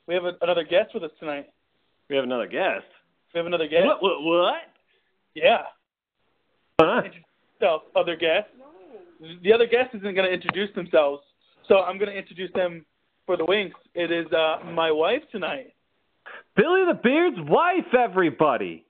[0.06, 1.48] we have a, another guest with us tonight.
[2.08, 2.86] We have another guest.
[3.34, 3.86] We have another guest.
[3.86, 4.02] What?
[4.02, 4.22] What?
[4.22, 4.54] What?
[5.34, 5.62] Yeah.
[6.80, 7.02] Huh?
[7.60, 8.48] So other guest.
[9.42, 11.22] The other guest isn't gonna introduce themselves,
[11.68, 12.86] so I'm gonna introduce them
[13.26, 13.76] for the Winks.
[13.94, 15.74] It is uh, my wife tonight.
[16.56, 18.84] Billy the Beard's wife, everybody.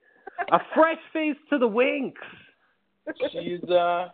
[0.53, 2.21] A fresh face to the winks.
[3.33, 4.09] She's uh,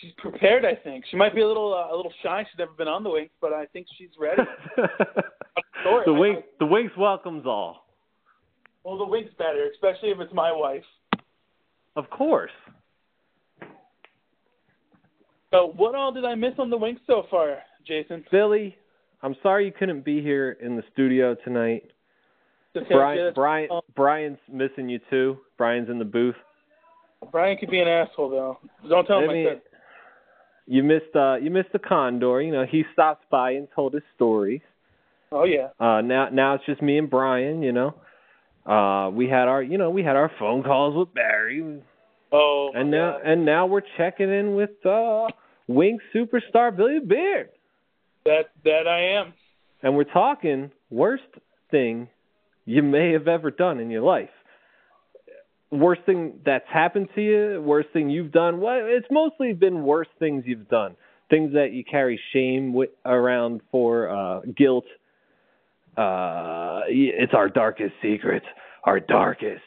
[0.00, 0.64] she's prepared.
[0.64, 2.44] I think she might be a little uh, a little shy.
[2.50, 4.42] She's never been on the Winks, but I think she's ready.
[6.04, 7.86] The wink, the winks welcomes all.
[8.84, 10.84] Well, the Winks better, especially if it's my wife.
[11.96, 12.50] Of course.
[15.50, 18.24] So, what all did I miss on the Winks so far, Jason?
[18.30, 18.76] Billy,
[19.22, 21.90] I'm sorry you couldn't be here in the studio tonight.
[22.76, 25.38] Okay, Brian, Brian, um, Brian's missing you too.
[25.58, 26.36] Brian's in the booth.
[27.32, 28.58] Brian could be an asshole though.
[28.88, 29.62] Don't tell him I I said.
[30.66, 32.40] you missed uh you missed the condor.
[32.40, 34.62] You know he stopped by and told his stories.
[35.32, 35.68] Oh yeah.
[35.78, 37.62] Uh now now it's just me and Brian.
[37.62, 37.94] You know,
[38.66, 41.82] uh we had our you know we had our phone calls with Barry,
[42.32, 42.70] Oh.
[42.74, 43.22] and now God.
[43.30, 45.26] and now we're checking in with uh
[45.68, 47.50] Wink superstar Billy Beard,
[48.24, 49.34] that that I am.
[49.82, 51.22] and we're talking worst
[51.70, 52.08] thing
[52.64, 54.30] you may have ever done in your life.
[55.70, 58.60] Worst thing that's happened to you, worst thing you've done.
[58.60, 60.96] Well, it's mostly been worst things you've done.
[61.30, 64.84] Things that you carry shame with, around for, uh, guilt.
[65.96, 68.46] Uh, it's our darkest secrets.
[68.84, 69.62] Our darkest.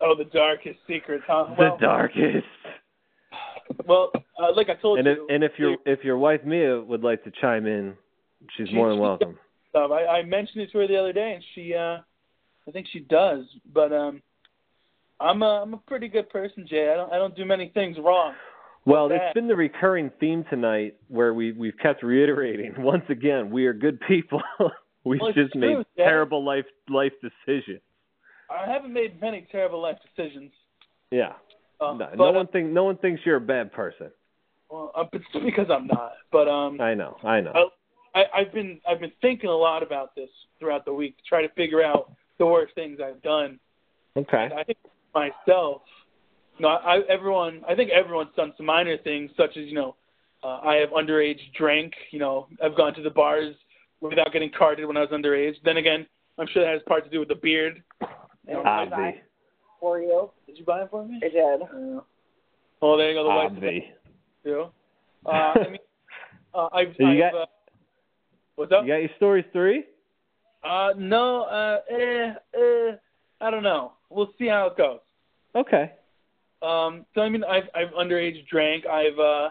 [0.00, 1.46] Oh, the darkest secrets, huh?
[1.56, 2.46] The Well, darkest.
[3.86, 5.26] well, uh, like I told And if you.
[5.30, 7.94] and if your if your wife Mia would like to chime in,
[8.56, 9.38] she's She- more than welcome.
[9.70, 9.90] stuff.
[9.90, 11.98] I, I mentioned it to her the other day, and she, uh,
[12.66, 13.46] I think she does.
[13.72, 14.20] But um,
[15.20, 16.90] I'm a I'm a pretty good person, Jay.
[16.92, 18.34] I don't I don't do many things wrong.
[18.86, 23.66] Well, it's been the recurring theme tonight where we we've kept reiterating once again we
[23.66, 24.42] are good people.
[25.06, 27.82] We've Well, just made terrible life life decisions.
[28.50, 30.50] I haven't made many terrible life decisions.
[31.10, 31.34] Yeah.
[31.78, 34.10] Uh, No, no one think no one thinks you're a bad person.
[34.70, 36.12] Well, uh, it's because I'm not.
[36.32, 37.18] But um, I know.
[37.22, 37.52] I know.
[37.54, 37.68] Oh.
[38.14, 41.42] I, I've been I've been thinking a lot about this throughout the week, to try
[41.42, 43.58] to figure out the worst things I've done.
[44.16, 44.48] Okay.
[44.56, 44.78] I think
[45.14, 45.82] myself,
[46.58, 49.96] you know, I, everyone, I think everyone's done some minor things, such as you know,
[50.42, 51.92] uh, I have underage drank.
[52.10, 53.54] You know, I've gone to the bars
[54.00, 55.54] without getting carded when I was underage.
[55.64, 56.06] Then again,
[56.38, 57.82] I'm sure that has part to do with the beard.
[58.46, 59.14] You know, Obvi.
[59.80, 60.30] for you.
[60.46, 61.18] Did you buy it for me?
[61.22, 61.32] I did.
[61.60, 62.00] Yeah.
[62.82, 63.22] Oh, there you go.
[63.24, 63.80] The white Obvi.
[64.44, 64.66] too.
[65.24, 65.78] Uh, I mean,
[66.54, 67.46] uh, I've, So you I've got- uh,
[68.56, 68.84] what's up?
[68.84, 69.84] You got your stories three?
[70.62, 72.92] Uh, no, uh, eh, eh,
[73.40, 73.92] I don't know.
[74.10, 75.00] We'll see how it goes.
[75.54, 75.92] Okay.
[76.62, 78.86] Um, so I mean, I've I've underage drank.
[78.86, 79.50] I've uh,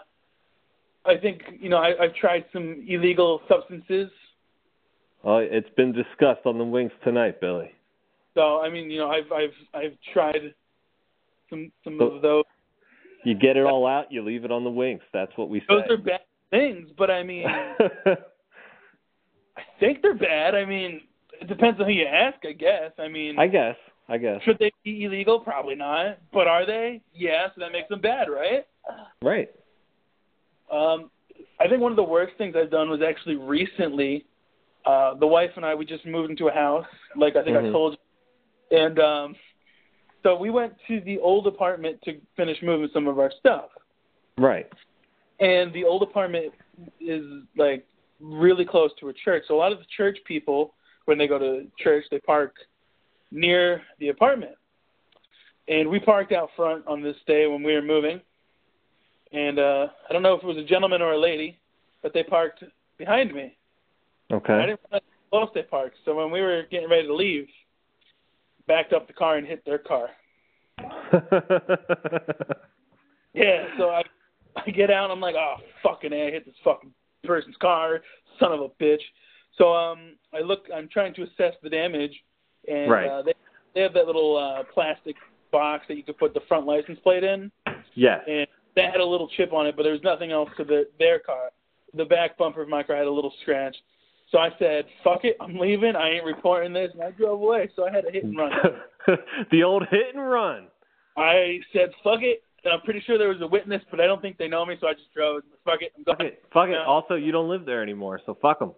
[1.06, 4.10] I think you know I, I've tried some illegal substances.
[5.22, 7.70] Well, it's been discussed on the Winks tonight, Billy.
[8.34, 10.54] So I mean, you know, I've I've I've tried
[11.50, 12.44] some some So- of those.
[13.26, 15.06] You get it all out, you leave it on the Winks.
[15.14, 15.66] That's what we say.
[15.70, 16.20] Those are bad
[16.50, 17.46] things, but I mean,
[19.56, 20.54] I think they're bad.
[20.54, 21.00] I mean,
[21.40, 22.92] it depends on who you ask, I guess.
[22.98, 23.76] I mean, I guess.
[24.08, 24.42] I guess.
[24.44, 25.40] should they be illegal?
[25.40, 26.18] Probably not.
[26.32, 27.00] But are they?
[27.14, 27.50] Yes.
[27.54, 28.66] so that makes them bad, right?
[29.22, 29.48] Right.
[30.70, 31.10] Um,
[31.60, 34.26] I think one of the worst things I've done was actually recently.
[34.84, 36.84] Uh, the wife and I, we just moved into a house,
[37.16, 37.68] like I think Mhm.
[37.68, 37.96] I told
[38.70, 39.36] you, and um,
[40.22, 43.70] so we went to the old apartment to finish moving some of our stuff.
[44.36, 44.70] Right.
[45.40, 46.52] And the old apartment
[47.00, 47.24] is
[47.56, 47.86] like
[48.20, 50.74] really close to a church, so a lot of the church people,
[51.06, 52.54] when they go to church, they park
[53.34, 54.52] near the apartment.
[55.68, 58.20] And we parked out front on this day when we were moving.
[59.32, 61.58] And uh I don't know if it was a gentleman or a lady,
[62.02, 62.64] but they parked
[62.96, 63.56] behind me.
[64.32, 64.52] Okay.
[64.52, 65.96] I didn't realize how close they parked.
[66.04, 67.48] So when we were getting ready to leave,
[68.66, 70.08] backed up the car and hit their car.
[73.34, 74.02] Yeah, so I
[74.56, 76.92] I get out and I'm like, oh fucking A, I hit this fucking
[77.24, 78.00] person's car,
[78.38, 79.02] son of a bitch.
[79.58, 82.12] So um I look I'm trying to assess the damage
[82.68, 83.08] and Right.
[83.08, 83.34] uh, they
[83.74, 85.16] they have that little uh plastic
[85.50, 87.50] box that you could put the front license plate in
[87.94, 88.20] yes.
[88.28, 88.46] and
[88.76, 91.18] that had a little chip on it, but there was nothing else to the their
[91.20, 91.50] car.
[91.94, 93.76] The back bumper of my car had a little scratch.
[94.32, 95.94] So I said, "Fuck it, I'm leaving.
[95.94, 97.70] I ain't reporting this," and I drove away.
[97.76, 98.50] So I had a hit and run.
[99.52, 100.66] the old hit and run.
[101.16, 104.20] I said, "Fuck it," and I'm pretty sure there was a witness, but I don't
[104.20, 105.42] think they know me, so I just drove.
[105.64, 106.30] Fuck it, I'm Fuck going.
[106.32, 106.42] it.
[106.52, 106.78] Fuck it.
[106.78, 108.72] Also, you don't live there anymore, so fuck them.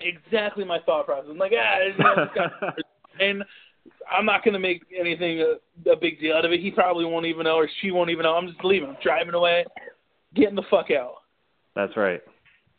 [0.00, 1.26] Exactly my thought process.
[1.30, 2.70] I'm like, ah, you know, this guy-
[3.24, 3.42] and
[4.10, 6.60] I'm not gonna make anything a, a big deal out of it.
[6.60, 8.34] He probably won't even know, or she won't even know.
[8.34, 8.90] I'm just leaving.
[8.90, 9.64] I'm driving away,
[10.34, 11.14] getting the fuck out.
[11.74, 12.20] That's right.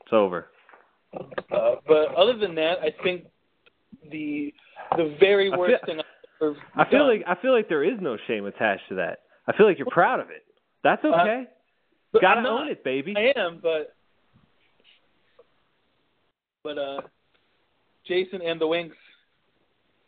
[0.01, 0.47] It's over.
[1.15, 3.25] Uh, but other than that, I think
[4.11, 4.53] the
[4.95, 6.05] the very I worst feel- thing I've
[6.49, 9.19] ever I feel done- like I feel like there is no shame attached to that.
[9.47, 10.43] I feel like you're proud of it.
[10.83, 11.45] That's okay.
[12.13, 13.15] but Gotta own it, baby.
[13.17, 13.95] I am, but
[16.67, 16.99] but uh,
[18.05, 18.97] Jason and the Winks,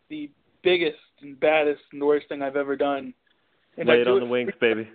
[0.10, 0.30] the
[0.62, 3.14] biggest and baddest and worst thing I've ever done.
[3.78, 4.90] And Lay I it do on the winks, baby.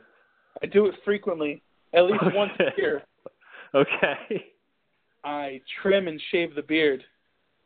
[0.62, 1.62] I do it frequently,
[1.94, 3.02] at least once a year.
[3.74, 4.44] Okay.
[5.24, 7.02] I trim and shave the beard.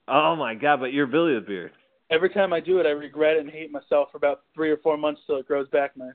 [0.06, 1.72] Oh my god, but you're Billy the Beard.
[2.10, 4.78] Every time I do it, I regret it and hate myself for about three or
[4.78, 6.14] four months till it grows back nice.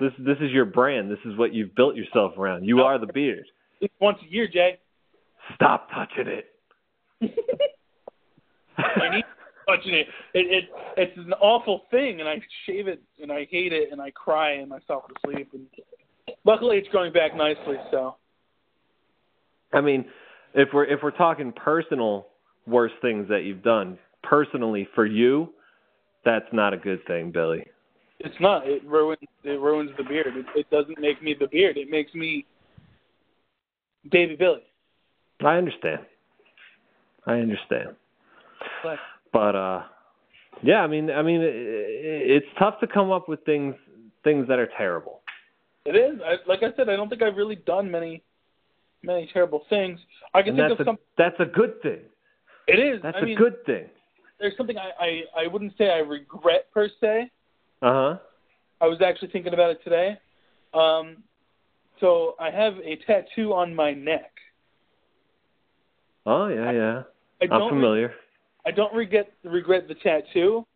[0.00, 1.10] This this is your brand.
[1.10, 2.64] This is what you've built yourself around.
[2.64, 2.84] You No.
[2.84, 3.44] are the beard.
[3.76, 4.78] At least once a year, Jay.
[5.54, 6.46] Stop touching it.
[8.78, 9.24] I need
[9.68, 10.06] touching it.
[10.34, 10.64] It it
[10.96, 14.52] it's an awful thing, and I shave it, and I hate it, and I cry
[14.52, 15.50] and myself to sleep.
[15.52, 15.66] And
[16.44, 17.76] luckily, it's growing back nicely.
[17.90, 18.16] So
[19.72, 20.04] I mean,
[20.54, 22.28] if we're if we're talking personal
[22.66, 25.52] worst things that you've done personally for you,
[26.24, 27.64] that's not a good thing, Billy.
[28.20, 28.66] it's not.
[28.66, 30.36] It ruins it ruins the beard.
[30.36, 31.76] It, it doesn't make me the beard.
[31.76, 32.46] It makes me
[34.10, 34.62] baby Billy.
[35.44, 36.00] I understand.
[37.26, 37.90] I understand.
[38.82, 38.98] But
[39.32, 39.82] But uh
[40.62, 43.74] yeah, I mean I mean it, it's tough to come up with things
[44.24, 45.20] things that are terrible.
[45.84, 46.20] it is.
[46.24, 48.22] I, like I said, I don't think I've really done many
[49.02, 50.00] many terrible things.
[50.34, 50.98] I can And think of a some.
[51.18, 52.00] that's a good thing.
[52.66, 53.00] It is.
[53.02, 53.86] That's I a mean, good thing.
[54.40, 57.30] there's something I, I I wouldn't say I regret per se.
[57.82, 58.18] Uh-huh.
[58.80, 60.18] I was actually thinking about it today.
[60.74, 61.22] Um,
[62.00, 64.32] so I have a tattoo on my neck.
[66.26, 67.02] Oh yeah, yeah.
[67.40, 68.12] I I'm don't familiar.
[68.66, 70.66] I don't regret regret the tattoo.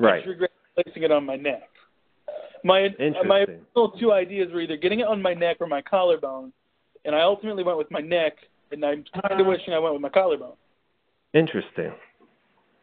[0.00, 0.18] I Right.
[0.18, 1.68] just regret placing it on my neck.
[2.64, 5.82] My uh, my original two ideas were either getting it on my neck or my
[5.82, 6.52] collarbone,
[7.04, 8.34] and I ultimately went with my neck,
[8.70, 10.54] and I'm kind of wishing I went with my collarbone.
[11.34, 11.92] Interesting.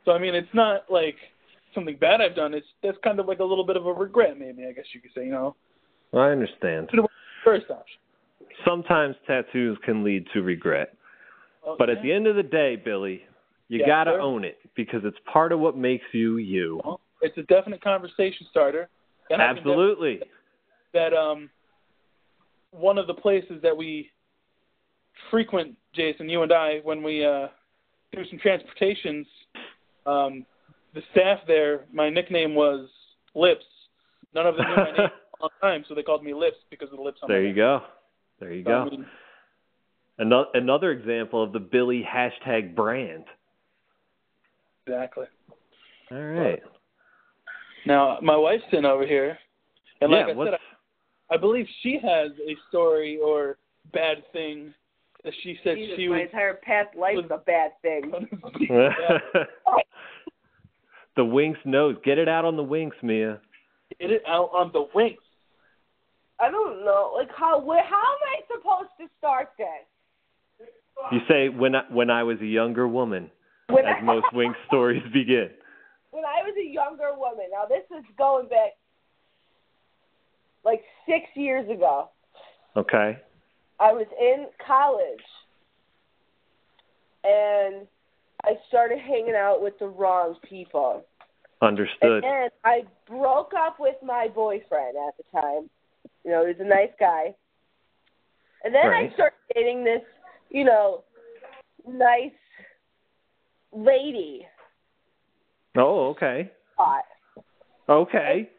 [0.03, 1.15] So I mean, it's not like
[1.73, 2.53] something bad I've done.
[2.53, 4.99] It's that's kind of like a little bit of a regret, maybe I guess you
[4.99, 5.25] could say.
[5.25, 5.55] You know,
[6.13, 6.89] I understand.
[7.45, 7.99] first option.
[8.65, 10.95] Sometimes tattoos can lead to regret.
[11.77, 13.21] But at the end of the day, Billy,
[13.67, 16.81] you Yes, gotta own it because it's part of what makes you you.
[16.83, 18.89] Well, it's a definite conversation starter.
[19.29, 20.21] And Absolutely.
[20.93, 21.49] that um
[22.71, 24.09] one of the places that we
[25.29, 27.47] frequent, Jason, you and I, when we uh
[28.11, 29.27] through some transportations,
[30.07, 30.45] um,
[30.95, 32.89] the staff there, my nickname was
[33.35, 33.65] Lips.
[34.33, 34.95] None of them knew my name
[35.39, 37.35] for a long time, so they called me Lips because of the lips on my
[37.35, 37.81] There you go.
[38.39, 38.89] There you So, I go.
[38.89, 39.05] mean,
[40.19, 43.23] Another another example of the Billy hashtag brand.
[44.85, 45.25] exactly.
[46.11, 46.61] All right.
[47.85, 49.39] Now, my wife's in over here,
[50.01, 50.33] and like yeah.
[50.33, 50.59] I What's said,
[51.31, 53.57] I, I believe she has a story or
[53.93, 54.73] bad thing
[55.23, 56.19] that she said Jesus, she my was.
[56.19, 58.11] My entire past life is a bad thing.
[61.15, 61.95] the Winks knows.
[62.03, 63.39] Get it out on the Winks, Mia.
[63.99, 65.23] Get it out on the winks.
[66.39, 67.13] I don't know.
[67.15, 69.88] Like how where, how am I supposed to start this?
[71.11, 73.31] You say when I, when I was a younger woman,
[73.69, 75.49] When as I, most Winks stories begin.
[76.11, 77.45] when I was a younger woman.
[77.51, 78.71] Now this is going back
[80.63, 82.09] like six years ago.
[82.75, 83.17] Okay.
[83.79, 85.23] I was in college
[87.23, 87.87] and
[88.43, 91.05] I started hanging out with the wrong people.
[91.61, 92.23] Understood.
[92.23, 95.69] And I broke up with my boyfriend at the time.
[96.23, 97.35] You know, he was a nice guy.
[98.63, 99.09] And then Right.
[99.11, 100.01] I started dating this,
[100.49, 101.03] you know,
[101.87, 102.31] nice
[103.71, 104.45] lady.
[105.77, 106.51] Oh, okay.
[106.77, 107.03] Hot.
[107.87, 108.49] Okay.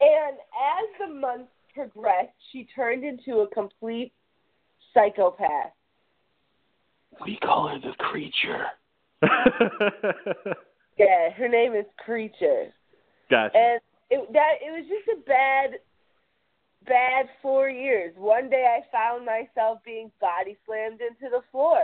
[0.00, 4.12] And as the months progressed, she turned into a complete
[4.94, 5.72] psychopath.
[7.24, 8.66] We call her the creature.
[10.98, 12.74] Yeah, her name is Creature.
[13.30, 13.56] gotcha.
[13.56, 15.78] And it that it was just a bad
[16.88, 18.14] bad four years.
[18.16, 21.82] One day I found myself being body slammed into the floor.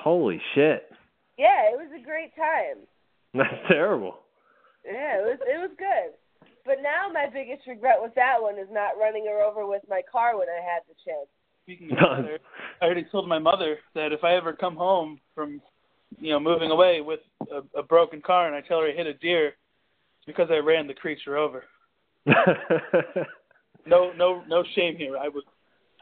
[0.00, 0.90] Holy shit.
[1.38, 2.86] Yeah, it was a great time.
[3.34, 4.18] That's terrible.
[4.84, 6.14] Yeah, it was it was good.
[6.64, 10.02] But now my biggest regret with that one is not running her over with my
[10.10, 11.28] car when I had the chance.
[11.64, 12.38] Speaking of mother,
[12.80, 15.60] I already told my mother that if I ever come home from,
[16.18, 19.06] you know, moving away with a, a broken car and I tell her I hit
[19.06, 21.64] a deer, it's because I ran the creature over.
[23.86, 25.16] No, no, no shame here.
[25.16, 25.44] I would,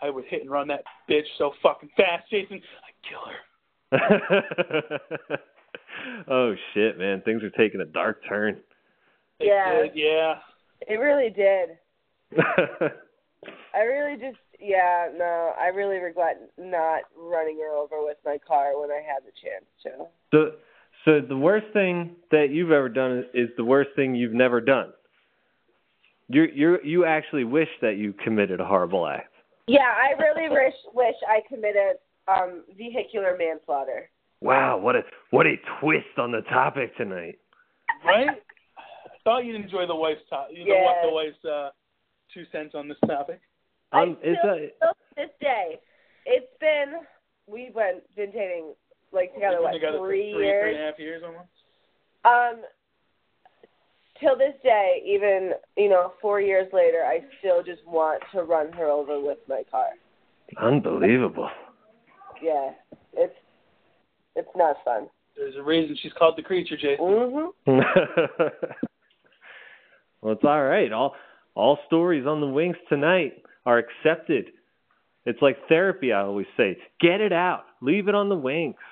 [0.00, 2.62] I would hit and run that bitch so fucking fast, Jason.
[2.86, 3.36] I'd kill her.
[6.28, 7.22] oh shit, man.
[7.22, 8.60] Things are taking a dark turn.
[9.40, 9.84] Yeah.
[9.94, 10.34] yeah.
[10.88, 11.78] It really did.
[13.74, 18.80] I really just yeah, no, I really regret not running her over with my car
[18.80, 20.06] when I had the chance to.
[20.32, 20.52] so
[21.04, 24.92] so the worst thing that you've ever done is the worst thing you've never done.
[26.28, 29.32] You you you actually wish that you committed a horrible act.
[29.66, 31.96] Yeah, I really wish wish I committed
[32.28, 34.08] um vehicular manslaughter.
[34.40, 37.38] Wow, what a what a twist on the topic tonight.
[38.04, 38.28] Right?
[38.28, 40.82] I thought you'd enjoy the wife's top, you know, Yeah.
[40.84, 41.70] what the wife's uh,
[42.34, 43.40] two cents on this topic.
[43.92, 45.78] Um, I it's still, a, still this day.
[46.26, 46.94] It's been
[47.46, 48.74] we went been dating
[49.12, 50.74] like together We've what been together for three three, three years.
[50.76, 51.48] and a half years almost.
[52.24, 52.64] Um,
[54.22, 58.72] till this day, even you know, four years later, I still just want to run
[58.72, 59.86] her over with my car.
[60.60, 61.50] unbelievable.
[62.42, 62.70] Yeah,
[63.14, 63.34] it's
[64.36, 65.08] it's not fun.
[65.36, 67.04] There's a reason she's called the creature, Jason.
[67.04, 67.50] Mhm.
[70.20, 70.92] well, it's all right.
[70.92, 71.14] All
[71.54, 74.46] all stories on the winks tonight are accepted.
[75.24, 76.12] It's like therapy.
[76.12, 78.82] I always say, get it out, leave it on the winks.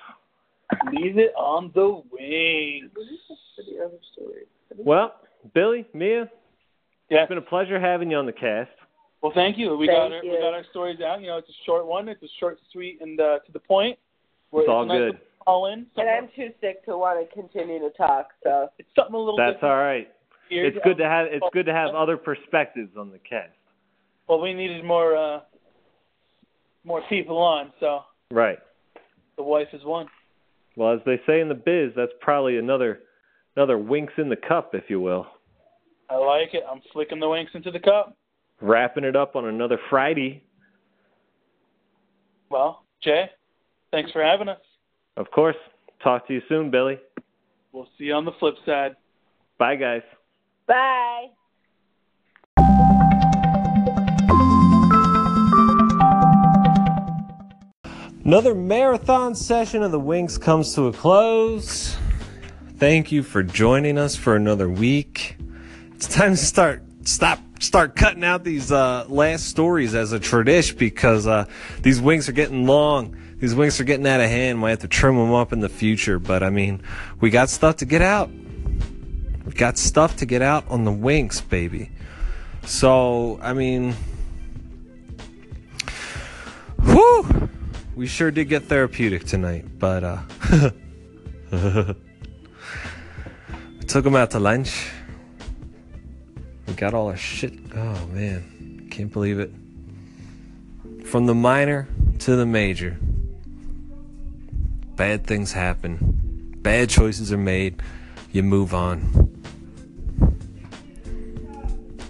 [0.93, 2.93] Leave it on the wink.
[4.77, 5.15] Well,
[5.53, 6.29] Billy, Mia,
[7.09, 7.21] Yeah.
[7.21, 8.71] it's been a pleasure having you on the cast.
[9.21, 9.77] Well, thank you.
[9.77, 10.39] We Thank got our, we you.
[10.39, 11.21] got our stories out.
[11.21, 12.09] You know, it's a short one.
[12.09, 13.97] It's a short, sweet, and uh, to the point.
[14.51, 15.05] We're- It's all a nice good.
[15.13, 15.85] little All in.
[15.97, 18.29] And I'm too sick to want to continue to talk.
[18.43, 19.73] So it's something a little That's different.
[19.73, 20.11] all right.
[20.49, 20.65] here.
[20.65, 23.51] It's good to have it's good to have other perspectives on the cast.
[24.27, 25.41] Well, we needed more uh,
[26.83, 28.59] more people on, so Right.
[29.37, 30.07] the wife is one.
[30.75, 33.01] Well, as they say in the biz, that's probably another
[33.55, 35.27] another winks in the cup, if you will.
[36.09, 36.63] I like it.
[36.69, 38.17] I'm flicking the winks into the cup.
[38.59, 40.43] Wrapping it up on another Friday.
[42.49, 43.29] Well, Jay,
[43.91, 44.59] thanks for having us.
[45.17, 45.55] Of course.
[46.03, 46.99] Talk to you soon, Billy.
[47.71, 48.95] We'll see you on the flip side.
[49.57, 50.01] Bye, guys.
[50.67, 51.27] bye.
[58.23, 61.97] Another marathon session of the Winks comes to a close.
[62.81, 65.37] Thank you for joining us for another week.
[65.93, 70.79] It's time to start stop start cutting out these uh, last stories as a tradition
[70.79, 71.45] because uh,
[71.83, 73.15] these winks are getting long.
[73.37, 74.57] These winks are getting out of hand.
[74.57, 76.81] Might have to trim them up in the future, but I mean,
[77.19, 78.31] we got stuff to get out.
[78.31, 81.91] We got stuff to get out on the Winks, baby.
[82.65, 83.95] So I mean,
[86.83, 87.47] whew
[87.95, 90.03] we sure did get therapeutic tonight, but
[91.51, 91.91] uh
[93.91, 94.89] took him out to lunch.
[96.65, 97.51] We got all our shit.
[97.75, 99.51] Oh man, can't believe it.
[101.03, 101.89] From the minor
[102.19, 102.97] to the major,
[104.95, 106.55] bad things happen.
[106.61, 107.81] Bad choices are made.
[108.31, 109.29] You move on.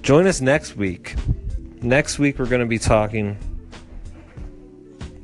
[0.03, 1.15] Join us next week.
[1.81, 3.39] Next week, we're going to be talking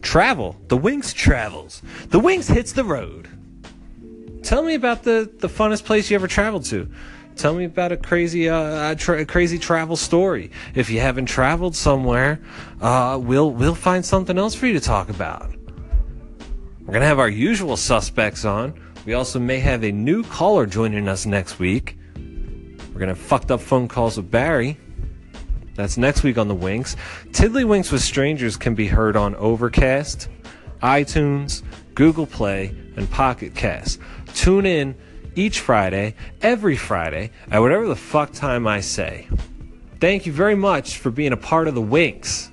[0.02, 0.56] travel.
[0.70, 1.84] The Winks travels.
[2.08, 3.30] The Winks hits the road.
[4.44, 6.90] Tell me about the, the funnest place you ever traveled to.
[7.36, 10.50] Tell me about a crazy uh, tra- crazy travel story.
[10.74, 12.42] If you haven't traveled somewhere,
[12.82, 15.52] uh, we'll we'll find something else for you to talk about.
[16.82, 18.74] We're gonna have our usual suspects on.
[19.06, 21.98] We also may have a new caller joining us next week.
[22.16, 24.78] We're gonna have fucked up phone calls with Barry.
[25.76, 26.96] That's next week on the Winks.
[27.28, 30.28] Tiddlywinks with Strangers can be heard on Overcast,
[30.82, 31.62] iTunes,
[31.94, 34.00] Google Play, and Pocket Cast.
[34.38, 34.96] Tune in
[35.36, 39.28] each Friday, every Friday, at whatever the fuck time I say.
[40.00, 42.52] Thank you very much for being a part of the Winks.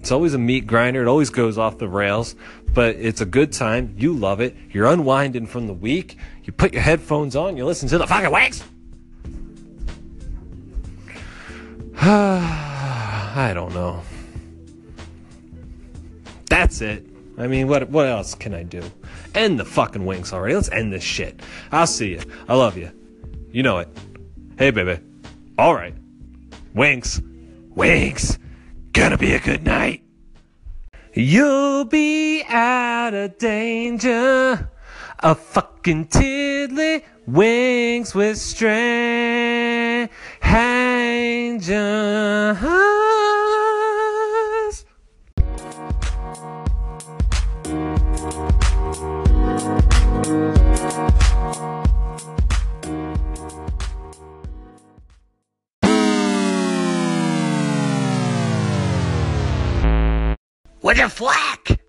[0.00, 2.34] It's always a meat grinder, it always goes off the rails,
[2.74, 3.94] but it's a good time.
[3.96, 4.56] You love it.
[4.72, 6.18] You're unwinding from the week.
[6.42, 8.64] You put your headphones on, you listen to the fucking Winks.
[12.02, 14.02] I don't know.
[16.50, 17.11] That's it.
[17.42, 18.82] I mean, what what else can I do?
[19.34, 20.54] End the fucking winks already.
[20.54, 21.40] Let's end this shit.
[21.72, 22.20] I'll see you.
[22.48, 22.92] I love you.
[23.50, 23.88] You know it.
[24.56, 25.02] Hey, baby.
[25.58, 25.92] All right.
[26.72, 27.20] Winks.
[27.74, 28.38] Winks.
[28.92, 30.04] Gonna be a good night.
[31.14, 34.70] You'll be out of danger.
[35.18, 40.08] A fucking tiddly wings with strangers.
[60.82, 61.81] With a flack!